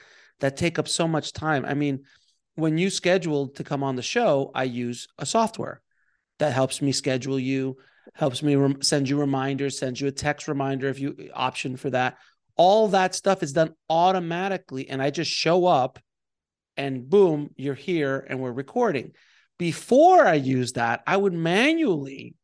that 0.40 0.56
take 0.56 0.78
up 0.78 0.88
so 0.88 1.06
much 1.06 1.32
time. 1.32 1.64
I 1.66 1.74
mean, 1.74 2.04
when 2.54 2.78
you 2.78 2.90
schedule 2.90 3.48
to 3.48 3.64
come 3.64 3.82
on 3.82 3.96
the 3.96 4.02
show, 4.02 4.50
I 4.54 4.64
use 4.64 5.08
a 5.18 5.26
software 5.26 5.82
that 6.38 6.52
helps 6.52 6.82
me 6.82 6.92
schedule 6.92 7.38
you, 7.38 7.76
helps 8.14 8.42
me 8.42 8.56
rem- 8.56 8.82
send 8.82 9.08
you 9.08 9.18
reminders, 9.18 9.78
sends 9.78 10.00
you 10.00 10.08
a 10.08 10.12
text 10.12 10.48
reminder 10.48 10.88
if 10.88 11.00
you 11.00 11.30
option 11.34 11.76
for 11.76 11.90
that. 11.90 12.18
All 12.56 12.88
that 12.88 13.14
stuff 13.14 13.42
is 13.42 13.52
done 13.52 13.74
automatically, 13.88 14.88
and 14.88 15.02
I 15.02 15.10
just 15.10 15.30
show 15.30 15.66
up, 15.66 15.98
and 16.76 17.08
boom, 17.08 17.50
you're 17.56 17.74
here, 17.74 18.26
and 18.28 18.40
we're 18.40 18.52
recording. 18.52 19.12
Before 19.58 20.26
I 20.26 20.34
use 20.34 20.72
that, 20.72 21.02
I 21.06 21.16
would 21.16 21.32
manually 21.32 22.34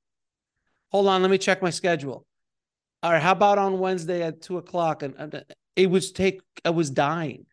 hold 0.90 1.08
on. 1.08 1.22
Let 1.22 1.30
me 1.30 1.38
check 1.38 1.62
my 1.62 1.70
schedule. 1.70 2.24
All 3.02 3.12
right, 3.12 3.22
how 3.22 3.32
about 3.32 3.58
on 3.58 3.78
Wednesday 3.78 4.22
at 4.22 4.40
two 4.40 4.58
o'clock? 4.58 5.02
And, 5.02 5.14
and 5.18 5.34
uh, 5.34 5.40
it 5.76 5.88
was 5.88 6.12
take. 6.12 6.40
I 6.64 6.70
was 6.70 6.90
dying. 6.90 7.46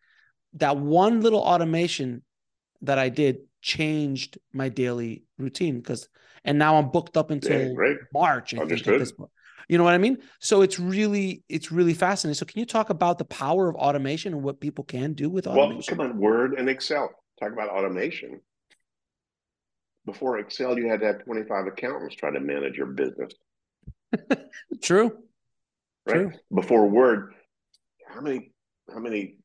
That 0.54 0.78
one 0.78 1.22
little 1.22 1.42
automation 1.42 2.24
that 2.82 2.98
I 2.98 3.10
did 3.10 3.40
changed 3.62 4.38
my 4.54 4.70
daily 4.70 5.24
routine 5.38 5.78
because, 5.78 6.08
and 6.46 6.58
now 6.58 6.78
I'm 6.78 6.90
booked 6.90 7.18
up 7.18 7.32
until 7.32 7.60
Yeah. 7.74 7.94
March. 8.14 8.54
I 8.54 8.58
think, 8.58 8.62
Understood. 8.72 9.02
this 9.02 9.12
point. 9.12 9.32
You 9.68 9.78
know 9.80 9.84
what 9.84 9.94
I 9.96 9.98
mean? 9.98 10.20
So 10.40 10.62
it's 10.62 10.80
really, 10.80 11.44
it's 11.50 11.72
really 11.72 11.96
fascinating. 11.96 12.36
So 12.36 12.46
can 12.46 12.60
you 12.60 12.66
talk 12.68 12.90
about 12.92 13.18
the 13.18 13.26
power 13.26 13.68
of 13.68 13.76
automation 13.76 14.34
and 14.34 14.44
what 14.44 14.60
people 14.62 14.84
can 14.84 15.14
do 15.14 15.30
with 15.30 15.48
automation? 15.48 15.98
Well, 15.98 16.08
come 16.08 16.16
on, 16.16 16.22
Word 16.22 16.54
and 16.54 16.70
Excel. 16.70 17.10
Talk 17.40 17.52
about 17.52 17.70
automation. 17.70 18.42
Before 20.06 20.38
Excel, 20.38 20.78
you 20.78 20.88
had 20.88 21.00
to 21.00 21.08
have 21.08 21.24
25 21.24 21.66
accountants 21.66 22.16
try 22.16 22.32
to 22.32 22.40
manage 22.40 22.78
your 22.78 22.86
business, 22.86 23.34
True. 24.84 25.18
right? 26.06 26.14
True. 26.16 26.32
Before 26.54 26.88
Word, 26.88 27.34
how 28.08 28.22
many 28.22 28.52
how 28.94 29.00
many 29.00 29.38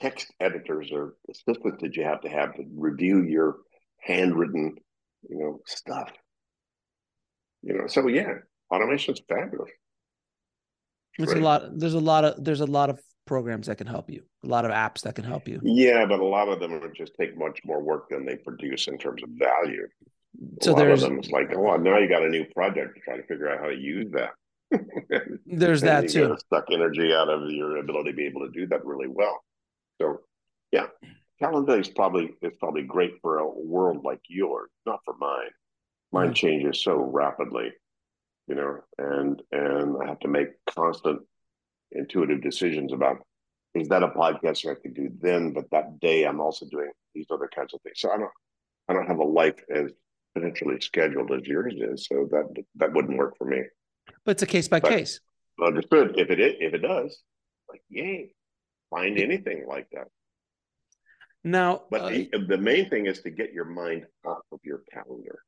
text 0.00 0.32
editors 0.40 0.90
or 0.92 1.14
assistants 1.30 1.80
did 1.80 1.94
you 1.94 2.02
have 2.02 2.20
to 2.22 2.28
have 2.28 2.52
to 2.56 2.64
review 2.76 3.22
your 3.22 3.58
handwritten, 4.00 4.74
you 5.30 5.38
know, 5.38 5.60
stuff? 5.66 6.10
You 7.62 7.74
know, 7.74 7.86
so 7.86 8.06
yeah, 8.08 8.34
automation's 8.70 9.20
fabulous. 9.28 9.70
It's 11.18 11.32
a 11.32 11.36
lot. 11.36 11.78
There's 11.78 11.94
a 11.94 12.00
lot 12.00 12.24
of 12.24 12.42
there's 12.44 12.60
a 12.60 12.66
lot 12.66 12.90
of 12.90 13.00
programs 13.26 13.66
that 13.66 13.76
can 13.76 13.86
help 13.86 14.10
you. 14.10 14.22
A 14.44 14.46
lot 14.46 14.64
of 14.64 14.70
apps 14.70 15.02
that 15.02 15.14
can 15.14 15.24
help 15.24 15.48
you. 15.48 15.62
Yeah, 15.62 16.06
but 16.06 16.20
a 16.20 16.24
lot 16.24 16.48
of 16.48 16.60
them 16.60 16.80
just 16.94 17.12
take 17.18 17.36
much 17.36 17.60
more 17.64 17.82
work 17.82 18.08
than 18.10 18.24
they 18.24 18.36
produce 18.36 18.86
in 18.86 18.96
terms 18.98 19.22
of 19.22 19.30
value. 19.30 19.88
A 20.60 20.64
So 20.64 20.72
lot 20.72 20.88
of 20.88 20.88
there's 20.88 21.00
them 21.00 21.18
it's 21.18 21.30
like, 21.30 21.50
oh, 21.56 21.76
now 21.76 21.98
you 21.98 22.08
got 22.08 22.22
a 22.24 22.28
new 22.28 22.44
project 22.54 22.94
to 22.96 23.00
try 23.02 23.16
to 23.16 23.26
figure 23.26 23.50
out 23.50 23.60
how 23.60 23.66
to 23.68 23.76
use 23.76 24.10
that. 24.12 24.30
there's 25.46 25.82
And 25.82 25.82
that 25.82 26.08
too. 26.08 26.36
suck 26.52 26.66
energy 26.70 27.12
out 27.12 27.28
of 27.28 27.50
your 27.50 27.76
ability 27.78 28.10
to 28.10 28.16
be 28.16 28.26
able 28.26 28.42
to 28.46 28.52
do 28.52 28.66
that 28.68 28.84
really 28.84 29.08
well. 29.08 29.42
So, 30.00 30.20
yeah, 30.72 30.86
calendar 31.40 31.78
is 31.80 31.88
probably 31.88 32.30
is 32.42 32.54
probably 32.60 32.82
great 32.82 33.14
for 33.22 33.38
a 33.38 33.48
world 33.48 34.04
like 34.04 34.20
yours, 34.28 34.70
not 34.86 35.00
for 35.04 35.14
mine. 35.18 35.50
Mine 36.12 36.30
Mhm. 36.30 36.34
changes 36.36 36.82
so 36.82 36.96
rapidly, 36.96 37.72
you 38.46 38.54
know, 38.54 38.80
and 38.98 39.42
and 39.52 39.96
I 40.02 40.06
have 40.06 40.20
to 40.20 40.28
make 40.28 40.48
constant 40.66 41.20
intuitive 41.92 42.42
decisions 42.42 42.92
about 42.92 43.18
is 43.74 43.88
that 43.88 44.02
a 44.02 44.08
podcast 44.08 44.68
I 44.70 44.74
could 44.80 44.94
do 44.94 45.10
then, 45.20 45.52
but 45.52 45.70
that 45.70 46.00
day 46.00 46.24
I'm 46.24 46.40
also 46.40 46.66
doing 46.66 46.90
these 47.14 47.26
other 47.30 47.48
kinds 47.54 47.74
of 47.74 47.80
things. 47.82 48.00
So 48.00 48.10
I 48.10 48.16
don't 48.18 48.30
I 48.88 48.94
don't 48.94 49.06
have 49.06 49.18
a 49.18 49.24
life 49.24 49.62
as 49.70 49.92
potentially 50.34 50.80
scheduled 50.80 51.30
as 51.32 51.46
yours 51.46 51.74
is, 51.76 52.06
so 52.06 52.26
that 52.30 52.64
that 52.76 52.92
wouldn't 52.92 53.18
work 53.18 53.36
for 53.36 53.44
me. 53.44 53.62
But 54.24 54.32
it's 54.32 54.42
a 54.42 54.46
case 54.46 54.68
by 54.68 54.80
But- 54.80 54.90
case. 54.92 55.20
Understood. 55.60 56.16
If 56.18 56.30
it 56.30 56.38
if 56.40 56.72
it 56.72 56.78
does, 56.78 57.20
like 57.68 57.82
yay, 57.90 58.32
find 58.90 59.18
anything 59.18 59.66
like 59.66 59.88
that. 59.90 60.08
Now, 61.44 61.84
But 61.90 62.00
uh, 62.02 62.08
the, 62.10 62.30
the 62.48 62.58
main 62.58 62.88
thing 62.90 63.06
is 63.06 63.22
to 63.22 63.30
get 63.30 63.52
your 63.52 63.64
mind 63.64 64.06
off 64.24 64.42
of 64.52 64.60
your 64.64 64.82
calendar. 64.92 65.40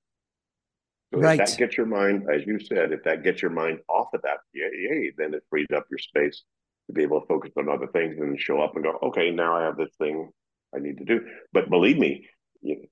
So 1.12 1.18
Right. 1.20 1.40
if 1.40 1.46
that 1.48 1.58
gets 1.58 1.76
your 1.76 1.86
mind, 1.86 2.28
as 2.32 2.46
you 2.46 2.60
said, 2.60 2.92
if 2.92 3.02
that 3.02 3.22
gets 3.24 3.42
your 3.42 3.50
mind 3.50 3.80
off 3.88 4.14
of 4.14 4.22
that, 4.22 4.38
yay, 4.52 5.12
then 5.16 5.34
it 5.34 5.42
frees 5.50 5.66
up 5.74 5.86
your 5.90 5.98
space 5.98 6.44
to 6.86 6.92
be 6.92 7.02
able 7.02 7.20
to 7.20 7.26
focus 7.26 7.50
on 7.56 7.68
other 7.68 7.88
things 7.88 8.16
and 8.18 8.38
show 8.40 8.60
up 8.60 8.74
and 8.76 8.84
go, 8.84 8.98
okay, 9.02 9.30
now 9.30 9.56
I 9.56 9.62
have 9.62 9.76
this 9.76 9.94
thing 9.98 10.30
I 10.74 10.78
need 10.78 10.98
to 10.98 11.04
do. 11.04 11.26
But 11.52 11.68
believe 11.68 11.98
me, 11.98 12.28
you, 12.62 12.86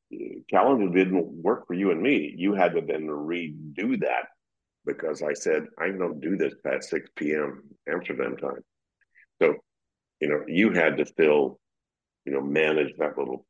calendar 0.51 0.89
didn't 0.89 1.27
work 1.27 1.67
for 1.67 1.75
you 1.75 1.91
and 1.93 2.03
me. 2.03 2.35
You 2.37 2.55
had 2.55 2.75
to 2.75 2.81
then 2.81 3.07
redo 3.07 4.01
that 4.01 4.27
because 4.85 5.23
I 5.23 5.35
said 5.35 5.67
I 5.79 5.91
don't 5.91 6.21
do 6.21 6.37
this 6.37 6.55
past 6.65 6.91
six 6.91 7.09
p.m. 7.15 7.63
Amsterdam 7.89 8.37
time. 8.37 8.65
So, 9.41 9.57
you 10.21 10.29
know, 10.29 10.43
you 10.49 10.73
had 10.73 10.97
to 10.97 11.07
still, 11.07 11.61
you 12.25 12.33
know, 12.33 12.41
manage 12.41 12.97
that 12.99 13.17
little 13.17 13.47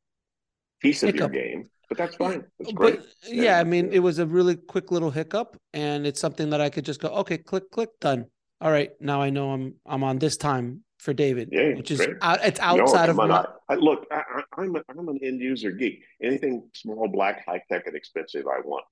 piece 0.81 1.01
of 1.03 1.13
Hiccup. 1.13 1.33
your 1.33 1.43
game. 1.43 1.69
But 1.89 1.97
that's 1.97 2.15
fine. 2.15 2.45
That's 2.59 2.71
great. 2.71 2.99
Uh, 2.99 3.03
but 3.23 3.33
yeah, 3.33 3.59
I 3.59 3.63
mean, 3.63 3.91
it 3.91 3.99
was 3.99 4.19
a 4.19 4.25
really 4.25 4.55
quick 4.55 4.91
little 4.91 5.09
hiccup, 5.09 5.57
and 5.73 6.05
it's 6.05 6.19
something 6.19 6.51
that 6.51 6.61
I 6.61 6.69
could 6.69 6.85
just 6.85 7.01
go, 7.01 7.09
okay, 7.09 7.37
click, 7.37 7.71
click, 7.71 7.89
done. 7.99 8.27
All 8.61 8.71
right, 8.71 8.91
now 8.99 9.21
I 9.21 9.29
know 9.29 9.51
I'm 9.51 9.75
I'm 9.85 10.03
on 10.03 10.19
this 10.19 10.37
time 10.37 10.83
for 10.99 11.13
David, 11.13 11.49
Yeah, 11.51 11.75
which 11.75 11.91
is 11.91 12.05
out, 12.21 12.39
it's 12.43 12.59
No, 12.59 12.65
outside 12.65 13.09
of 13.09 13.19
on, 13.19 13.29
my. 13.29 13.45
I, 13.69 13.75
look, 13.75 14.05
I, 14.11 14.21
I'm 14.57 14.75
a, 14.75 14.83
I'm 14.89 15.07
an 15.07 15.19
end 15.23 15.39
user 15.39 15.71
geek. 15.71 16.03
Anything 16.21 16.69
small, 16.75 17.07
black, 17.07 17.45
high 17.45 17.61
tech, 17.71 17.87
and 17.87 17.95
expensive, 17.95 18.45
I 18.47 18.59
want. 18.63 18.85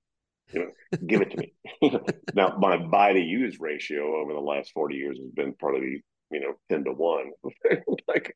You 0.53 0.59
know, 0.61 0.97
give 1.05 1.21
it 1.21 1.31
to 1.31 1.37
me. 1.37 1.53
now, 2.33 2.57
my 2.57 2.77
buy 2.77 3.11
to 3.11 3.19
use 3.19 3.59
ratio 3.59 4.21
over 4.21 4.33
the 4.33 4.39
last 4.39 4.71
forty 4.71 4.95
years 4.95 5.17
has 5.17 5.31
been 5.31 5.53
probably 5.53 6.03
you 6.31 6.39
know 6.39 6.53
ten 6.69 6.85
to 6.85 6.93
one. 6.93 7.31
like, 8.07 8.35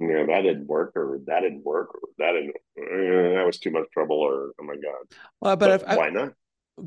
you 0.00 0.08
know, 0.08 0.26
that 0.26 0.42
didn't 0.42 0.66
work, 0.66 0.92
or 0.96 1.20
that 1.26 1.40
didn't 1.40 1.64
work, 1.64 1.94
or 1.94 2.08
that 2.18 2.32
didn't. 2.32 2.54
Uh, 2.78 3.36
that 3.36 3.44
was 3.46 3.58
too 3.58 3.70
much 3.70 3.84
trouble, 3.92 4.16
or 4.16 4.52
oh 4.60 4.64
my 4.64 4.74
god. 4.74 5.18
Well, 5.40 5.56
but, 5.56 5.58
But 5.58 5.70
I've, 5.70 5.84
I, 5.88 5.96
why 5.96 6.10
not? 6.10 6.32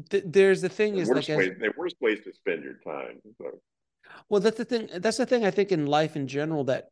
th- 0.09 0.23
there's 0.25 0.61
the 0.61 0.69
thing 0.69 0.95
The 0.95 1.01
is 1.01 1.09
worst 1.09 1.29
like, 1.29 1.39
as, 1.39 1.57
the 1.59 1.73
worst 1.77 1.95
ways 2.01 2.19
to 2.23 2.33
spend 2.33 2.63
your 2.63 2.79
time. 2.85 3.19
So, 3.37 3.59
well, 4.29 4.41
that's 4.41 4.57
the 4.57 4.65
thing. 4.65 4.89
That's 4.97 5.17
the 5.17 5.25
thing 5.25 5.45
I 5.45 5.51
think 5.51 5.71
in 5.71 5.85
life 5.85 6.15
in 6.15 6.27
general 6.27 6.63
that, 6.65 6.85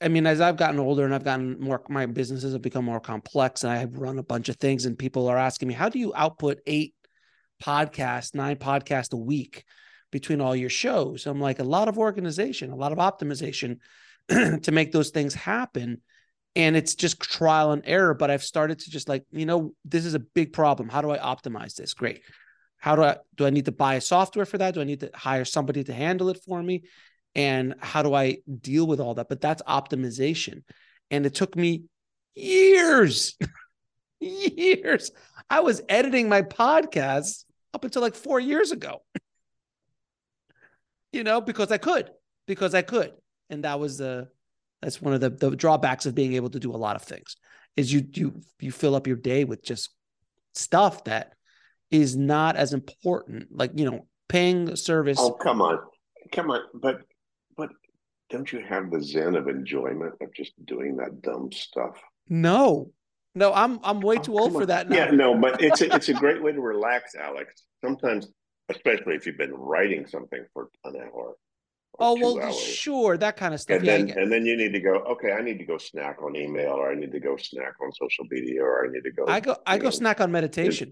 I 0.00 0.08
mean, 0.08 0.26
as 0.26 0.40
I've 0.40 0.56
gotten 0.56 0.80
older 0.80 1.04
and 1.04 1.14
I've 1.14 1.24
gotten 1.24 1.60
more, 1.60 1.82
my 1.88 2.06
businesses 2.06 2.52
have 2.52 2.62
become 2.62 2.84
more 2.84 3.00
complex, 3.00 3.64
and 3.64 3.72
I 3.72 3.76
have 3.76 3.94
run 3.94 4.18
a 4.18 4.24
bunch 4.24 4.48
of 4.48 4.56
things, 4.56 4.86
and 4.86 4.98
people 4.98 5.28
are 5.28 5.38
asking 5.38 5.68
me, 5.68 5.74
how 5.74 5.88
do 5.88 5.98
you 5.98 6.12
output 6.14 6.60
eight 6.66 6.94
podcasts, 7.62 8.34
nine 8.34 8.56
podcasts 8.56 9.12
a 9.12 9.16
week 9.16 9.64
between 10.12 10.40
all 10.40 10.54
your 10.54 10.70
shows? 10.70 11.26
I'm 11.26 11.40
like, 11.40 11.58
a 11.58 11.64
lot 11.64 11.88
of 11.88 11.98
organization, 11.98 12.70
a 12.70 12.76
lot 12.76 12.92
of 12.92 12.98
optimization 12.98 13.78
to 14.62 14.72
make 14.72 14.92
those 14.92 15.10
things 15.10 15.34
happen. 15.34 16.00
And 16.56 16.76
it's 16.76 16.94
just 16.94 17.20
trial 17.20 17.72
and 17.72 17.82
error. 17.84 18.14
But 18.14 18.30
I've 18.30 18.44
started 18.44 18.78
to 18.80 18.90
just 18.90 19.08
like, 19.08 19.24
you 19.32 19.46
know, 19.46 19.74
this 19.84 20.04
is 20.04 20.14
a 20.14 20.20
big 20.20 20.52
problem. 20.52 20.88
How 20.88 21.02
do 21.02 21.10
I 21.10 21.18
optimize 21.18 21.74
this? 21.74 21.94
Great. 21.94 22.22
How 22.78 22.96
do 22.96 23.02
I 23.02 23.16
do 23.34 23.46
I 23.46 23.50
need 23.50 23.64
to 23.64 23.72
buy 23.72 23.94
a 23.94 24.00
software 24.00 24.44
for 24.44 24.58
that? 24.58 24.74
Do 24.74 24.80
I 24.80 24.84
need 24.84 25.00
to 25.00 25.10
hire 25.14 25.44
somebody 25.44 25.84
to 25.84 25.92
handle 25.92 26.28
it 26.28 26.38
for 26.46 26.62
me? 26.62 26.82
And 27.34 27.74
how 27.80 28.02
do 28.02 28.14
I 28.14 28.38
deal 28.60 28.86
with 28.86 29.00
all 29.00 29.14
that? 29.14 29.28
But 29.28 29.40
that's 29.40 29.62
optimization. 29.62 30.62
And 31.10 31.26
it 31.26 31.34
took 31.34 31.56
me 31.56 31.84
years, 32.34 33.36
years. 34.20 35.10
I 35.50 35.60
was 35.60 35.82
editing 35.88 36.28
my 36.28 36.42
podcasts 36.42 37.44
up 37.72 37.84
until 37.84 38.02
like 38.02 38.14
four 38.14 38.38
years 38.38 38.70
ago. 38.70 39.02
you 41.12 41.24
know, 41.24 41.40
because 41.40 41.72
I 41.72 41.78
could, 41.78 42.10
because 42.46 42.74
I 42.74 42.82
could. 42.82 43.12
And 43.50 43.64
that 43.64 43.78
was 43.78 43.98
the 43.98 44.28
that's 44.82 45.00
one 45.00 45.14
of 45.14 45.20
the, 45.20 45.30
the 45.30 45.56
drawbacks 45.56 46.06
of 46.06 46.14
being 46.14 46.34
able 46.34 46.50
to 46.50 46.60
do 46.60 46.70
a 46.70 46.76
lot 46.76 46.96
of 46.96 47.02
things 47.02 47.36
is 47.76 47.92
you 47.92 48.06
you 48.12 48.40
you 48.60 48.70
fill 48.70 48.94
up 48.94 49.06
your 49.06 49.16
day 49.16 49.44
with 49.44 49.62
just 49.64 49.90
stuff 50.54 51.04
that 51.04 51.32
is 51.90 52.16
not 52.16 52.56
as 52.56 52.72
important. 52.72 53.48
Like, 53.50 53.72
you 53.74 53.90
know, 53.90 54.06
paying 54.28 54.76
service. 54.76 55.18
oh 55.20 55.32
come 55.32 55.60
on, 55.60 55.78
come 56.32 56.50
on, 56.50 56.60
but 56.74 57.00
but 57.56 57.70
don't 58.30 58.50
you 58.52 58.60
have 58.68 58.90
the 58.90 59.02
zen 59.02 59.36
of 59.36 59.48
enjoyment 59.48 60.14
of 60.20 60.32
just 60.34 60.52
doing 60.64 60.96
that 60.96 61.22
dumb 61.22 61.50
stuff? 61.52 62.00
No. 62.28 62.90
No, 63.36 63.52
I'm 63.52 63.80
I'm 63.82 64.00
way 64.00 64.16
Oh, 64.16 64.22
too 64.22 64.38
old 64.38 64.52
come 64.52 64.60
for 64.60 64.66
that 64.66 64.88
now. 64.88 64.96
Yeah, 64.96 65.10
no, 65.10 65.34
but 65.34 65.60
it's 65.60 65.80
a, 65.80 65.92
it's 65.94 66.08
a 66.08 66.14
great 66.14 66.40
way 66.40 66.52
to 66.52 66.60
relax, 66.60 67.16
Alex. 67.16 67.64
Sometimes, 67.82 68.28
especially 68.68 69.16
if 69.16 69.26
you've 69.26 69.38
been 69.38 69.52
writing 69.52 70.06
something 70.06 70.44
for 70.52 70.68
an 70.84 70.94
hour, 70.96 71.34
Oh 71.98 72.16
well, 72.20 72.40
hours. 72.40 72.58
sure, 72.58 73.16
that 73.18 73.36
kind 73.36 73.54
of 73.54 73.60
stuff. 73.60 73.78
And 73.78 73.86
yeah, 73.86 73.98
then 73.98 74.18
and 74.18 74.32
then 74.32 74.46
you 74.46 74.56
need 74.56 74.72
to 74.72 74.80
go. 74.80 74.96
Okay, 74.96 75.32
I 75.32 75.42
need 75.42 75.58
to 75.58 75.64
go 75.64 75.78
snack 75.78 76.22
on 76.22 76.34
email, 76.34 76.72
or 76.72 76.90
I 76.90 76.94
need 76.94 77.12
to 77.12 77.20
go 77.20 77.36
snack 77.36 77.74
on 77.80 77.92
social 77.92 78.24
media, 78.30 78.62
or 78.62 78.86
I 78.86 78.90
need 78.90 79.04
to 79.04 79.12
go. 79.12 79.26
I 79.28 79.40
go. 79.40 79.56
I 79.66 79.78
go 79.78 79.84
know, 79.84 79.90
snack 79.90 80.20
on 80.20 80.32
meditation. 80.32 80.90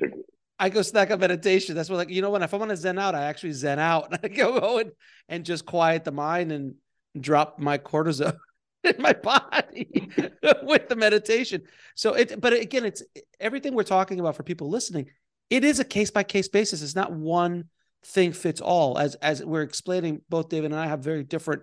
I 0.58 0.68
go 0.68 0.82
snack 0.82 1.10
on 1.10 1.18
meditation. 1.18 1.74
That's 1.74 1.90
what, 1.90 1.96
like, 1.96 2.10
you 2.10 2.22
know, 2.22 2.30
when 2.30 2.42
if 2.42 2.54
I 2.54 2.56
want 2.56 2.70
to 2.70 2.76
zen 2.76 2.96
out, 2.96 3.16
I 3.16 3.24
actually 3.24 3.52
zen 3.52 3.80
out. 3.80 4.12
And 4.12 4.20
I 4.22 4.28
go, 4.28 4.60
go 4.60 4.78
and, 4.78 4.92
and 5.28 5.44
just 5.44 5.66
quiet 5.66 6.04
the 6.04 6.12
mind 6.12 6.52
and 6.52 6.74
drop 7.18 7.58
my 7.58 7.78
cortisol 7.78 8.36
in 8.84 8.94
my 9.00 9.12
body 9.12 10.08
with 10.62 10.88
the 10.88 10.94
meditation. 10.96 11.62
So 11.96 12.14
it, 12.14 12.40
but 12.40 12.52
again, 12.52 12.84
it's 12.84 13.02
everything 13.40 13.74
we're 13.74 13.82
talking 13.82 14.20
about 14.20 14.36
for 14.36 14.44
people 14.44 14.70
listening. 14.70 15.10
It 15.50 15.64
is 15.64 15.80
a 15.80 15.84
case 15.84 16.12
by 16.12 16.22
case 16.22 16.48
basis. 16.48 16.80
It's 16.80 16.94
not 16.94 17.12
one 17.12 17.64
thing 18.04 18.32
fits 18.32 18.60
all. 18.60 18.98
As 18.98 19.14
as 19.16 19.44
we're 19.44 19.62
explaining, 19.62 20.22
both 20.28 20.48
David 20.48 20.72
and 20.72 20.80
I 20.80 20.86
have 20.86 21.00
very 21.00 21.24
different 21.24 21.62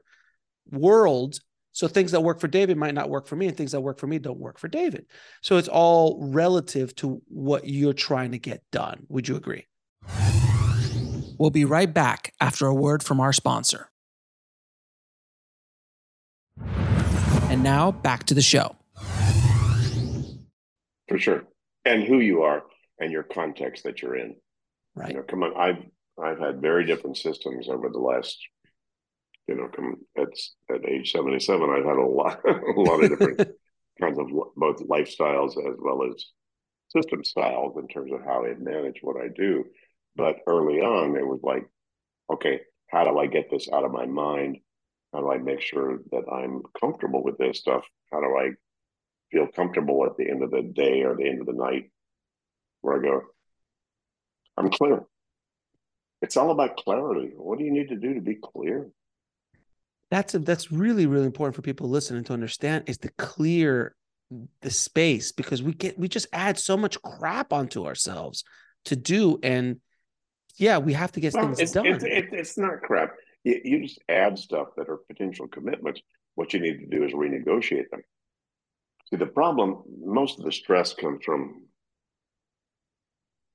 worlds. 0.72 1.42
So 1.72 1.88
things 1.88 2.12
that 2.12 2.22
work 2.22 2.40
for 2.40 2.48
David 2.48 2.78
might 2.78 2.96
not 2.96 3.10
work 3.10 3.28
for 3.28 3.36
me, 3.36 3.48
and 3.48 3.56
things 3.56 3.72
that 3.74 3.82
work 3.82 4.00
for 4.00 4.08
me 4.08 4.20
don't 4.20 4.40
work 4.40 4.58
for 4.58 4.68
David. 4.68 5.06
So 5.42 5.58
it's 5.58 5.68
all 5.68 6.20
relative 6.22 6.96
to 6.96 7.22
what 7.28 7.68
you're 7.68 7.94
trying 7.94 8.32
to 8.32 8.40
get 8.40 8.64
done. 8.72 9.06
Would 9.08 9.28
you 9.28 9.36
agree? 9.36 9.66
We'll 11.38 11.52
be 11.52 11.66
right 11.66 11.94
back 11.94 12.34
after 12.42 12.66
a 12.66 12.74
word 12.74 13.02
from 13.02 13.20
our 13.22 13.32
sponsor. 13.32 13.90
And 17.50 17.64
now 17.64 17.92
back 17.92 18.26
to 18.26 18.34
the 18.34 18.42
show. 18.42 18.76
For 21.08 21.18
sure. 21.18 21.46
And 21.86 22.04
who 22.04 22.20
you 22.20 22.42
are 22.42 22.64
and 23.00 23.12
your 23.12 23.24
context 23.24 23.86
that 23.86 24.02
you're 24.02 24.16
in. 24.16 24.36
Right. 24.96 25.12
You 25.12 25.18
know, 25.18 25.24
come 25.24 25.44
on. 25.44 25.56
I've 25.56 25.78
I've 26.24 26.40
had 26.40 26.62
very 26.62 26.86
different 26.86 27.18
systems 27.18 27.70
over 27.70 27.90
the 27.90 28.00
last, 28.00 28.38
you 29.48 29.56
know, 29.56 29.68
come 29.68 29.96
at 30.18 30.30
at 30.74 30.86
age 30.88 31.12
seventy 31.12 31.40
seven. 31.40 31.70
I've 31.70 31.86
had 31.86 31.98
a 31.98 32.06
lot, 32.06 32.40
a 32.46 32.80
lot 32.80 33.04
of 33.04 33.10
different 33.10 33.38
kinds 34.02 34.20
of 34.20 34.28
both 34.56 34.78
lifestyles 34.88 35.52
as 35.52 35.78
well 35.80 36.04
as 36.04 36.26
system 36.90 37.24
styles 37.24 37.78
in 37.78 37.88
terms 37.88 38.12
of 38.12 38.22
how 38.24 38.46
I 38.46 38.54
manage 38.56 39.00
what 39.02 39.22
I 39.22 39.28
do. 39.28 39.66
But 40.16 40.38
early 40.48 40.80
on, 40.80 41.16
it 41.16 41.26
was 41.26 41.40
like, 41.44 41.66
okay, 42.32 42.62
how 42.88 43.04
do 43.04 43.18
I 43.20 43.28
get 43.28 43.50
this 43.52 43.70
out 43.72 43.86
of 43.86 43.92
my 43.92 44.06
mind? 44.06 44.58
How 45.14 45.22
do 45.22 45.32
I 45.32 45.38
make 45.38 45.62
sure 45.62 46.00
that 46.12 46.24
I'm 46.32 46.62
comfortable 46.80 47.24
with 47.24 47.38
this 47.38 47.60
stuff? 47.60 47.84
How 48.12 48.20
do 48.20 48.36
I 48.38 48.52
feel 49.32 49.48
comfortable 49.48 50.06
at 50.06 50.18
the 50.18 50.30
end 50.30 50.44
of 50.44 50.52
the 50.52 50.62
day 50.62 51.04
or 51.04 51.16
the 51.16 51.28
end 51.28 51.42
of 51.42 51.48
the 51.48 51.54
night 51.54 51.92
where 52.82 52.98
I 52.98 53.02
go, 53.02 53.22
I'm 54.58 54.70
clear. 54.70 55.04
It's 56.22 56.38
all 56.38 56.52
about 56.52 56.78
clarity. 56.78 57.32
What 57.36 57.60
do 57.60 57.66
you 57.66 57.72
need 57.72 57.90
to 57.90 57.96
do 57.96 58.14
to 58.14 58.22
be 58.22 58.36
clear? 58.36 58.90
That's 60.12 60.34
a, 60.34 60.40
that's 60.40 60.72
really 60.72 61.06
really 61.06 61.26
important 61.26 61.56
for 61.56 61.62
people 61.62 61.88
listening 61.88 62.24
to 62.26 62.34
understand 62.34 62.86
is 62.88 62.98
to 63.00 63.10
clear 63.18 63.96
the 64.62 64.72
space 64.72 65.32
because 65.32 65.62
we 65.62 65.74
get 65.74 65.98
we 65.98 66.08
just 66.08 66.28
add 66.34 66.58
so 66.58 66.76
much 66.76 67.02
crap 67.02 67.54
onto 67.54 67.86
ourselves 67.86 68.44
to 68.86 68.96
do 68.96 69.40
and 69.42 69.80
yeah 70.58 70.78
we 70.78 70.94
have 70.94 71.12
to 71.12 71.20
get 71.20 71.34
well, 71.34 71.46
things 71.46 71.60
it's, 71.60 71.72
done. 71.72 71.86
It's, 71.86 72.04
it's, 72.04 72.28
it's 72.32 72.58
not 72.58 72.82
crap. 72.82 73.14
You, 73.44 73.62
you 73.64 73.84
just 73.84 74.00
add 74.10 74.38
stuff 74.38 74.70
that 74.78 74.90
are 74.90 74.98
potential 74.98 75.48
commitments. 75.48 76.02
What 76.36 76.54
you 76.54 76.60
need 76.60 76.80
to 76.80 76.86
do 76.86 77.04
is 77.04 77.14
renegotiate 77.14 77.90
them. 77.92 78.02
See, 79.10 79.16
the 79.18 79.26
problem, 79.26 79.84
most 80.02 80.40
of 80.40 80.46
the 80.46 80.52
stress 80.52 80.94
comes 80.94 81.24
from 81.24 81.64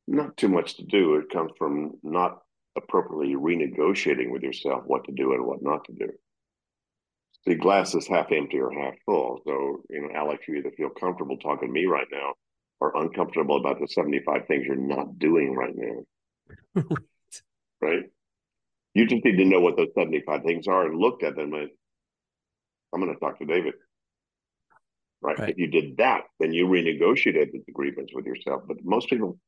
not 0.07 0.37
too 0.37 0.49
much 0.49 0.77
to 0.77 0.85
do. 0.85 1.17
It 1.17 1.31
comes 1.31 1.53
from 1.59 1.93
not 2.03 2.41
appropriately 2.77 3.35
renegotiating 3.35 4.31
with 4.31 4.43
yourself 4.43 4.83
what 4.87 5.05
to 5.05 5.13
do 5.13 5.33
and 5.33 5.45
what 5.45 5.63
not 5.63 5.85
to 5.85 5.93
do. 5.93 6.11
The 7.47 7.55
glass 7.55 7.95
is 7.95 8.07
half 8.07 8.33
empty 8.33 8.59
or 8.59 8.71
half 8.73 8.95
full. 9.05 9.41
So, 9.47 9.83
you 9.91 10.03
know, 10.03 10.09
Alex, 10.15 10.49
you 10.49 10.57
either 10.57 10.71
feel 10.71 10.89
comfortable 10.89 11.37
talking 11.37 11.69
to 11.69 11.73
me 11.73 11.87
right 11.87 12.07
now 12.11 12.33
or 12.81 12.97
uncomfortable 12.97 13.57
about 13.57 13.81
the 13.81 13.87
75 13.87 14.47
things 14.47 14.67
you're 14.67 14.77
not 14.77 15.19
doing 15.19 15.55
right 15.55 15.75
now. 15.77 16.83
right? 17.83 18.05
You 18.95 19.07
just 19.07 19.25
need 19.25 19.37
to 19.37 19.45
know 19.45 19.61
what 19.61 19.77
those 19.77 19.93
75 19.97 20.43
things 20.43 20.67
are 20.67 20.87
and 20.87 20.99
look 20.99 21.23
at 21.23 21.37
them 21.37 21.53
and 21.53 21.69
I'm 22.93 23.01
going 23.01 23.13
to 23.13 23.21
talk 23.21 23.39
to 23.41 23.45
David. 23.45 23.75
Right? 25.21 25.39
right? 25.39 25.51
If 25.51 25.59
you 25.59 25.67
did 25.67 25.97
that, 25.99 26.23
then 26.39 26.53
you 26.53 26.67
renegotiated 26.67 27.53
the 27.53 27.63
agreements 27.69 28.13
with 28.15 28.25
yourself. 28.25 28.63
But 28.67 28.79
most 28.85 29.09
people 29.11 29.39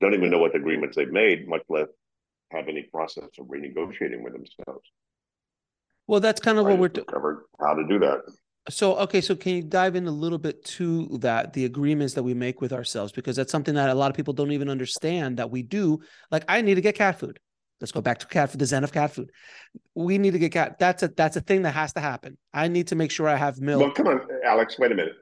don't 0.00 0.14
even 0.14 0.30
know 0.30 0.38
what 0.38 0.54
agreements 0.54 0.96
they've 0.96 1.10
made, 1.10 1.48
much 1.48 1.62
less 1.68 1.88
have 2.50 2.68
any 2.68 2.82
process 2.82 3.28
of 3.38 3.46
renegotiating 3.46 4.22
with 4.22 4.32
themselves. 4.32 4.88
Well, 6.06 6.20
that's 6.20 6.40
kind 6.40 6.58
of 6.58 6.66
I 6.66 6.70
what 6.70 6.78
we're 6.78 7.04
covered 7.04 7.44
how 7.60 7.74
to 7.74 7.86
do 7.86 7.98
that. 8.00 8.20
So, 8.68 8.96
okay, 8.96 9.20
so 9.20 9.34
can 9.34 9.54
you 9.54 9.62
dive 9.62 9.96
in 9.96 10.06
a 10.06 10.10
little 10.10 10.38
bit 10.38 10.64
to 10.64 11.06
that, 11.20 11.52
the 11.52 11.64
agreements 11.64 12.14
that 12.14 12.22
we 12.22 12.34
make 12.34 12.60
with 12.60 12.72
ourselves, 12.72 13.12
because 13.12 13.36
that's 13.36 13.50
something 13.50 13.74
that 13.74 13.88
a 13.88 13.94
lot 13.94 14.10
of 14.10 14.16
people 14.16 14.34
don't 14.34 14.52
even 14.52 14.68
understand 14.68 15.38
that 15.38 15.50
we 15.50 15.62
do. 15.62 16.00
Like, 16.30 16.44
I 16.48 16.60
need 16.60 16.74
to 16.74 16.80
get 16.80 16.94
cat 16.94 17.18
food. 17.18 17.38
Let's 17.80 17.92
go 17.92 18.02
back 18.02 18.18
to 18.18 18.26
cat 18.26 18.50
food, 18.50 18.60
the 18.60 18.66
zen 18.66 18.84
of 18.84 18.92
cat 18.92 19.12
food. 19.12 19.30
We 19.94 20.18
need 20.18 20.32
to 20.32 20.38
get 20.38 20.52
cat. 20.52 20.78
That's 20.78 21.02
a 21.02 21.08
that's 21.08 21.36
a 21.36 21.40
thing 21.40 21.62
that 21.62 21.72
has 21.72 21.94
to 21.94 22.00
happen. 22.00 22.36
I 22.52 22.68
need 22.68 22.88
to 22.88 22.96
make 22.96 23.10
sure 23.10 23.26
I 23.26 23.36
have 23.36 23.58
milk. 23.58 23.80
Well, 23.80 23.92
come 23.92 24.08
on, 24.08 24.20
Alex. 24.44 24.78
Wait 24.78 24.92
a 24.92 24.94
minute. 24.94 25.14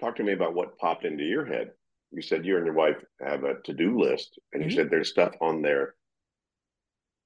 Talk 0.00 0.14
to 0.16 0.22
me 0.22 0.32
about 0.32 0.54
what 0.54 0.78
popped 0.78 1.04
into 1.04 1.24
your 1.24 1.44
head. 1.44 1.72
You 2.12 2.22
said 2.22 2.46
you 2.46 2.56
and 2.56 2.64
your 2.64 2.74
wife 2.74 2.96
have 3.20 3.42
a 3.42 3.54
to 3.64 3.72
do 3.72 3.98
list, 3.98 4.38
and 4.52 4.62
mm-hmm. 4.62 4.70
you 4.70 4.76
said 4.76 4.90
there's 4.90 5.10
stuff 5.10 5.34
on 5.40 5.62
there 5.62 5.94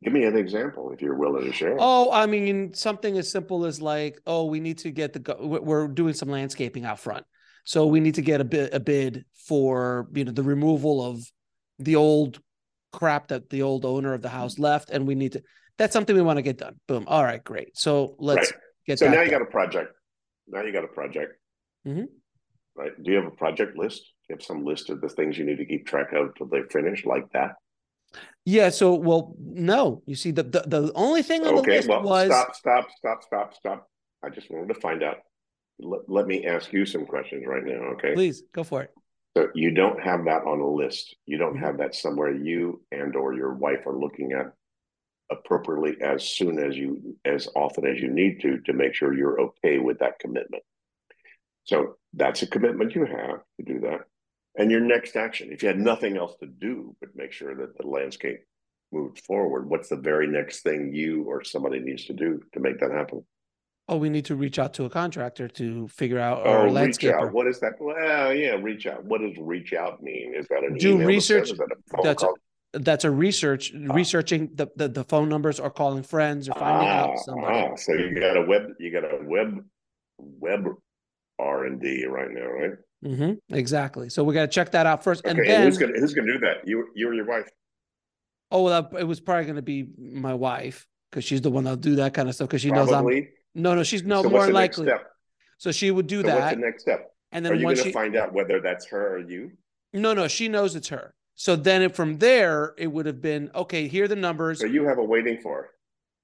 Give 0.02 0.12
me 0.12 0.24
an 0.24 0.36
example 0.36 0.90
if 0.92 1.00
you're 1.00 1.16
willing 1.16 1.44
to 1.44 1.52
share. 1.52 1.76
Oh, 1.78 2.10
I 2.12 2.26
mean, 2.26 2.74
something 2.74 3.16
as 3.16 3.30
simple 3.30 3.64
as 3.64 3.80
like, 3.80 4.20
oh, 4.26 4.44
we 4.44 4.60
need 4.60 4.78
to 4.78 4.90
get 4.90 5.12
the 5.12 5.36
we're 5.40 5.88
doing 5.88 6.12
some 6.12 6.28
landscaping 6.28 6.84
out 6.84 7.00
front, 7.00 7.24
so 7.64 7.86
we 7.86 8.00
need 8.00 8.16
to 8.16 8.22
get 8.22 8.40
a 8.40 8.44
bid 8.44 8.74
a 8.74 8.80
bid 8.80 9.24
for 9.46 10.08
you 10.12 10.24
know 10.24 10.32
the 10.32 10.42
removal 10.42 11.02
of 11.02 11.24
the 11.78 11.96
old 11.96 12.40
crap 12.92 13.28
that 13.28 13.50
the 13.50 13.62
old 13.62 13.84
owner 13.84 14.12
of 14.12 14.20
the 14.22 14.28
house 14.28 14.58
left, 14.58 14.90
and 14.90 15.06
we 15.06 15.14
need 15.14 15.32
to. 15.32 15.42
That's 15.78 15.92
something 15.92 16.14
we 16.14 16.22
want 16.22 16.36
to 16.36 16.42
get 16.42 16.58
done. 16.58 16.76
Boom. 16.86 17.04
All 17.06 17.24
right, 17.24 17.42
great. 17.42 17.76
So 17.76 18.14
let's 18.18 18.52
right. 18.52 18.60
get. 18.86 18.98
So 18.98 19.08
now 19.08 19.22
you 19.22 19.30
got 19.30 19.42
a 19.42 19.46
project. 19.46 19.92
Now 20.46 20.62
you 20.62 20.72
got 20.72 20.84
a 20.84 20.88
project. 20.88 21.32
Mm-hmm. 21.86 22.04
Right? 22.76 22.92
Do 23.02 23.10
you 23.10 23.16
have 23.16 23.26
a 23.26 23.36
project 23.36 23.76
list? 23.76 24.02
Do 24.02 24.34
you 24.34 24.36
have 24.36 24.42
some 24.42 24.64
list 24.64 24.90
of 24.90 25.00
the 25.00 25.08
things 25.08 25.38
you 25.38 25.44
need 25.44 25.58
to 25.58 25.66
keep 25.66 25.86
track 25.86 26.12
of 26.12 26.34
till 26.36 26.48
they 26.48 26.62
finish, 26.70 27.04
like 27.04 27.30
that? 27.32 27.52
Yeah. 28.44 28.70
So, 28.70 28.94
well, 28.94 29.34
no. 29.38 30.02
You 30.06 30.14
see, 30.14 30.30
the 30.30 30.42
the, 30.42 30.64
the 30.66 30.92
only 30.94 31.22
thing 31.22 31.46
on 31.46 31.54
okay, 31.58 31.70
the 31.70 31.76
list 31.76 31.88
well, 31.88 32.02
was 32.02 32.26
stop, 32.26 32.54
stop, 32.54 32.88
stop, 32.96 33.22
stop, 33.22 33.54
stop. 33.54 33.90
I 34.22 34.30
just 34.30 34.50
wanted 34.50 34.72
to 34.72 34.80
find 34.80 35.02
out. 35.02 35.18
Let, 35.80 36.02
let 36.08 36.26
me 36.26 36.46
ask 36.46 36.72
you 36.72 36.86
some 36.86 37.04
questions 37.04 37.44
right 37.46 37.64
now. 37.64 37.94
Okay. 37.94 38.14
Please 38.14 38.42
go 38.52 38.62
for 38.62 38.82
it. 38.82 38.90
So 39.36 39.48
you 39.54 39.72
don't 39.72 40.00
have 40.00 40.24
that 40.26 40.44
on 40.44 40.60
a 40.60 40.68
list. 40.68 41.16
You 41.26 41.38
don't 41.38 41.54
mm-hmm. 41.54 41.64
have 41.64 41.78
that 41.78 41.94
somewhere 41.94 42.32
you 42.32 42.82
and 42.92 43.16
or 43.16 43.34
your 43.34 43.52
wife 43.54 43.86
are 43.86 43.98
looking 43.98 44.32
at 44.32 44.52
appropriately 45.30 45.96
as 46.02 46.22
soon 46.22 46.58
as 46.58 46.76
you 46.76 47.16
as 47.24 47.48
often 47.56 47.86
as 47.86 48.00
you 48.00 48.08
need 48.08 48.40
to 48.42 48.60
to 48.60 48.72
make 48.72 48.94
sure 48.94 49.14
you're 49.14 49.40
okay 49.40 49.78
with 49.78 49.98
that 49.98 50.18
commitment. 50.18 50.62
So 51.64 51.96
that's 52.12 52.42
a 52.42 52.46
commitment 52.46 52.94
you 52.94 53.06
have 53.06 53.40
to 53.58 53.64
do 53.64 53.80
that 53.80 54.02
and 54.56 54.70
your 54.70 54.80
next 54.80 55.16
action 55.16 55.50
if 55.52 55.62
you 55.62 55.68
had 55.68 55.78
nothing 55.78 56.16
else 56.16 56.36
to 56.40 56.46
do 56.46 56.94
but 57.00 57.10
make 57.14 57.32
sure 57.32 57.54
that 57.54 57.76
the 57.78 57.86
landscape 57.86 58.40
moved 58.92 59.20
forward 59.24 59.68
what's 59.68 59.88
the 59.88 59.96
very 59.96 60.26
next 60.26 60.62
thing 60.62 60.92
you 60.94 61.24
or 61.24 61.42
somebody 61.42 61.80
needs 61.80 62.04
to 62.04 62.12
do 62.12 62.40
to 62.52 62.60
make 62.60 62.78
that 62.80 62.90
happen? 62.90 63.24
Oh 63.86 63.98
we 63.98 64.08
need 64.08 64.24
to 64.26 64.36
reach 64.36 64.58
out 64.58 64.72
to 64.74 64.84
a 64.84 64.90
contractor 64.90 65.46
to 65.48 65.88
figure 65.88 66.18
out 66.18 66.46
oh 66.46 66.72
reach 66.72 67.04
out. 67.04 67.32
What 67.32 67.46
is 67.46 67.60
that? 67.60 67.74
Well 67.78 68.32
yeah 68.32 68.52
reach 68.52 68.86
out. 68.86 69.04
What 69.04 69.20
does 69.20 69.36
reach 69.38 69.74
out 69.74 70.02
mean? 70.02 70.34
Is 70.34 70.46
that 70.48 70.64
an 70.64 70.78
do 70.78 71.04
research 71.04 71.50
that 71.50 71.68
that's 72.02 72.22
a, 72.22 72.28
that's 72.78 73.04
a 73.04 73.10
research 73.10 73.72
ah. 73.74 73.92
researching 73.92 74.50
the, 74.54 74.68
the, 74.76 74.88
the 74.88 75.04
phone 75.04 75.28
numbers 75.28 75.60
or 75.60 75.70
calling 75.70 76.02
friends 76.02 76.48
or 76.48 76.54
finding 76.54 76.88
ah, 76.88 77.04
out 77.04 77.18
somebody. 77.18 77.68
ah, 77.72 77.74
so 77.76 77.92
you 77.92 78.18
got 78.18 78.36
a 78.36 78.42
web 78.42 78.62
you 78.78 78.90
got 78.90 79.04
a 79.04 79.18
web 79.22 79.62
web 80.18 80.66
r 81.38 81.64
and 81.64 81.80
d 81.80 82.06
right 82.06 82.30
now 82.30 82.46
right 82.46 82.72
Mm-hmm. 83.04 83.54
Exactly. 83.54 84.08
So 84.08 84.24
we 84.24 84.34
got 84.34 84.42
to 84.42 84.48
check 84.48 84.72
that 84.72 84.86
out 84.86 85.04
first, 85.04 85.24
okay, 85.24 85.30
and 85.30 85.38
then 85.38 85.62
who's 85.62 85.78
gonna 85.78 85.92
who's 85.98 86.14
gonna 86.14 86.32
do 86.32 86.38
that? 86.40 86.66
You 86.66 86.88
you 86.94 87.08
or 87.08 87.14
your 87.14 87.26
wife? 87.26 87.48
Oh, 88.50 88.62
well, 88.62 88.88
it 88.98 89.04
was 89.04 89.20
probably 89.20 89.44
going 89.44 89.56
to 89.56 89.62
be 89.62 89.88
my 89.98 90.34
wife 90.34 90.86
because 91.10 91.24
she's 91.24 91.40
the 91.40 91.50
one 91.50 91.64
that'll 91.64 91.76
do 91.76 91.96
that 91.96 92.14
kind 92.14 92.28
of 92.28 92.34
stuff 92.34 92.48
because 92.48 92.62
she 92.62 92.70
probably. 92.70 92.92
knows 92.92 93.26
I'm. 93.54 93.62
No, 93.62 93.74
no, 93.74 93.82
she's 93.82 94.04
no 94.04 94.22
so 94.22 94.30
more 94.30 94.48
likely. 94.48 94.88
So 95.58 95.72
she 95.72 95.90
would 95.90 96.06
do 96.06 96.22
so 96.22 96.28
that. 96.28 96.40
What's 96.40 96.54
the 96.54 96.60
next 96.60 96.82
step? 96.82 97.10
And 97.32 97.44
then 97.44 97.52
are 97.52 97.56
you 97.56 97.62
going 97.62 97.76
to 97.76 97.92
find 97.92 98.16
out 98.16 98.32
whether 98.32 98.60
that's 98.60 98.86
her 98.86 99.16
or 99.16 99.18
you? 99.18 99.52
No, 99.92 100.14
no, 100.14 100.28
she 100.28 100.48
knows 100.48 100.76
it's 100.76 100.88
her. 100.88 101.14
So 101.34 101.56
then 101.56 101.82
it, 101.82 101.96
from 101.96 102.18
there, 102.18 102.74
it 102.78 102.86
would 102.86 103.06
have 103.06 103.20
been 103.20 103.50
okay. 103.54 103.88
Here 103.88 104.04
are 104.04 104.08
the 104.08 104.16
numbers. 104.16 104.60
So 104.60 104.66
you 104.66 104.86
have 104.86 104.98
a 104.98 105.04
waiting 105.04 105.40
for. 105.42 105.70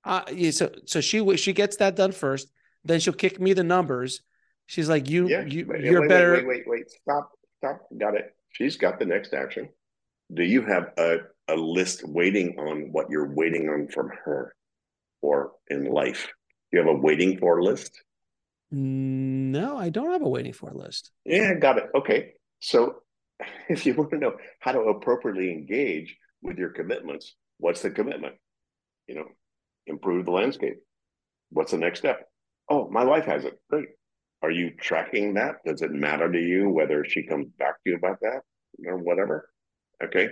Uh, 0.04 0.22
yeah, 0.32 0.50
so 0.52 0.70
so 0.86 1.00
she 1.00 1.36
she 1.36 1.52
gets 1.52 1.76
that 1.76 1.96
done 1.96 2.12
first. 2.12 2.48
Then 2.84 3.00
she'll 3.00 3.12
kick 3.12 3.40
me 3.40 3.52
the 3.52 3.64
numbers, 3.64 4.22
She's 4.70 4.88
like, 4.88 5.08
you, 5.08 5.28
yeah, 5.28 5.44
you, 5.44 5.66
wait, 5.66 5.82
you're 5.82 6.02
wait, 6.02 6.08
better. 6.08 6.32
Wait, 6.34 6.46
wait, 6.46 6.62
wait, 6.66 6.90
stop, 6.90 7.30
stop. 7.58 7.80
Got 7.98 8.14
it. 8.14 8.34
She's 8.50 8.76
got 8.76 8.98
the 8.98 9.04
next 9.04 9.34
action. 9.34 9.68
Do 10.32 10.44
you 10.44 10.62
have 10.62 10.92
a, 10.96 11.16
a 11.48 11.56
list 11.56 12.06
waiting 12.06 12.56
on 12.58 12.92
what 12.92 13.10
you're 13.10 13.34
waiting 13.34 13.68
on 13.68 13.88
from 13.88 14.10
her? 14.24 14.54
or 15.22 15.52
in 15.68 15.84
life? 15.84 16.28
Do 16.70 16.78
you 16.78 16.86
have 16.86 16.94
a 16.94 16.98
waiting 16.98 17.38
for 17.38 17.62
list? 17.62 18.02
No, 18.70 19.76
I 19.76 19.88
don't 19.90 20.12
have 20.12 20.22
a 20.22 20.28
waiting 20.28 20.52
for 20.52 20.70
list. 20.72 21.10
Yeah, 21.24 21.54
got 21.54 21.78
it. 21.78 21.84
Okay. 21.94 22.32
So 22.60 22.96
if 23.68 23.86
you 23.86 23.94
want 23.94 24.10
to 24.10 24.18
know 24.18 24.32
how 24.60 24.72
to 24.72 24.80
appropriately 24.80 25.50
engage 25.50 26.16
with 26.42 26.58
your 26.58 26.70
commitments, 26.70 27.34
what's 27.58 27.82
the 27.82 27.90
commitment? 27.90 28.36
You 29.06 29.16
know, 29.16 29.26
improve 29.86 30.26
the 30.26 30.30
landscape. 30.30 30.76
What's 31.50 31.72
the 31.72 31.78
next 31.78 31.98
step? 31.98 32.28
Oh, 32.68 32.88
my 32.88 33.04
wife 33.04 33.24
has 33.24 33.44
it. 33.44 33.58
Great. 33.68 33.88
Are 34.42 34.50
you 34.50 34.70
tracking 34.80 35.34
that? 35.34 35.56
Does 35.66 35.82
it 35.82 35.90
matter 35.92 36.30
to 36.30 36.38
you 36.40 36.70
whether 36.70 37.04
she 37.04 37.22
comes 37.22 37.48
back 37.58 37.82
to 37.84 37.90
you 37.90 37.96
about 37.96 38.20
that 38.22 38.40
or 38.86 38.96
whatever? 38.96 39.50
Okay. 40.02 40.28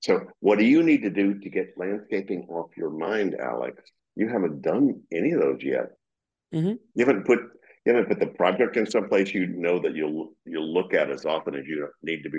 So, 0.00 0.26
what 0.40 0.58
do 0.58 0.64
you 0.64 0.82
need 0.82 1.02
to 1.02 1.10
do 1.10 1.38
to 1.38 1.48
get 1.50 1.72
landscaping 1.76 2.46
off 2.50 2.70
your 2.76 2.90
mind, 2.90 3.34
Alex? 3.40 3.82
You 4.14 4.28
haven't 4.28 4.60
done 4.62 5.02
any 5.10 5.30
of 5.32 5.40
those 5.40 5.62
yet. 5.62 5.92
Mm-hmm. 6.54 6.74
You 6.94 7.06
haven't 7.06 7.24
put 7.24 7.40
you 7.86 7.94
haven't 7.94 8.08
put 8.08 8.18
the 8.20 8.26
project 8.34 8.76
in 8.76 8.84
some 8.90 9.08
place 9.08 9.32
you 9.32 9.46
know 9.46 9.78
that 9.78 9.94
you'll 9.94 10.34
you'll 10.44 10.72
look 10.72 10.92
at 10.92 11.10
as 11.10 11.24
often 11.24 11.54
as 11.54 11.66
you 11.66 11.88
need 12.02 12.22
to 12.24 12.30
be. 12.30 12.38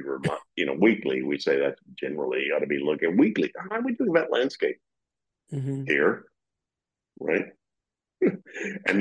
You 0.55 0.65
know, 0.67 0.73
weekly. 0.79 1.23
We 1.23 1.39
say 1.39 1.57
that 1.59 1.75
generally 1.95 2.43
you 2.45 2.53
ought 2.55 2.59
to 2.59 2.67
be 2.67 2.79
looking 2.79 3.17
weekly. 3.17 3.51
How 3.57 3.77
are 3.77 3.81
we 3.81 3.93
doing 3.95 4.13
that 4.13 4.31
landscape 4.31 4.77
Mm-hmm. 5.53 5.85
here? 5.87 6.25
Right. 7.19 7.45
and 8.21 8.41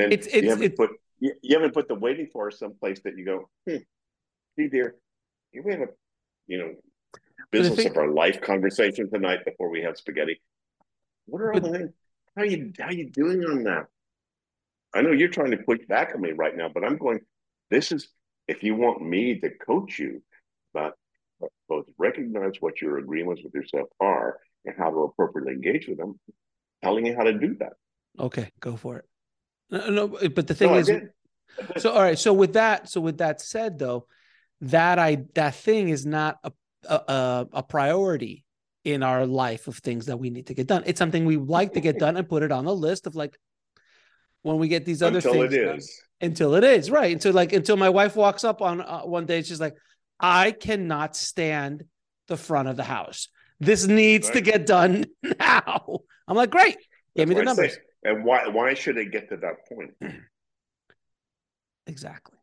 then 0.01 0.13
It's- 0.13 0.27
you 0.33 0.39
it's- 0.39 0.49
haven't 0.51 0.65
it's- 0.65 0.77
put 0.79 0.91
you, 1.19 1.33
you 1.43 1.57
haven't 1.57 1.75
put 1.75 1.89
the 1.89 1.95
waiting 1.95 2.29
for 2.33 2.51
someplace 2.51 3.01
that 3.05 3.17
you 3.17 3.25
go, 3.25 3.49
hmm, 3.67 3.77
see 4.57 4.69
dear, 4.69 4.97
we 5.65 5.73
have 5.73 5.83
a 5.83 5.89
you 6.47 6.59
know 6.59 6.75
business 7.51 7.87
of 7.87 7.97
our 7.97 8.11
life 8.11 8.41
conversation 8.41 9.11
tonight 9.11 9.45
before 9.45 9.71
we 9.71 9.83
have 9.83 9.97
spaghetti. 9.97 10.41
What 11.27 11.43
are 11.43 11.53
all 11.53 11.61
the 11.61 11.71
things? 11.71 11.91
How 12.37 12.45
you 12.45 12.73
how 12.79 12.91
you 12.91 13.11
doing 13.11 13.45
on 13.45 13.65
that? 13.65 13.87
I 14.95 15.03
know 15.03 15.13
you're 15.13 15.29
trying 15.29 15.51
to 15.51 15.59
push 15.59 15.81
back 15.89 16.13
on 16.15 16.21
me 16.21 16.33
right 16.33 16.57
now, 16.57 16.69
but 16.73 16.85
I'm 16.85 16.99
going. 16.99 17.21
This 17.71 17.93
is 17.93 18.09
if 18.47 18.63
you 18.63 18.75
want 18.75 19.03
me 19.03 19.41
to 19.41 19.51
coach 19.51 19.99
you, 19.99 20.23
but 20.73 20.95
both 21.69 21.87
recognize 21.99 22.55
what 22.61 22.81
your 22.81 22.99
agreements 22.99 23.43
with 23.43 23.55
yourself 23.55 23.89
are 24.01 24.39
and 24.65 24.75
how 24.79 24.91
to 24.91 24.99
appropriately 24.99 25.53
engage 25.53 25.89
with 25.89 25.99
them, 25.99 26.19
telling 26.83 27.07
you 27.07 27.17
how 27.17 27.25
to 27.25 27.33
do 27.33 27.57
that. 27.59 27.73
Okay, 28.19 28.51
go 28.61 28.77
for 28.77 28.99
it. 28.99 29.05
No, 29.71 29.91
no, 29.91 30.09
but 30.09 30.47
the 30.47 30.55
thing 30.55 30.71
No, 30.73 30.79
is, 30.79 30.87
did. 30.87 30.97
I 31.59 31.73
did. 31.73 31.81
so 31.83 31.91
all 31.93 32.03
right. 32.03 32.19
So 32.19 32.33
with 32.33 32.53
that, 32.55 32.89
so 32.89 33.01
with 33.01 33.19
that 33.19 33.41
said, 33.41 33.79
though, 33.79 34.07
that 34.61 34.99
I 34.99 35.25
that 35.35 35.55
thing 35.55 35.89
is 35.89 36.07
not 36.07 36.39
a 36.45 36.53
a, 36.89 37.47
a- 37.53 37.63
priority 37.63 38.45
in 38.85 39.03
our 39.03 39.27
life 39.27 39.67
of 39.67 39.77
things 39.79 40.07
that 40.07 40.19
we 40.19 40.31
need 40.31 40.47
to 40.47 40.55
get 40.55 40.69
done. 40.69 40.85
It's 40.87 40.99
something 40.99 41.25
we 41.25 41.37
like 41.37 41.73
to 41.73 41.81
get 41.81 41.99
done 41.99 42.17
and 42.17 42.29
put 42.29 42.45
it 42.45 42.53
on 42.53 42.65
the 42.65 42.75
list 42.75 43.09
of 43.09 43.17
like 43.17 43.37
when 44.43 44.59
we 44.59 44.69
get 44.69 44.85
these 44.85 45.03
other 45.03 45.17
until 45.17 45.33
things 45.33 45.53
it 45.53 45.65
done. 45.65 45.81
until 46.21 46.55
it 46.55 46.63
is 46.63 46.89
right 46.89 47.13
until 47.13 47.33
like 47.33 47.53
until 47.53 47.77
my 47.77 47.89
wife 47.89 48.15
walks 48.15 48.45
up 48.45 48.63
on 48.63 48.81
uh, 48.81 49.01
one 49.01 49.27
day 49.27 49.43
she's 49.43 49.59
like 49.61 49.75
i 50.21 50.53
cannot 50.53 51.17
stand 51.17 51.83
the 52.29 52.37
front 52.37 52.69
of 52.69 52.77
the 52.77 52.85
house 52.85 53.29
this 53.59 53.89
needs 53.89 54.31
to 54.31 54.41
get 54.41 54.65
done 54.67 55.05
now 55.41 55.99
i'm 56.29 56.37
like 56.37 56.51
great 56.51 56.77
give 57.17 57.29
me 57.29 57.35
the 57.35 57.43
That's 57.43 57.57
why 57.59 57.65
I 57.65 57.67
numbers 57.67 57.75
say, 57.75 57.81
And 58.07 58.25
why 58.25 58.47
why 58.47 58.73
should 58.75 58.97
it 58.99 59.11
get 59.11 59.29
to 59.31 59.37
that 59.39 59.67
point? 59.69 59.91
exactly 61.89 62.39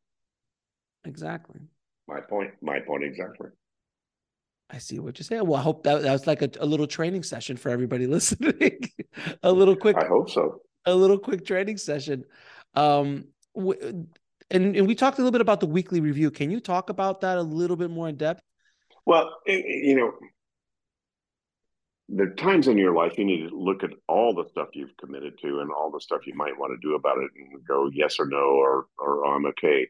exactly 1.05 1.59
My 2.07 2.19
point. 2.21 2.51
My 2.61 2.79
point 2.79 3.03
exactly. 3.03 3.49
i 4.69 4.77
see 4.77 4.99
what 4.99 5.17
you're 5.17 5.23
saying 5.25 5.45
well 5.47 5.59
i 5.59 5.63
hope 5.63 5.83
that, 5.83 6.01
that 6.01 6.11
was 6.11 6.27
like 6.27 6.41
a, 6.41 6.49
a 6.59 6.65
little 6.65 6.87
training 6.87 7.23
session 7.23 7.55
for 7.57 7.69
everybody 7.69 8.07
listening 8.17 8.79
a 9.43 9.51
little 9.51 9.75
quick 9.75 9.97
I 9.97 10.05
hope 10.05 10.29
so. 10.29 10.61
a 10.85 10.93
little 10.93 11.17
quick 11.19 11.45
training 11.45 11.77
session 11.77 12.23
um 12.75 13.25
w- 13.55 14.05
and, 14.51 14.75
and 14.75 14.85
we 14.87 14.95
talked 14.95 15.17
a 15.17 15.21
little 15.21 15.31
bit 15.31 15.41
about 15.41 15.59
the 15.61 15.65
weekly 15.77 15.99
review 16.01 16.29
can 16.31 16.51
you 16.51 16.59
talk 16.59 16.89
about 16.89 17.21
that 17.21 17.37
a 17.37 17.41
little 17.41 17.77
bit 17.77 17.89
more 17.89 18.07
in 18.09 18.15
depth 18.17 18.41
Well, 19.05 19.25
i- 19.47 19.51
i- 19.51 19.81
you 19.89 19.95
know, 19.97 20.11
the 22.09 22.27
times 22.37 22.67
in 22.67 22.77
your 22.77 22.93
life 22.93 23.17
you 23.17 23.25
need 23.25 23.49
to 23.49 23.55
look 23.55 23.83
at 23.83 23.91
all 24.07 24.33
the 24.33 24.47
stuff 24.49 24.69
you've 24.73 24.95
committed 24.97 25.37
to 25.41 25.59
and 25.59 25.71
all 25.71 25.89
the 25.91 26.01
stuff 26.01 26.27
you 26.27 26.35
might 26.35 26.57
want 26.57 26.71
to 26.71 26.87
do 26.87 26.95
about 26.95 27.17
it 27.17 27.31
and 27.37 27.65
go 27.65 27.89
yes 27.93 28.19
or 28.19 28.25
no 28.25 28.37
or 28.37 28.87
or 28.97 29.25
I'm 29.25 29.45
okay. 29.47 29.87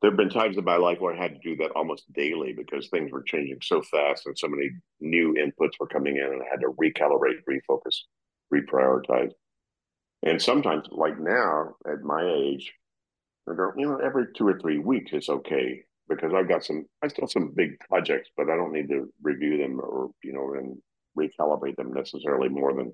There 0.00 0.10
have 0.10 0.16
been 0.16 0.30
times 0.30 0.56
in 0.56 0.64
my 0.64 0.76
life 0.76 0.98
where 1.00 1.14
I 1.14 1.22
had 1.22 1.34
to 1.34 1.40
do 1.48 1.56
that 1.56 1.72
almost 1.76 2.10
daily 2.12 2.54
because 2.54 2.88
things 2.88 3.12
were 3.12 3.22
changing 3.22 3.58
so 3.62 3.82
fast 3.82 4.26
and 4.26 4.36
so 4.36 4.48
many 4.48 4.70
new 5.00 5.34
inputs 5.34 5.78
were 5.78 5.86
coming 5.86 6.16
in 6.16 6.24
and 6.24 6.42
I 6.42 6.46
had 6.50 6.60
to 6.62 6.74
recalibrate, 6.82 7.42
refocus, 7.48 7.98
reprioritize. 8.52 9.30
And 10.24 10.40
sometimes, 10.40 10.86
like 10.90 11.20
now 11.20 11.74
at 11.86 12.02
my 12.02 12.24
age, 12.24 12.72
I 13.48 13.54
go, 13.54 13.72
you 13.76 13.86
know, 13.86 13.98
every 13.98 14.26
two 14.34 14.48
or 14.48 14.58
three 14.58 14.78
weeks 14.78 15.12
is 15.12 15.28
okay 15.28 15.84
because 16.08 16.32
I've 16.34 16.48
got 16.48 16.64
some, 16.64 16.86
I 17.02 17.08
still 17.08 17.24
have 17.24 17.30
some 17.30 17.52
big 17.54 17.78
projects, 17.80 18.30
but 18.36 18.50
I 18.50 18.56
don't 18.56 18.72
need 18.72 18.88
to 18.88 19.12
review 19.22 19.58
them 19.58 19.80
or, 19.80 20.10
you 20.22 20.32
know, 20.32 20.54
and 20.54 20.76
recalibrate 21.18 21.76
them 21.76 21.92
necessarily 21.92 22.48
more 22.48 22.74
than 22.74 22.92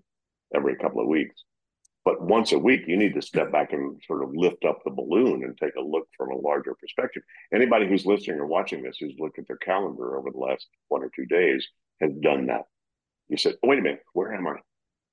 every 0.54 0.76
couple 0.76 1.00
of 1.00 1.08
weeks. 1.08 1.44
But 2.04 2.22
once 2.22 2.52
a 2.52 2.58
week, 2.58 2.84
you 2.86 2.96
need 2.96 3.14
to 3.14 3.22
step 3.22 3.52
back 3.52 3.72
and 3.72 4.00
sort 4.06 4.22
of 4.22 4.30
lift 4.34 4.64
up 4.64 4.78
the 4.82 4.90
balloon 4.90 5.44
and 5.44 5.56
take 5.58 5.74
a 5.76 5.80
look 5.80 6.08
from 6.16 6.30
a 6.30 6.38
larger 6.38 6.74
perspective. 6.80 7.22
Anybody 7.52 7.86
who's 7.86 8.06
listening 8.06 8.40
or 8.40 8.46
watching 8.46 8.82
this 8.82 8.96
who's 8.98 9.14
looked 9.18 9.38
at 9.38 9.46
their 9.46 9.58
calendar 9.58 10.16
over 10.16 10.30
the 10.30 10.38
last 10.38 10.66
one 10.88 11.02
or 11.02 11.10
two 11.14 11.26
days 11.26 11.66
has 12.00 12.12
done 12.22 12.46
that. 12.46 12.62
You 13.28 13.36
said, 13.36 13.56
oh, 13.62 13.68
wait 13.68 13.80
a 13.80 13.82
minute, 13.82 14.04
where 14.14 14.32
am 14.32 14.46
I? 14.46 14.56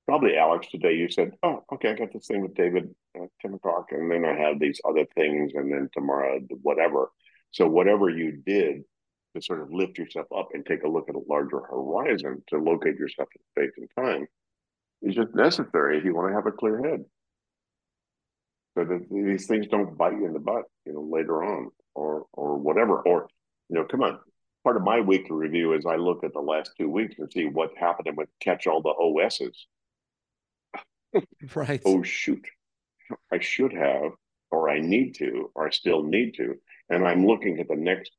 Probably 0.06 0.38
Alex 0.38 0.68
today. 0.70 0.94
You 0.94 1.10
said, 1.10 1.34
oh, 1.44 1.66
okay, 1.74 1.90
I 1.90 1.96
got 1.96 2.14
this 2.14 2.28
thing 2.28 2.42
with 2.42 2.56
David 2.56 2.94
at 3.16 3.30
10 3.42 3.56
o'clock, 3.56 3.88
and 3.92 4.10
then 4.10 4.24
I 4.24 4.34
have 4.34 4.60
these 4.60 4.80
other 4.88 5.06
things, 5.16 5.52
and 5.56 5.72
then 5.72 5.90
tomorrow, 5.94 6.40
whatever. 6.62 7.10
So, 7.56 7.66
whatever 7.68 8.10
you 8.10 8.34
did 8.46 8.84
to 9.34 9.42
sort 9.42 9.62
of 9.62 9.72
lift 9.72 9.98
yourself 9.98 10.28
up 10.38 10.50
and 10.54 10.66
take 10.66 10.84
a 10.84 10.90
look 10.90 11.08
at 11.08 11.16
a 11.16 11.22
larger 11.30 11.62
horizon 11.62 12.44
to 12.50 12.58
locate 12.58 12.98
yourself 12.98 13.30
in 13.34 13.64
space 13.64 13.74
and 13.78 13.90
time 13.98 14.28
is 15.02 15.16
just 15.16 15.34
necessary 15.34 15.98
if 15.98 16.04
you 16.04 16.14
want 16.14 16.28
to 16.30 16.36
have 16.36 16.48
a 16.48 16.52
clear 16.52 16.84
head. 16.84 17.06
So 18.78 18.84
that 18.84 19.08
these 19.10 19.48
things 19.48 19.68
don't 19.68 19.98
bite 19.98 20.18
you 20.18 20.26
in 20.26 20.34
the 20.34 20.40
butt, 20.40 20.66
you 20.86 20.92
know, 20.92 21.08
later 21.10 21.46
on 21.46 21.70
or 21.94 22.26
or 22.34 22.58
whatever. 22.58 23.00
Or, 23.00 23.30
you 23.70 23.76
know, 23.78 23.86
come 23.86 24.04
on. 24.04 24.20
Part 24.66 24.76
of 24.76 24.84
my 24.84 25.00
weekly 25.00 25.38
review 25.38 25.74
is 25.76 25.86
I 25.86 25.96
look 25.96 26.26
at 26.26 26.34
the 26.34 26.42
last 26.42 26.72
two 26.78 26.90
weeks 26.90 27.16
and 27.20 27.32
see 27.32 27.46
what's 27.46 27.78
happening 27.78 28.18
with 28.18 28.28
catch 28.42 28.68
all 28.68 28.82
the 28.82 28.90
OSs. 28.90 29.68
right 31.56 31.82
Oh 31.86 32.04
shoot. 32.04 32.46
I 33.32 33.40
should 33.40 33.72
have, 33.72 34.12
or 34.52 34.70
I 34.70 34.82
need 34.82 35.16
to, 35.20 35.52
or 35.56 35.68
I 35.68 35.70
still 35.70 36.04
need 36.04 36.34
to. 36.34 36.56
And 36.90 37.08
I'm 37.08 37.26
looking 37.26 37.60
at 37.60 37.68
the 37.68 37.76
next, 37.76 38.12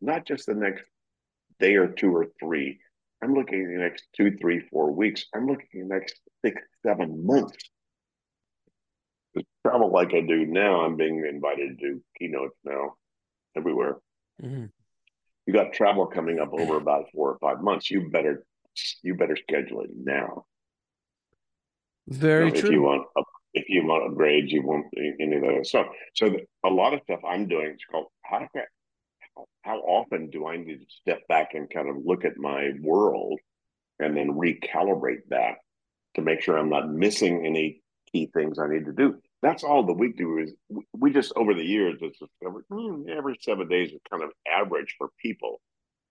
not 0.00 0.26
just 0.26 0.46
the 0.46 0.54
next 0.54 0.84
day 1.60 1.76
or 1.76 1.88
two 1.88 2.14
or 2.14 2.26
three. 2.40 2.78
I'm 3.22 3.34
looking 3.34 3.62
at 3.62 3.68
the 3.68 3.78
next 3.78 4.04
two, 4.16 4.36
three, 4.36 4.60
four 4.70 4.92
weeks. 4.92 5.26
I'm 5.34 5.46
looking 5.46 5.66
at 5.74 5.88
the 5.88 5.94
next 5.94 6.20
six, 6.44 6.62
seven 6.84 7.26
months. 7.26 7.56
To 9.36 9.44
travel 9.66 9.90
like 9.90 10.14
I 10.14 10.20
do 10.20 10.46
now, 10.46 10.80
I'm 10.80 10.96
being 10.96 11.24
invited 11.26 11.78
to 11.78 11.86
do 11.94 12.02
keynotes 12.18 12.56
now 12.64 12.94
everywhere. 13.56 13.96
Mhm. 14.42 14.70
You 15.46 15.52
got 15.52 15.72
travel 15.72 16.06
coming 16.06 16.38
up 16.38 16.52
over 16.52 16.76
about 16.84 17.06
four 17.12 17.32
or 17.32 17.38
five 17.38 17.62
months. 17.62 17.90
You 17.90 18.08
better 18.10 18.44
you 19.02 19.14
better 19.16 19.36
schedule 19.36 19.82
it 19.82 19.90
now. 19.94 20.44
very 22.06 22.46
You 22.46 22.54
know, 22.54 22.60
true 22.60 22.68
If 22.68 22.72
you 22.72 22.82
want 22.82 23.06
up, 23.16 23.24
if 23.54 23.68
you 23.68 23.84
want 23.86 24.14
upgrades, 24.14 24.48
you 24.50 24.62
want 24.62 24.86
any 24.96 25.36
of 25.36 25.42
that 25.42 25.66
stuff. 25.66 25.86
So 26.14 26.28
the, 26.30 26.40
a 26.64 26.68
lot 26.70 26.94
of 26.94 27.00
stuff 27.04 27.20
I'm 27.26 27.48
doing 27.48 27.70
is 27.70 27.84
called 27.90 28.06
how 28.22 28.40
do 28.40 28.46
I, 28.54 28.60
how, 29.36 29.44
how 29.62 29.78
often 29.78 30.30
do 30.30 30.46
I 30.46 30.56
need 30.56 30.80
to 30.80 30.86
step 30.88 31.20
back 31.28 31.54
and 31.54 31.68
kind 31.70 31.88
of 31.88 31.96
look 32.04 32.24
at 32.24 32.36
my 32.36 32.70
world 32.80 33.38
and 33.98 34.16
then 34.16 34.32
recalibrate 34.32 35.28
that 35.30 35.56
to 36.14 36.22
make 36.22 36.42
sure 36.42 36.58
I'm 36.58 36.70
not 36.70 36.90
missing 36.90 37.44
any 37.46 37.82
key 38.12 38.30
things 38.32 38.58
I 38.58 38.68
need 38.68 38.86
to 38.86 38.92
do. 38.92 39.16
That's 39.42 39.64
all 39.64 39.84
the 39.84 39.92
week 39.92 40.16
do 40.16 40.38
is 40.38 40.52
we- 40.92 41.12
just 41.12 41.32
over 41.36 41.54
the 41.54 41.64
years 41.64 41.98
it's 42.00 42.18
discovered 42.18 42.64
hmm, 42.70 43.08
every 43.08 43.36
seven 43.40 43.68
days 43.68 43.92
is 43.92 44.00
kind 44.10 44.22
of 44.22 44.30
average 44.46 44.94
for 44.98 45.08
people 45.20 45.60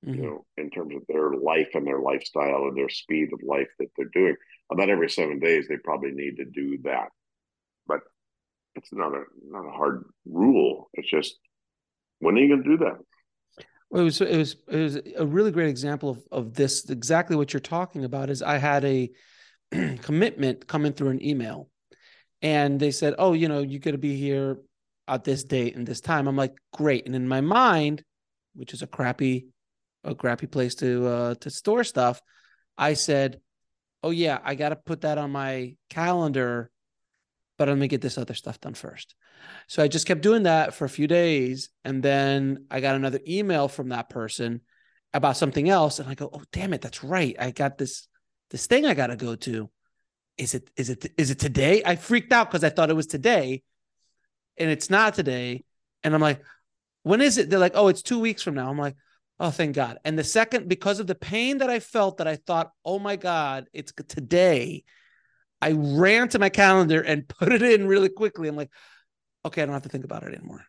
you 0.03 0.13
Mhm. 0.13 0.21
know, 0.23 0.45
in 0.57 0.69
terms 0.69 0.95
of 0.95 1.01
their 1.07 1.31
life 1.33 1.69
and 1.73 1.85
their 1.85 1.99
lifestyle 1.99 2.67
and 2.67 2.77
their 2.77 2.87
speed 2.87 3.33
of 3.33 3.41
life 3.41 3.67
that 3.79 3.87
they're 3.97 4.05
doing. 4.13 4.35
About 4.71 4.89
every 4.91 5.09
seven 5.09 5.39
days, 5.39 5.67
they 5.67 5.77
probably 5.77 6.11
need 6.11 6.37
to 6.37 6.45
do 6.45 6.77
that. 6.83 7.09
It's 8.77 8.93
not 8.93 9.13
a 9.13 9.23
not 9.43 9.65
a 9.65 9.71
hard 9.71 10.05
rule. 10.25 10.89
It's 10.93 11.09
just 11.09 11.35
when 12.19 12.35
are 12.35 12.39
you 12.39 12.47
going 12.49 12.63
to 12.63 12.69
do 12.69 12.77
that? 12.85 12.97
Well, 13.89 14.01
it 14.01 14.05
was 14.05 14.21
it 14.21 14.37
was 14.37 14.55
it 14.67 14.77
was 14.77 14.99
a 15.17 15.25
really 15.25 15.51
great 15.51 15.69
example 15.69 16.09
of 16.09 16.23
of 16.31 16.53
this 16.53 16.89
exactly 16.89 17.35
what 17.35 17.53
you're 17.53 17.59
talking 17.59 18.05
about 18.05 18.29
is 18.29 18.41
I 18.41 18.57
had 18.57 18.85
a 18.85 19.09
commitment 20.01 20.67
coming 20.67 20.93
through 20.93 21.09
an 21.09 21.23
email 21.23 21.69
and 22.41 22.79
they 22.79 22.91
said, 22.91 23.15
"Oh, 23.17 23.33
you 23.33 23.47
know, 23.47 23.61
you 23.61 23.79
got 23.79 23.91
to 23.91 23.97
be 23.97 24.15
here 24.15 24.59
at 25.07 25.23
this 25.23 25.43
date 25.43 25.75
and 25.75 25.87
this 25.87 26.01
time." 26.01 26.27
I'm 26.27 26.37
like, 26.37 26.55
"Great." 26.73 27.05
And 27.07 27.15
in 27.15 27.27
my 27.27 27.41
mind, 27.41 28.03
which 28.55 28.73
is 28.73 28.81
a 28.81 28.87
crappy 28.87 29.47
a 30.03 30.15
crappy 30.15 30.47
place 30.47 30.75
to 30.75 31.07
uh 31.07 31.35
to 31.35 31.49
store 31.49 31.83
stuff, 31.83 32.21
I 32.77 32.93
said, 32.93 33.41
oh 34.03 34.11
yeah, 34.11 34.39
I 34.43 34.55
got 34.55 34.69
to 34.69 34.75
put 34.75 35.01
that 35.01 35.17
on 35.17 35.31
my 35.31 35.75
calendar, 35.89 36.69
but 37.57 37.67
let 37.67 37.77
me 37.77 37.87
get 37.87 38.01
this 38.01 38.17
other 38.17 38.33
stuff 38.33 38.59
done 38.61 38.73
first. 38.73 39.15
So 39.67 39.81
I 39.81 39.87
just 39.87 40.05
kept 40.05 40.21
doing 40.21 40.43
that 40.43 40.73
for 40.73 40.85
a 40.85 40.89
few 40.89 41.07
days. 41.07 41.69
And 41.83 42.03
then 42.03 42.65
I 42.69 42.79
got 42.79 42.95
another 42.95 43.19
email 43.27 43.67
from 43.67 43.89
that 43.89 44.09
person 44.09 44.61
about 45.13 45.37
something 45.37 45.67
else. 45.67 45.99
And 45.99 46.07
I 46.07 46.13
go, 46.13 46.29
oh, 46.31 46.43
damn 46.51 46.73
it. 46.73 46.81
That's 46.81 47.03
right. 47.03 47.35
I 47.39 47.51
got 47.51 47.77
this, 47.77 48.07
this 48.51 48.67
thing 48.67 48.85
I 48.85 48.93
got 48.93 49.07
to 49.07 49.15
go 49.15 49.35
to. 49.35 49.69
Is 50.37 50.53
it, 50.53 50.69
is 50.77 50.91
it, 50.91 51.11
is 51.17 51.31
it 51.31 51.39
today? 51.39 51.81
I 51.83 51.95
freaked 51.95 52.31
out 52.31 52.49
because 52.49 52.63
I 52.63 52.69
thought 52.69 52.91
it 52.91 52.95
was 52.95 53.07
today 53.07 53.63
and 54.57 54.69
it's 54.69 54.89
not 54.89 55.15
today. 55.15 55.63
And 56.03 56.13
I'm 56.13 56.21
like, 56.21 56.43
when 57.01 57.21
is 57.21 57.39
it? 57.39 57.49
They're 57.49 57.57
like, 57.57 57.75
oh, 57.75 57.87
it's 57.87 58.03
two 58.03 58.19
weeks 58.19 58.43
from 58.43 58.53
now. 58.53 58.69
I'm 58.69 58.77
like, 58.77 58.95
oh, 59.39 59.49
thank 59.49 59.75
God. 59.75 59.97
And 60.05 60.17
the 60.17 60.23
second, 60.23 60.67
because 60.67 60.99
of 60.99 61.07
the 61.07 61.15
pain 61.15 61.59
that 61.59 61.69
I 61.69 61.79
felt 61.79 62.17
that 62.17 62.27
I 62.27 62.35
thought, 62.35 62.71
oh 62.85 62.99
my 62.99 63.15
God, 63.15 63.67
it's 63.73 63.93
today. 64.07 64.83
I 65.61 65.71
ran 65.71 66.29
to 66.29 66.39
my 66.39 66.49
calendar 66.49 67.01
and 67.01 67.27
put 67.39 67.51
it 67.51 67.61
in 67.61 67.87
really 67.87 68.09
quickly. 68.09 68.47
I'm 68.47 68.55
like, 68.55 68.71
okay, 69.45 69.61
I 69.61 69.65
don't 69.65 69.73
have 69.73 69.83
to 69.83 69.89
think 69.89 70.05
about 70.05 70.23
it 70.23 70.33
anymore. 70.33 70.65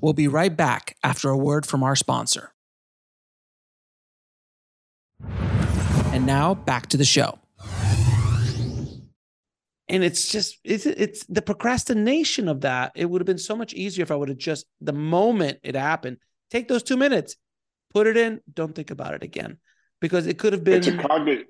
We'll 0.00 0.12
be 0.12 0.28
right 0.28 0.54
back 0.54 0.96
after 1.04 1.30
a 1.30 1.36
word 1.36 1.64
from 1.64 1.82
our 1.82 1.94
sponsor. 1.94 2.52
And 6.12 6.26
now 6.26 6.54
back 6.54 6.88
to 6.88 6.96
the 6.96 7.04
show. 7.04 7.38
And 9.88 10.02
it's 10.02 10.32
just 10.32 10.58
it's 10.64 10.86
it's 10.86 11.24
the 11.26 11.42
procrastination 11.42 12.48
of 12.48 12.62
that. 12.62 12.92
It 12.94 13.06
would 13.06 13.20
have 13.20 13.26
been 13.26 13.38
so 13.38 13.54
much 13.54 13.74
easier 13.74 14.02
if 14.02 14.10
I 14.10 14.16
would 14.16 14.28
have 14.28 14.38
just 14.38 14.66
the 14.80 14.92
moment 14.92 15.58
it 15.62 15.74
happened, 15.74 16.16
take 16.50 16.66
those 16.66 16.82
two 16.82 16.96
minutes, 16.96 17.36
put 17.92 18.06
it 18.06 18.16
in, 18.16 18.40
don't 18.52 18.74
think 18.74 18.90
about 18.90 19.14
it 19.14 19.22
again, 19.22 19.58
because 20.00 20.26
it 20.26 20.38
could 20.38 20.54
have 20.54 20.64
been. 20.64 20.78
It's 20.78 20.86
a 20.86 20.96
cognitive, 20.96 21.46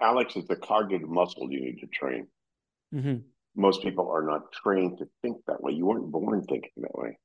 Alex. 0.00 0.34
It's 0.36 0.50
a 0.50 0.56
cognitive 0.56 1.08
muscle 1.08 1.50
you 1.50 1.60
need 1.60 1.80
to 1.80 1.86
train. 1.86 2.26
Mm-hmm 2.94 3.18
most 3.56 3.82
people 3.82 4.10
are 4.10 4.22
not 4.22 4.52
trained 4.52 4.98
to 4.98 5.08
think 5.22 5.38
that 5.46 5.62
way. 5.62 5.72
You 5.72 5.86
weren't 5.86 6.10
born 6.10 6.42
thinking 6.44 6.70
that 6.78 6.94
way. 6.94 7.18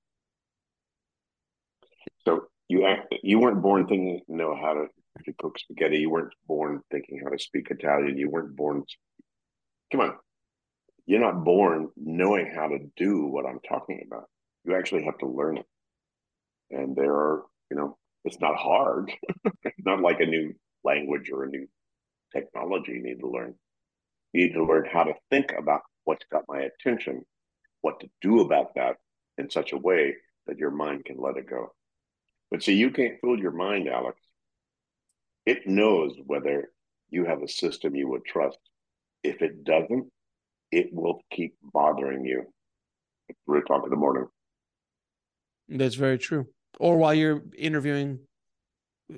So 2.26 2.48
you 2.68 2.86
act, 2.86 3.14
you 3.24 3.40
weren't 3.40 3.62
born 3.62 3.88
thinking 3.88 4.22
know 4.28 4.56
how 4.56 4.74
to, 4.74 4.88
to 5.26 5.34
cook 5.40 5.60
spaghetti. 5.60 6.00
You 6.00 6.10
weren't 6.10 6.34
born 6.48 6.82
thinking 6.92 7.22
how 7.24 7.30
to 7.30 7.40
speak 7.40 7.70
Italian. 7.70 8.18
You 8.18 8.30
weren't 8.30 8.56
born. 8.56 8.84
Come 9.92 10.02
on, 10.02 10.16
you're 11.06 11.20
not 11.20 11.44
born 11.44 11.90
knowing 11.96 12.52
how 12.56 12.68
to 12.68 12.80
do 12.98 13.26
what 13.28 13.46
I'm 13.46 13.60
talking 13.68 14.04
about. 14.06 14.26
You 14.64 14.76
actually 14.76 15.04
have 15.04 15.18
to 15.20 15.28
learn 15.28 15.58
it, 15.58 15.66
and 16.72 16.96
there 16.96 17.14
are 17.14 17.44
you 17.70 17.78
know 17.78 17.98
it's 18.24 18.40
not 18.40 18.56
hard. 18.56 19.12
it's 19.64 19.76
not 19.86 20.02
like 20.02 20.20
a 20.20 20.26
new 20.26 20.54
language 20.84 21.30
or 21.32 21.44
a 21.44 21.50
new 21.50 21.68
technology 22.36 22.94
you 22.94 23.04
need 23.04 23.20
to 23.20 23.30
learn. 23.30 23.56
You 24.34 24.48
need 24.48 24.54
to 24.54 24.66
learn 24.66 24.86
how 24.92 25.04
to 25.04 25.14
think 25.30 25.54
about 25.58 25.82
what's 26.04 26.26
got 26.32 26.44
my 26.48 26.62
attention, 26.62 27.24
what 27.82 28.00
to 28.02 28.10
do 28.22 28.42
about 28.42 28.76
that 28.76 28.98
in 29.38 29.50
such 29.50 29.72
a 29.72 29.78
way 29.78 30.16
that 30.48 30.58
your 30.58 30.72
mind 30.72 31.06
can 31.06 31.18
let 31.18 31.38
it 31.38 31.50
go. 31.50 31.74
But 32.52 32.64
see, 32.64 32.74
you 32.74 32.92
can't 32.92 33.20
fool 33.22 33.40
your 33.40 33.52
mind, 33.52 33.88
Alex. 33.88 34.20
It 35.46 35.68
knows 35.68 36.14
whether 36.26 36.70
you 37.10 37.26
have 37.26 37.42
a 37.42 37.48
system 37.48 37.96
you 37.96 38.10
would 38.10 38.26
trust. 38.26 38.60
If 39.24 39.42
it 39.42 39.64
doesn't, 39.64 40.08
it 40.72 40.94
will 40.94 41.22
keep 41.32 41.56
bothering 41.62 42.26
you. 42.26 42.44
Three 43.46 43.60
o'clock 43.60 43.84
in 43.84 43.90
the 43.90 43.96
morning. 43.96 44.28
That's 45.70 45.96
very 45.96 46.18
true. 46.18 46.48
Or 46.80 46.98
while 46.98 47.14
you're 47.14 47.42
interviewing 47.58 48.20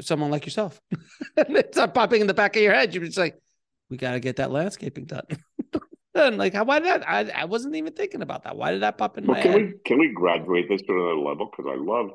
someone 0.02 0.32
like 0.32 0.46
yourself, 0.46 0.80
it's 1.38 1.78
not 1.78 1.94
popping 1.94 2.22
in 2.22 2.28
the 2.28 2.34
back 2.34 2.56
of 2.56 2.62
your 2.62 2.74
head. 2.74 2.94
You're 2.94 3.06
just 3.06 3.18
like, 3.18 3.40
we 3.90 3.98
got 3.98 4.12
to 4.12 4.20
get 4.20 4.38
that 4.38 4.52
landscaping 4.52 5.06
done. 5.06 5.26
And 6.18 6.38
like, 6.38 6.56
why 6.56 6.80
did 6.80 6.88
that? 6.88 7.08
I, 7.08 7.30
I 7.30 7.46
wasn't 7.46 7.76
even 7.76 7.94
thinking 7.94 8.22
about 8.22 8.44
that. 8.44 8.58
Why 8.58 8.72
did 8.72 8.82
that 8.82 8.98
pop 8.98 9.18
in 9.18 9.26
well, 9.28 9.38
my 9.38 9.42
can 9.44 9.52
head? 9.52 9.62
We, 9.62 9.74
can 9.86 10.00
we 10.00 10.12
graduate 10.14 10.68
this 10.68 10.82
to 10.84 10.92
another 10.92 11.16
level? 11.16 11.50
Because 11.50 11.72
I 11.72 11.76
love 11.80 12.10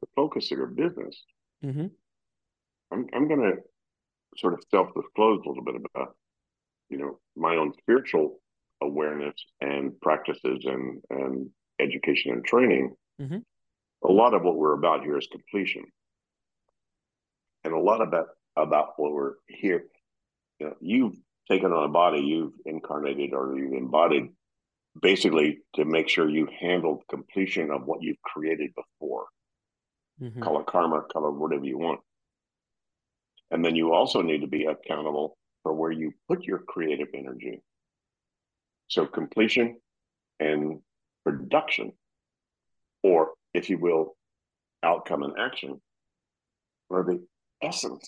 the 0.00 0.06
focus 0.14 0.50
of 0.52 0.58
your 0.58 0.68
business. 0.68 1.20
Mm-hmm. 1.64 1.86
I'm, 2.92 3.06
I'm 3.12 3.28
going 3.28 3.40
to 3.40 3.56
sort 4.36 4.54
of 4.54 4.60
self 4.70 4.88
disclose 4.94 5.40
a 5.44 5.48
little 5.48 5.64
bit 5.64 5.74
about, 5.76 6.14
you 6.88 6.98
know, 6.98 7.18
my 7.36 7.56
own 7.56 7.72
spiritual 7.78 8.40
awareness 8.80 9.34
and 9.60 10.00
practices 10.00 10.64
and, 10.64 11.02
and 11.10 11.50
education 11.80 12.32
and 12.32 12.44
training. 12.44 12.94
Mm-hmm. 13.20 13.38
A 14.08 14.12
lot 14.12 14.34
of 14.34 14.42
what 14.42 14.56
we're 14.56 14.74
about 14.74 15.02
here 15.02 15.18
is 15.18 15.28
completion. 15.30 15.84
And 17.64 17.74
a 17.74 17.78
lot 17.78 18.00
about, 18.00 18.28
about 18.56 18.94
what 18.96 19.12
we're 19.12 19.34
here, 19.48 19.84
you 20.58 20.66
know, 20.66 20.76
you've 20.80 21.16
taken 21.48 21.72
on 21.72 21.84
a 21.84 21.88
body 21.88 22.20
you've 22.20 22.54
incarnated 22.64 23.32
or 23.34 23.58
you've 23.58 23.74
embodied 23.74 24.30
basically 25.00 25.58
to 25.74 25.84
make 25.84 26.08
sure 26.08 26.28
you 26.28 26.48
handled 26.58 27.02
completion 27.08 27.70
of 27.70 27.84
what 27.84 28.02
you've 28.02 28.20
created 28.22 28.70
before. 28.74 29.26
Mm-hmm. 30.20 30.42
Call 30.42 30.60
it 30.60 30.66
karma, 30.66 31.02
call 31.12 31.28
it 31.28 31.34
whatever 31.34 31.64
you 31.64 31.78
want. 31.78 32.00
And 33.50 33.64
then 33.64 33.74
you 33.74 33.92
also 33.92 34.22
need 34.22 34.42
to 34.42 34.46
be 34.46 34.64
accountable 34.64 35.36
for 35.62 35.74
where 35.74 35.90
you 35.90 36.12
put 36.28 36.44
your 36.44 36.58
creative 36.58 37.08
energy. 37.14 37.62
So 38.88 39.06
completion 39.06 39.80
and 40.38 40.80
production, 41.24 41.92
or 43.02 43.30
if 43.54 43.70
you 43.70 43.78
will, 43.78 44.16
outcome 44.82 45.22
and 45.22 45.34
action, 45.38 45.80
are 46.90 47.04
the 47.04 47.24
essence 47.62 48.06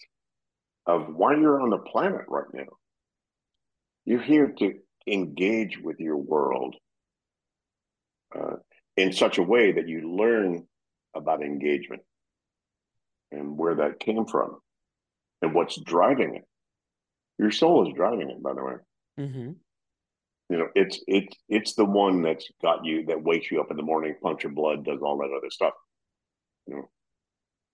of 0.87 1.15
why 1.15 1.35
you're 1.35 1.61
on 1.61 1.71
the 1.71 1.79
planet 1.79 2.25
right 2.29 2.47
now. 2.53 2.69
You're 4.05 4.23
here 4.23 4.49
to 4.59 4.75
engage 5.07 5.79
with 5.79 6.01
your 6.01 6.17
world 6.17 6.77
uh, 8.35 8.57
in 8.97 9.13
such 9.13 9.39
a 9.39 9.43
way 9.43 9.73
that 9.73 9.89
you 9.89 10.17
learn 10.17 10.67
about 11.15 11.43
engagement 11.43 12.03
and 13.31 13.57
where 13.57 13.77
that 13.77 14.01
came 14.01 14.27
from 14.27 14.59
and 15.41 15.55
what's 15.55 15.81
driving 15.81 16.37
it. 16.37 16.45
Your 17.39 17.51
soul 17.51 17.89
is 17.89 17.95
driving 17.95 18.31
it, 18.31 18.43
by 18.43 18.55
the 18.55 18.63
way. 18.63 18.75
Mm-hmm. 19.19 19.53
You 20.51 20.59
know, 20.59 20.69
it's 20.75 21.01
it's 21.07 21.35
it's 21.49 21.75
the 21.75 21.85
one 21.85 22.23
that's 22.23 22.47
got 22.63 22.85
you 22.85 23.07
that 23.07 23.23
wakes 23.23 23.51
you 23.51 23.61
up 23.61 23.71
in 23.71 23.77
the 23.77 23.83
morning, 23.83 24.15
pumps 24.23 24.43
your 24.43 24.53
blood, 24.53 24.85
does 24.85 25.01
all 25.01 25.17
that 25.19 25.35
other 25.35 25.51
stuff. 25.51 25.73
You 26.67 26.77
know, 26.77 26.91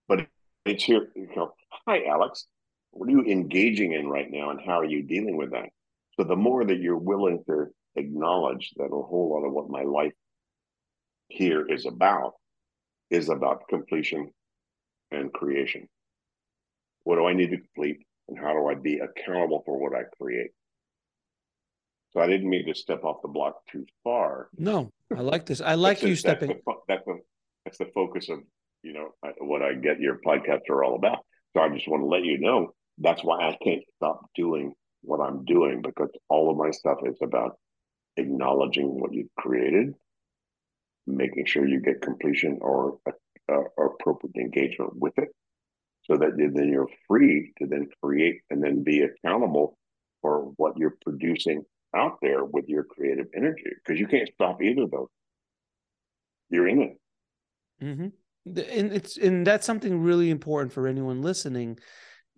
but 0.07 0.27
it's 0.65 0.85
here. 0.85 1.09
You 1.17 1.29
know, 1.35 1.53
hi, 1.89 2.05
Alex. 2.05 2.47
What 2.91 3.09
are 3.09 3.13
you 3.13 3.25
engaging 3.25 3.93
in 3.93 4.09
right 4.09 4.31
now, 4.31 4.51
and 4.51 4.61
how 4.61 4.81
are 4.81 4.85
you 4.85 5.03
dealing 5.03 5.39
with 5.39 5.53
that? 5.53 5.71
So 6.17 6.25
the 6.25 6.37
more 6.37 6.65
that 6.65 6.81
you're 6.81 6.99
willing 6.99 7.43
to 7.49 7.67
acknowledge 7.97 8.73
that 8.77 8.85
a 8.85 8.89
whole 8.89 9.31
lot 9.31 9.47
of 9.47 9.53
what 9.53 9.71
my 9.71 9.83
life 9.83 10.13
here 11.29 11.67
is 11.67 11.87
about 11.87 12.35
is 13.11 13.31
about 13.31 13.69
completion 13.71 14.31
and 15.11 15.33
creation. 15.33 15.89
What 17.05 17.17
do 17.17 17.27
I 17.27 17.33
need 17.33 17.51
to 17.51 17.57
complete 17.57 18.05
and 18.29 18.39
how 18.39 18.53
do 18.53 18.67
I 18.67 18.75
be 18.75 18.99
accountable 18.99 19.63
for 19.65 19.79
what 19.79 19.99
I 19.99 20.03
create? 20.21 20.51
So 22.11 22.21
I 22.21 22.27
didn't 22.27 22.51
mean 22.51 22.67
to 22.67 22.75
step 22.75 23.05
off 23.05 23.23
the 23.23 23.29
block 23.29 23.55
too 23.71 23.87
far. 24.05 24.49
No, 24.59 24.93
I 25.17 25.21
like 25.21 25.47
this. 25.47 25.63
I 25.63 25.75
like 25.75 26.03
you 26.03 26.17
stepping. 26.17 26.49
That's 26.49 26.61
the, 26.67 26.75
that's 26.89 27.05
the, 27.07 27.19
that's 27.65 27.79
the 27.79 27.91
focus 27.95 28.29
of 28.29 28.41
you 28.83 28.93
know 28.93 29.15
what 29.39 29.63
I 29.63 29.73
get 29.73 30.01
your 30.01 30.19
podcasts 30.27 30.69
are 30.69 30.85
all 30.85 30.95
about. 30.97 31.21
So 31.59 31.65
I 31.65 31.71
just 31.71 31.89
want 31.89 32.05
to 32.05 32.07
let 32.07 32.25
you 32.25 32.39
know 32.39 32.73
that's 32.99 33.25
why 33.25 33.49
I 33.49 33.59
can't 33.61 33.83
stop 33.97 34.31
doing 34.37 34.75
what 35.03 35.19
I'm 35.19 35.45
doing 35.45 35.83
because 35.83 36.11
all 36.29 36.53
of 36.53 36.57
my 36.57 36.71
stuff 36.71 36.99
is 37.05 37.17
about 37.21 37.57
acknowledging 38.17 39.01
what 39.01 39.13
you've 39.13 39.35
created, 39.37 39.95
making 41.09 41.47
sure 41.47 41.67
you 41.67 41.81
get 41.81 42.01
completion 42.01 42.59
or, 42.61 42.99
uh, 43.09 43.63
or 43.77 43.87
appropriate 43.87 44.37
engagement 44.37 44.93
with 44.95 45.19
it, 45.19 45.31
so 46.05 46.17
that 46.17 46.37
then 46.37 46.69
you're 46.69 46.89
free 47.09 47.53
to 47.59 47.67
then 47.67 47.89
create 48.05 48.43
and 48.51 48.63
then 48.63 48.85
be 48.85 49.03
accountable 49.03 49.77
for 50.23 50.53
what 50.59 50.77
you're 50.77 50.97
producing 51.03 51.65
out 51.97 52.19
there 52.23 52.45
with 52.45 52.69
your 52.69 52.85
creative 52.85 53.27
energy 53.35 53.65
because 53.85 53.99
you 53.99 54.07
can't 54.07 54.31
stop 54.33 54.63
either 54.63 54.83
of 54.83 54.93
those. 54.93 55.09
You're 56.51 56.69
in 56.69 56.83
it. 56.83 57.01
Mm-hmm. 57.83 58.09
And 58.57 58.93
it's 58.93 59.17
and 59.17 59.47
that's 59.47 59.67
something 59.67 60.01
really 60.01 60.31
important 60.31 60.73
for 60.73 60.87
anyone 60.87 61.23
listening 61.23 61.79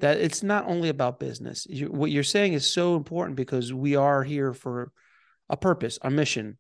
that 0.01 0.19
it's 0.19 0.43
not 0.43 0.67
only 0.67 0.89
about 0.89 1.21
business. 1.21 1.67
You, 1.69 1.87
what 1.89 2.11
you're 2.11 2.23
saying 2.23 2.55
is 2.55 2.71
so 2.71 2.97
important 2.97 3.37
because 3.37 3.73
we 3.73 3.97
are 3.97 4.23
here 4.23 4.53
for 4.53 4.93
a 5.49 5.57
purpose, 5.57 5.99
a 6.03 6.11
mission, 6.11 6.59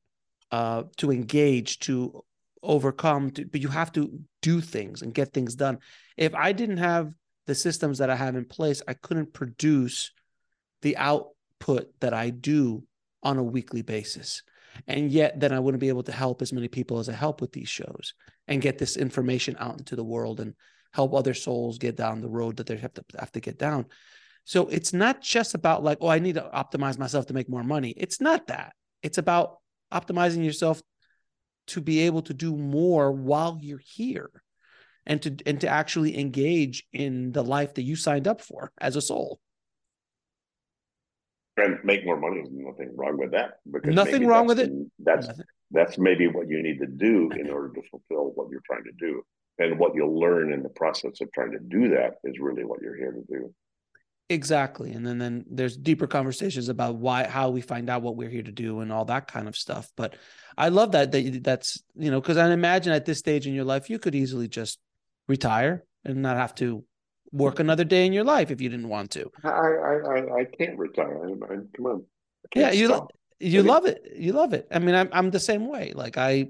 uh, 0.50 0.84
to 0.98 1.10
engage, 1.10 1.78
to 1.80 2.22
overcome. 2.62 3.30
To, 3.32 3.46
but 3.46 3.60
you 3.60 3.68
have 3.68 3.92
to 3.92 4.20
do 4.42 4.60
things 4.60 5.02
and 5.02 5.14
get 5.14 5.32
things 5.32 5.54
done. 5.54 5.78
If 6.16 6.34
I 6.34 6.52
didn't 6.52 6.78
have 6.78 7.12
the 7.46 7.54
systems 7.54 7.98
that 7.98 8.10
I 8.10 8.16
have 8.16 8.36
in 8.36 8.44
place, 8.44 8.82
I 8.86 8.94
couldn't 8.94 9.32
produce 9.32 10.12
the 10.82 10.96
output 10.96 11.92
that 12.00 12.14
I 12.14 12.30
do 12.30 12.84
on 13.22 13.38
a 13.38 13.42
weekly 13.42 13.82
basis. 13.82 14.42
And 14.86 15.10
yet, 15.10 15.40
then 15.40 15.52
I 15.52 15.58
wouldn't 15.58 15.80
be 15.80 15.88
able 15.88 16.04
to 16.04 16.12
help 16.12 16.42
as 16.42 16.52
many 16.52 16.68
people 16.68 16.98
as 16.98 17.08
I 17.08 17.12
help 17.12 17.40
with 17.40 17.52
these 17.52 17.68
shows 17.68 18.14
and 18.50 18.60
get 18.60 18.76
this 18.78 18.96
information 18.96 19.56
out 19.58 19.78
into 19.78 19.96
the 19.96 20.04
world 20.04 20.40
and 20.40 20.54
help 20.92 21.14
other 21.14 21.34
souls 21.34 21.78
get 21.78 21.96
down 21.96 22.20
the 22.20 22.28
road 22.28 22.56
that 22.56 22.66
they 22.66 22.76
have 22.76 22.92
to 22.92 23.04
have 23.18 23.32
to 23.32 23.40
get 23.40 23.58
down. 23.58 23.86
So 24.44 24.66
it's 24.66 24.92
not 24.92 25.22
just 25.22 25.54
about 25.54 25.84
like, 25.84 25.98
oh, 26.00 26.08
I 26.08 26.18
need 26.18 26.34
to 26.34 26.50
optimize 26.52 26.98
myself 26.98 27.26
to 27.26 27.34
make 27.34 27.48
more 27.48 27.62
money. 27.62 27.94
It's 27.96 28.20
not 28.20 28.48
that. 28.48 28.74
It's 29.02 29.18
about 29.18 29.58
optimizing 29.94 30.44
yourself 30.44 30.82
to 31.68 31.80
be 31.80 32.00
able 32.00 32.22
to 32.22 32.34
do 32.34 32.56
more 32.56 33.12
while 33.12 33.56
you're 33.60 33.78
here 33.78 34.30
and 35.06 35.22
to 35.22 35.36
and 35.46 35.60
to 35.60 35.68
actually 35.68 36.18
engage 36.18 36.84
in 36.92 37.30
the 37.30 37.44
life 37.44 37.74
that 37.74 37.82
you 37.82 37.94
signed 37.94 38.26
up 38.26 38.40
for 38.40 38.72
as 38.80 38.96
a 38.96 39.00
soul. 39.00 39.38
And 41.56 41.78
make 41.84 42.04
more 42.04 42.18
money. 42.18 42.42
There's 42.42 42.50
nothing 42.52 42.96
wrong 42.96 43.16
with 43.16 43.30
that. 43.32 43.58
Because 43.70 43.94
nothing 43.94 44.26
wrong 44.26 44.46
with 44.46 44.58
it. 44.58 44.72
That's 44.98 45.28
nothing. 45.28 45.44
That's 45.70 45.98
maybe 45.98 46.26
what 46.26 46.48
you 46.48 46.62
need 46.62 46.78
to 46.78 46.86
do 46.86 47.30
in 47.38 47.50
order 47.50 47.72
to 47.74 47.82
fulfill 47.90 48.32
what 48.34 48.48
you're 48.50 48.62
trying 48.66 48.84
to 48.84 48.92
do. 48.98 49.22
And 49.58 49.78
what 49.78 49.94
you'll 49.94 50.18
learn 50.18 50.52
in 50.52 50.62
the 50.62 50.70
process 50.70 51.20
of 51.20 51.30
trying 51.32 51.52
to 51.52 51.58
do 51.58 51.90
that 51.90 52.14
is 52.24 52.38
really 52.38 52.64
what 52.64 52.80
you're 52.80 52.96
here 52.96 53.12
to 53.12 53.22
do. 53.28 53.54
Exactly. 54.30 54.92
And 54.92 55.04
then 55.04 55.18
then 55.18 55.44
there's 55.50 55.76
deeper 55.76 56.06
conversations 56.06 56.68
about 56.68 56.94
why 56.94 57.26
how 57.26 57.50
we 57.50 57.60
find 57.60 57.90
out 57.90 58.02
what 58.02 58.16
we're 58.16 58.30
here 58.30 58.44
to 58.44 58.52
do 58.52 58.78
and 58.78 58.92
all 58.92 59.04
that 59.06 59.26
kind 59.26 59.48
of 59.48 59.56
stuff. 59.56 59.90
But 59.96 60.14
I 60.56 60.68
love 60.68 60.92
that 60.92 61.10
that 61.10 61.42
that's 61.42 61.82
you 61.96 62.12
know 62.12 62.20
because 62.20 62.36
I 62.36 62.48
imagine 62.52 62.92
at 62.92 63.04
this 63.04 63.18
stage 63.18 63.48
in 63.48 63.54
your 63.54 63.64
life 63.64 63.90
you 63.90 63.98
could 63.98 64.14
easily 64.14 64.46
just 64.46 64.78
retire 65.28 65.84
and 66.04 66.22
not 66.22 66.36
have 66.36 66.54
to 66.56 66.84
work 67.32 67.58
another 67.58 67.84
day 67.84 68.06
in 68.06 68.12
your 68.12 68.24
life 68.24 68.52
if 68.52 68.60
you 68.60 68.68
didn't 68.68 68.88
want 68.88 69.10
to. 69.10 69.30
I 69.42 69.48
I 69.48 69.94
I, 69.94 70.40
I 70.40 70.44
can't 70.44 70.78
retire. 70.78 71.26
I, 71.26 71.32
I, 71.32 71.56
come 71.76 71.86
on. 71.86 72.04
Yeah, 72.54 72.70
you 72.70 72.86
stop. 72.86 73.10
You 73.40 73.62
love 73.62 73.86
it. 73.86 74.12
You 74.16 74.32
love 74.32 74.52
it. 74.52 74.68
I 74.70 74.78
mean, 74.78 74.94
I'm 74.94 75.08
I'm 75.12 75.30
the 75.30 75.40
same 75.40 75.66
way. 75.66 75.92
Like 75.94 76.18
I, 76.18 76.48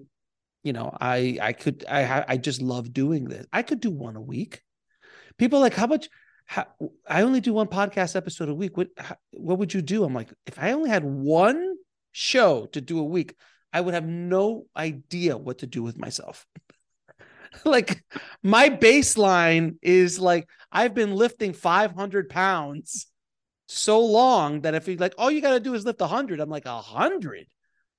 you 0.62 0.72
know, 0.72 0.95
I 1.01 1.38
I 1.41 1.53
could 1.53 1.84
I 1.88 2.24
I 2.26 2.36
just 2.36 2.61
love 2.61 2.93
doing 2.93 3.24
this. 3.24 3.47
I 3.53 3.62
could 3.62 3.80
do 3.80 3.91
one 3.91 4.16
a 4.16 4.20
week. 4.20 4.62
People 5.38 5.61
like 5.61 5.74
how 5.74 5.86
much 5.86 6.09
how, 6.47 6.66
I 7.09 7.22
only 7.22 7.41
do 7.41 7.53
one 7.53 7.68
podcast 7.68 8.16
episode 8.16 8.49
a 8.49 8.55
week. 8.55 8.76
What 8.76 8.88
how, 8.99 9.16
what 9.32 9.59
would 9.59 9.72
you 9.72 9.82
do? 9.82 10.05
I'm 10.05 10.14
like, 10.14 10.32
if 10.47 10.59
I 10.59 10.72
only 10.72 10.91
had 10.91 11.05
one 11.05 11.76
show 12.12 12.66
to 12.66 12.80
do 12.80 12.99
a 12.99 13.05
week, 13.05 13.36
I 13.72 13.80
would 13.80 13.95
have 13.95 14.07
no 14.07 14.66
idea 14.76 15.36
what 15.36 15.59
to 15.59 15.66
do 15.66 15.82
with 15.82 15.97
myself. 15.97 16.45
like 17.64 18.03
my 18.43 18.68
baseline 18.68 19.76
is 19.82 20.18
like 20.18 20.49
I've 20.72 20.95
been 20.95 21.14
lifting 21.14 21.53
500 21.53 22.28
pounds 22.28 23.07
so 23.70 24.00
long 24.00 24.62
that 24.62 24.74
if 24.74 24.88
you 24.88 24.96
like, 24.96 25.14
all 25.16 25.30
you 25.30 25.40
got 25.40 25.52
to 25.52 25.60
do 25.60 25.74
is 25.74 25.84
lift 25.84 26.00
100, 26.00 26.40
I'm 26.40 26.50
like, 26.50 26.64
100? 26.64 27.46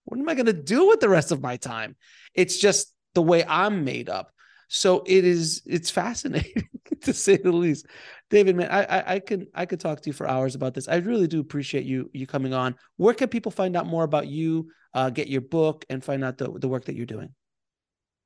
What 0.05 0.19
am 0.19 0.27
I 0.27 0.33
going 0.33 0.47
to 0.47 0.53
do 0.53 0.87
with 0.87 0.99
the 0.99 1.09
rest 1.09 1.31
of 1.31 1.41
my 1.41 1.57
time? 1.57 1.95
It's 2.33 2.57
just 2.57 2.93
the 3.13 3.21
way 3.21 3.43
I'm 3.47 3.83
made 3.83 4.09
up. 4.09 4.31
So 4.67 5.03
it 5.05 5.25
is, 5.25 5.61
it's 5.65 5.89
fascinating 5.89 6.69
to 7.01 7.13
say 7.13 7.37
the 7.37 7.51
least. 7.51 7.87
David, 8.29 8.55
man, 8.55 8.69
I, 8.71 8.83
I, 8.83 9.13
I 9.15 9.19
can 9.19 9.47
I 9.53 9.65
could 9.65 9.81
talk 9.81 9.99
to 10.01 10.09
you 10.09 10.13
for 10.13 10.27
hours 10.27 10.55
about 10.55 10.73
this. 10.73 10.87
I 10.87 10.95
really 10.95 11.27
do 11.27 11.41
appreciate 11.41 11.83
you 11.83 12.09
you 12.13 12.25
coming 12.25 12.53
on. 12.53 12.75
Where 12.95 13.13
can 13.13 13.27
people 13.27 13.51
find 13.51 13.75
out 13.75 13.85
more 13.85 14.05
about 14.05 14.27
you, 14.27 14.71
uh, 14.93 15.09
get 15.09 15.27
your 15.27 15.41
book, 15.41 15.83
and 15.89 16.01
find 16.01 16.23
out 16.23 16.37
the, 16.37 16.49
the 16.49 16.69
work 16.69 16.85
that 16.85 16.95
you're 16.95 17.05
doing? 17.05 17.35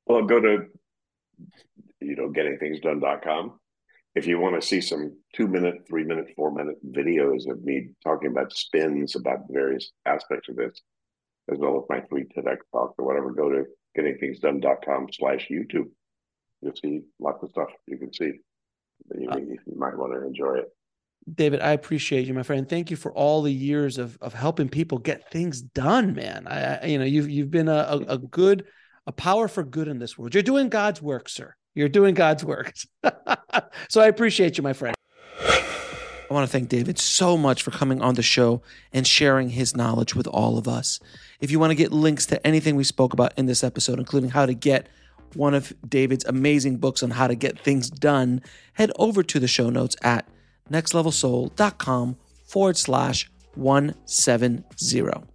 Well, 0.05 0.23
go 0.25 0.39
to 0.39 0.67
you 2.01 2.15
know 2.15 2.29
gettingthingsdone.com. 2.29 3.59
If 4.15 4.27
you 4.27 4.39
want 4.39 4.59
to 4.59 4.65
see 4.65 4.79
some 4.79 5.17
two 5.35 5.47
minute, 5.47 5.85
three 5.87 6.05
minute, 6.05 6.27
four 6.35 6.51
minute 6.51 6.77
videos 6.89 7.49
of 7.49 7.63
me 7.63 7.89
talking 8.03 8.31
about 8.31 8.53
spins 8.53 9.15
about 9.15 9.39
various 9.49 9.91
aspects 10.05 10.47
of 10.49 10.55
this, 10.55 10.81
as 11.51 11.59
well 11.59 11.77
as 11.77 11.83
my 11.89 12.01
three 12.07 12.23
TEDx 12.23 12.57
talks 12.71 12.95
or 12.97 13.05
whatever, 13.05 13.31
go 13.31 13.49
to 13.49 13.65
gettingthingsdone.com 13.97 15.07
slash 15.11 15.47
YouTube. 15.51 15.89
You'll 16.61 16.75
see 16.81 17.01
lots 17.19 17.43
of 17.43 17.49
stuff 17.49 17.69
you 17.87 17.97
can 17.97 18.13
see 18.13 18.39
you, 19.15 19.29
uh, 19.29 19.37
you 19.37 19.57
might 19.75 19.97
want 19.97 20.13
to 20.13 20.25
enjoy 20.25 20.55
it. 20.55 20.65
David, 21.33 21.59
I 21.59 21.71
appreciate 21.71 22.27
you, 22.27 22.33
my 22.33 22.43
friend. 22.43 22.69
Thank 22.69 22.91
you 22.91 22.97
for 22.97 23.11
all 23.13 23.41
the 23.41 23.51
years 23.51 23.97
of 23.97 24.17
of 24.21 24.33
helping 24.33 24.69
people 24.69 24.99
get 24.99 25.31
things 25.31 25.61
done, 25.61 26.13
man. 26.13 26.47
I, 26.47 26.85
you 26.85 26.99
know, 26.99 27.05
you've 27.05 27.29
you've 27.29 27.51
been 27.51 27.67
a, 27.67 27.73
a, 27.89 27.97
a 28.09 28.17
good, 28.17 28.65
a 29.07 29.11
power 29.11 29.47
for 29.47 29.63
good 29.63 29.87
in 29.87 29.97
this 29.97 30.17
world. 30.17 30.33
You're 30.33 30.43
doing 30.43 30.69
God's 30.69 31.01
work, 31.01 31.27
sir. 31.27 31.55
You're 31.75 31.89
doing 31.89 32.15
God's 32.15 32.43
work. 32.43 32.73
so 33.89 34.01
I 34.01 34.07
appreciate 34.07 34.57
you, 34.57 34.63
my 34.63 34.73
friend. 34.73 34.95
I 35.39 36.33
want 36.33 36.47
to 36.47 36.51
thank 36.51 36.69
David 36.69 36.97
so 36.97 37.37
much 37.37 37.61
for 37.61 37.71
coming 37.71 38.01
on 38.01 38.15
the 38.15 38.23
show 38.23 38.61
and 38.91 39.05
sharing 39.05 39.49
his 39.49 39.75
knowledge 39.75 40.15
with 40.15 40.25
all 40.27 40.57
of 40.57 40.67
us. 40.67 40.99
If 41.39 41.51
you 41.51 41.59
want 41.59 41.71
to 41.71 41.75
get 41.75 41.91
links 41.91 42.25
to 42.27 42.47
anything 42.47 42.75
we 42.75 42.83
spoke 42.83 43.13
about 43.13 43.33
in 43.37 43.45
this 43.45 43.63
episode, 43.63 43.99
including 43.99 44.31
how 44.31 44.45
to 44.47 44.53
get 44.53 44.87
one 45.35 45.53
of 45.53 45.73
David's 45.87 46.25
amazing 46.25 46.77
books 46.77 47.03
on 47.03 47.11
how 47.11 47.27
to 47.27 47.35
get 47.35 47.59
things 47.59 47.89
done, 47.89 48.41
head 48.73 48.91
over 48.97 49.21
to 49.21 49.39
the 49.39 49.47
show 49.47 49.69
notes 49.69 49.95
at 50.01 50.27
nextlevelsoul.com 50.71 52.17
forward 52.45 52.77
slash 52.77 53.29
170. 53.55 55.34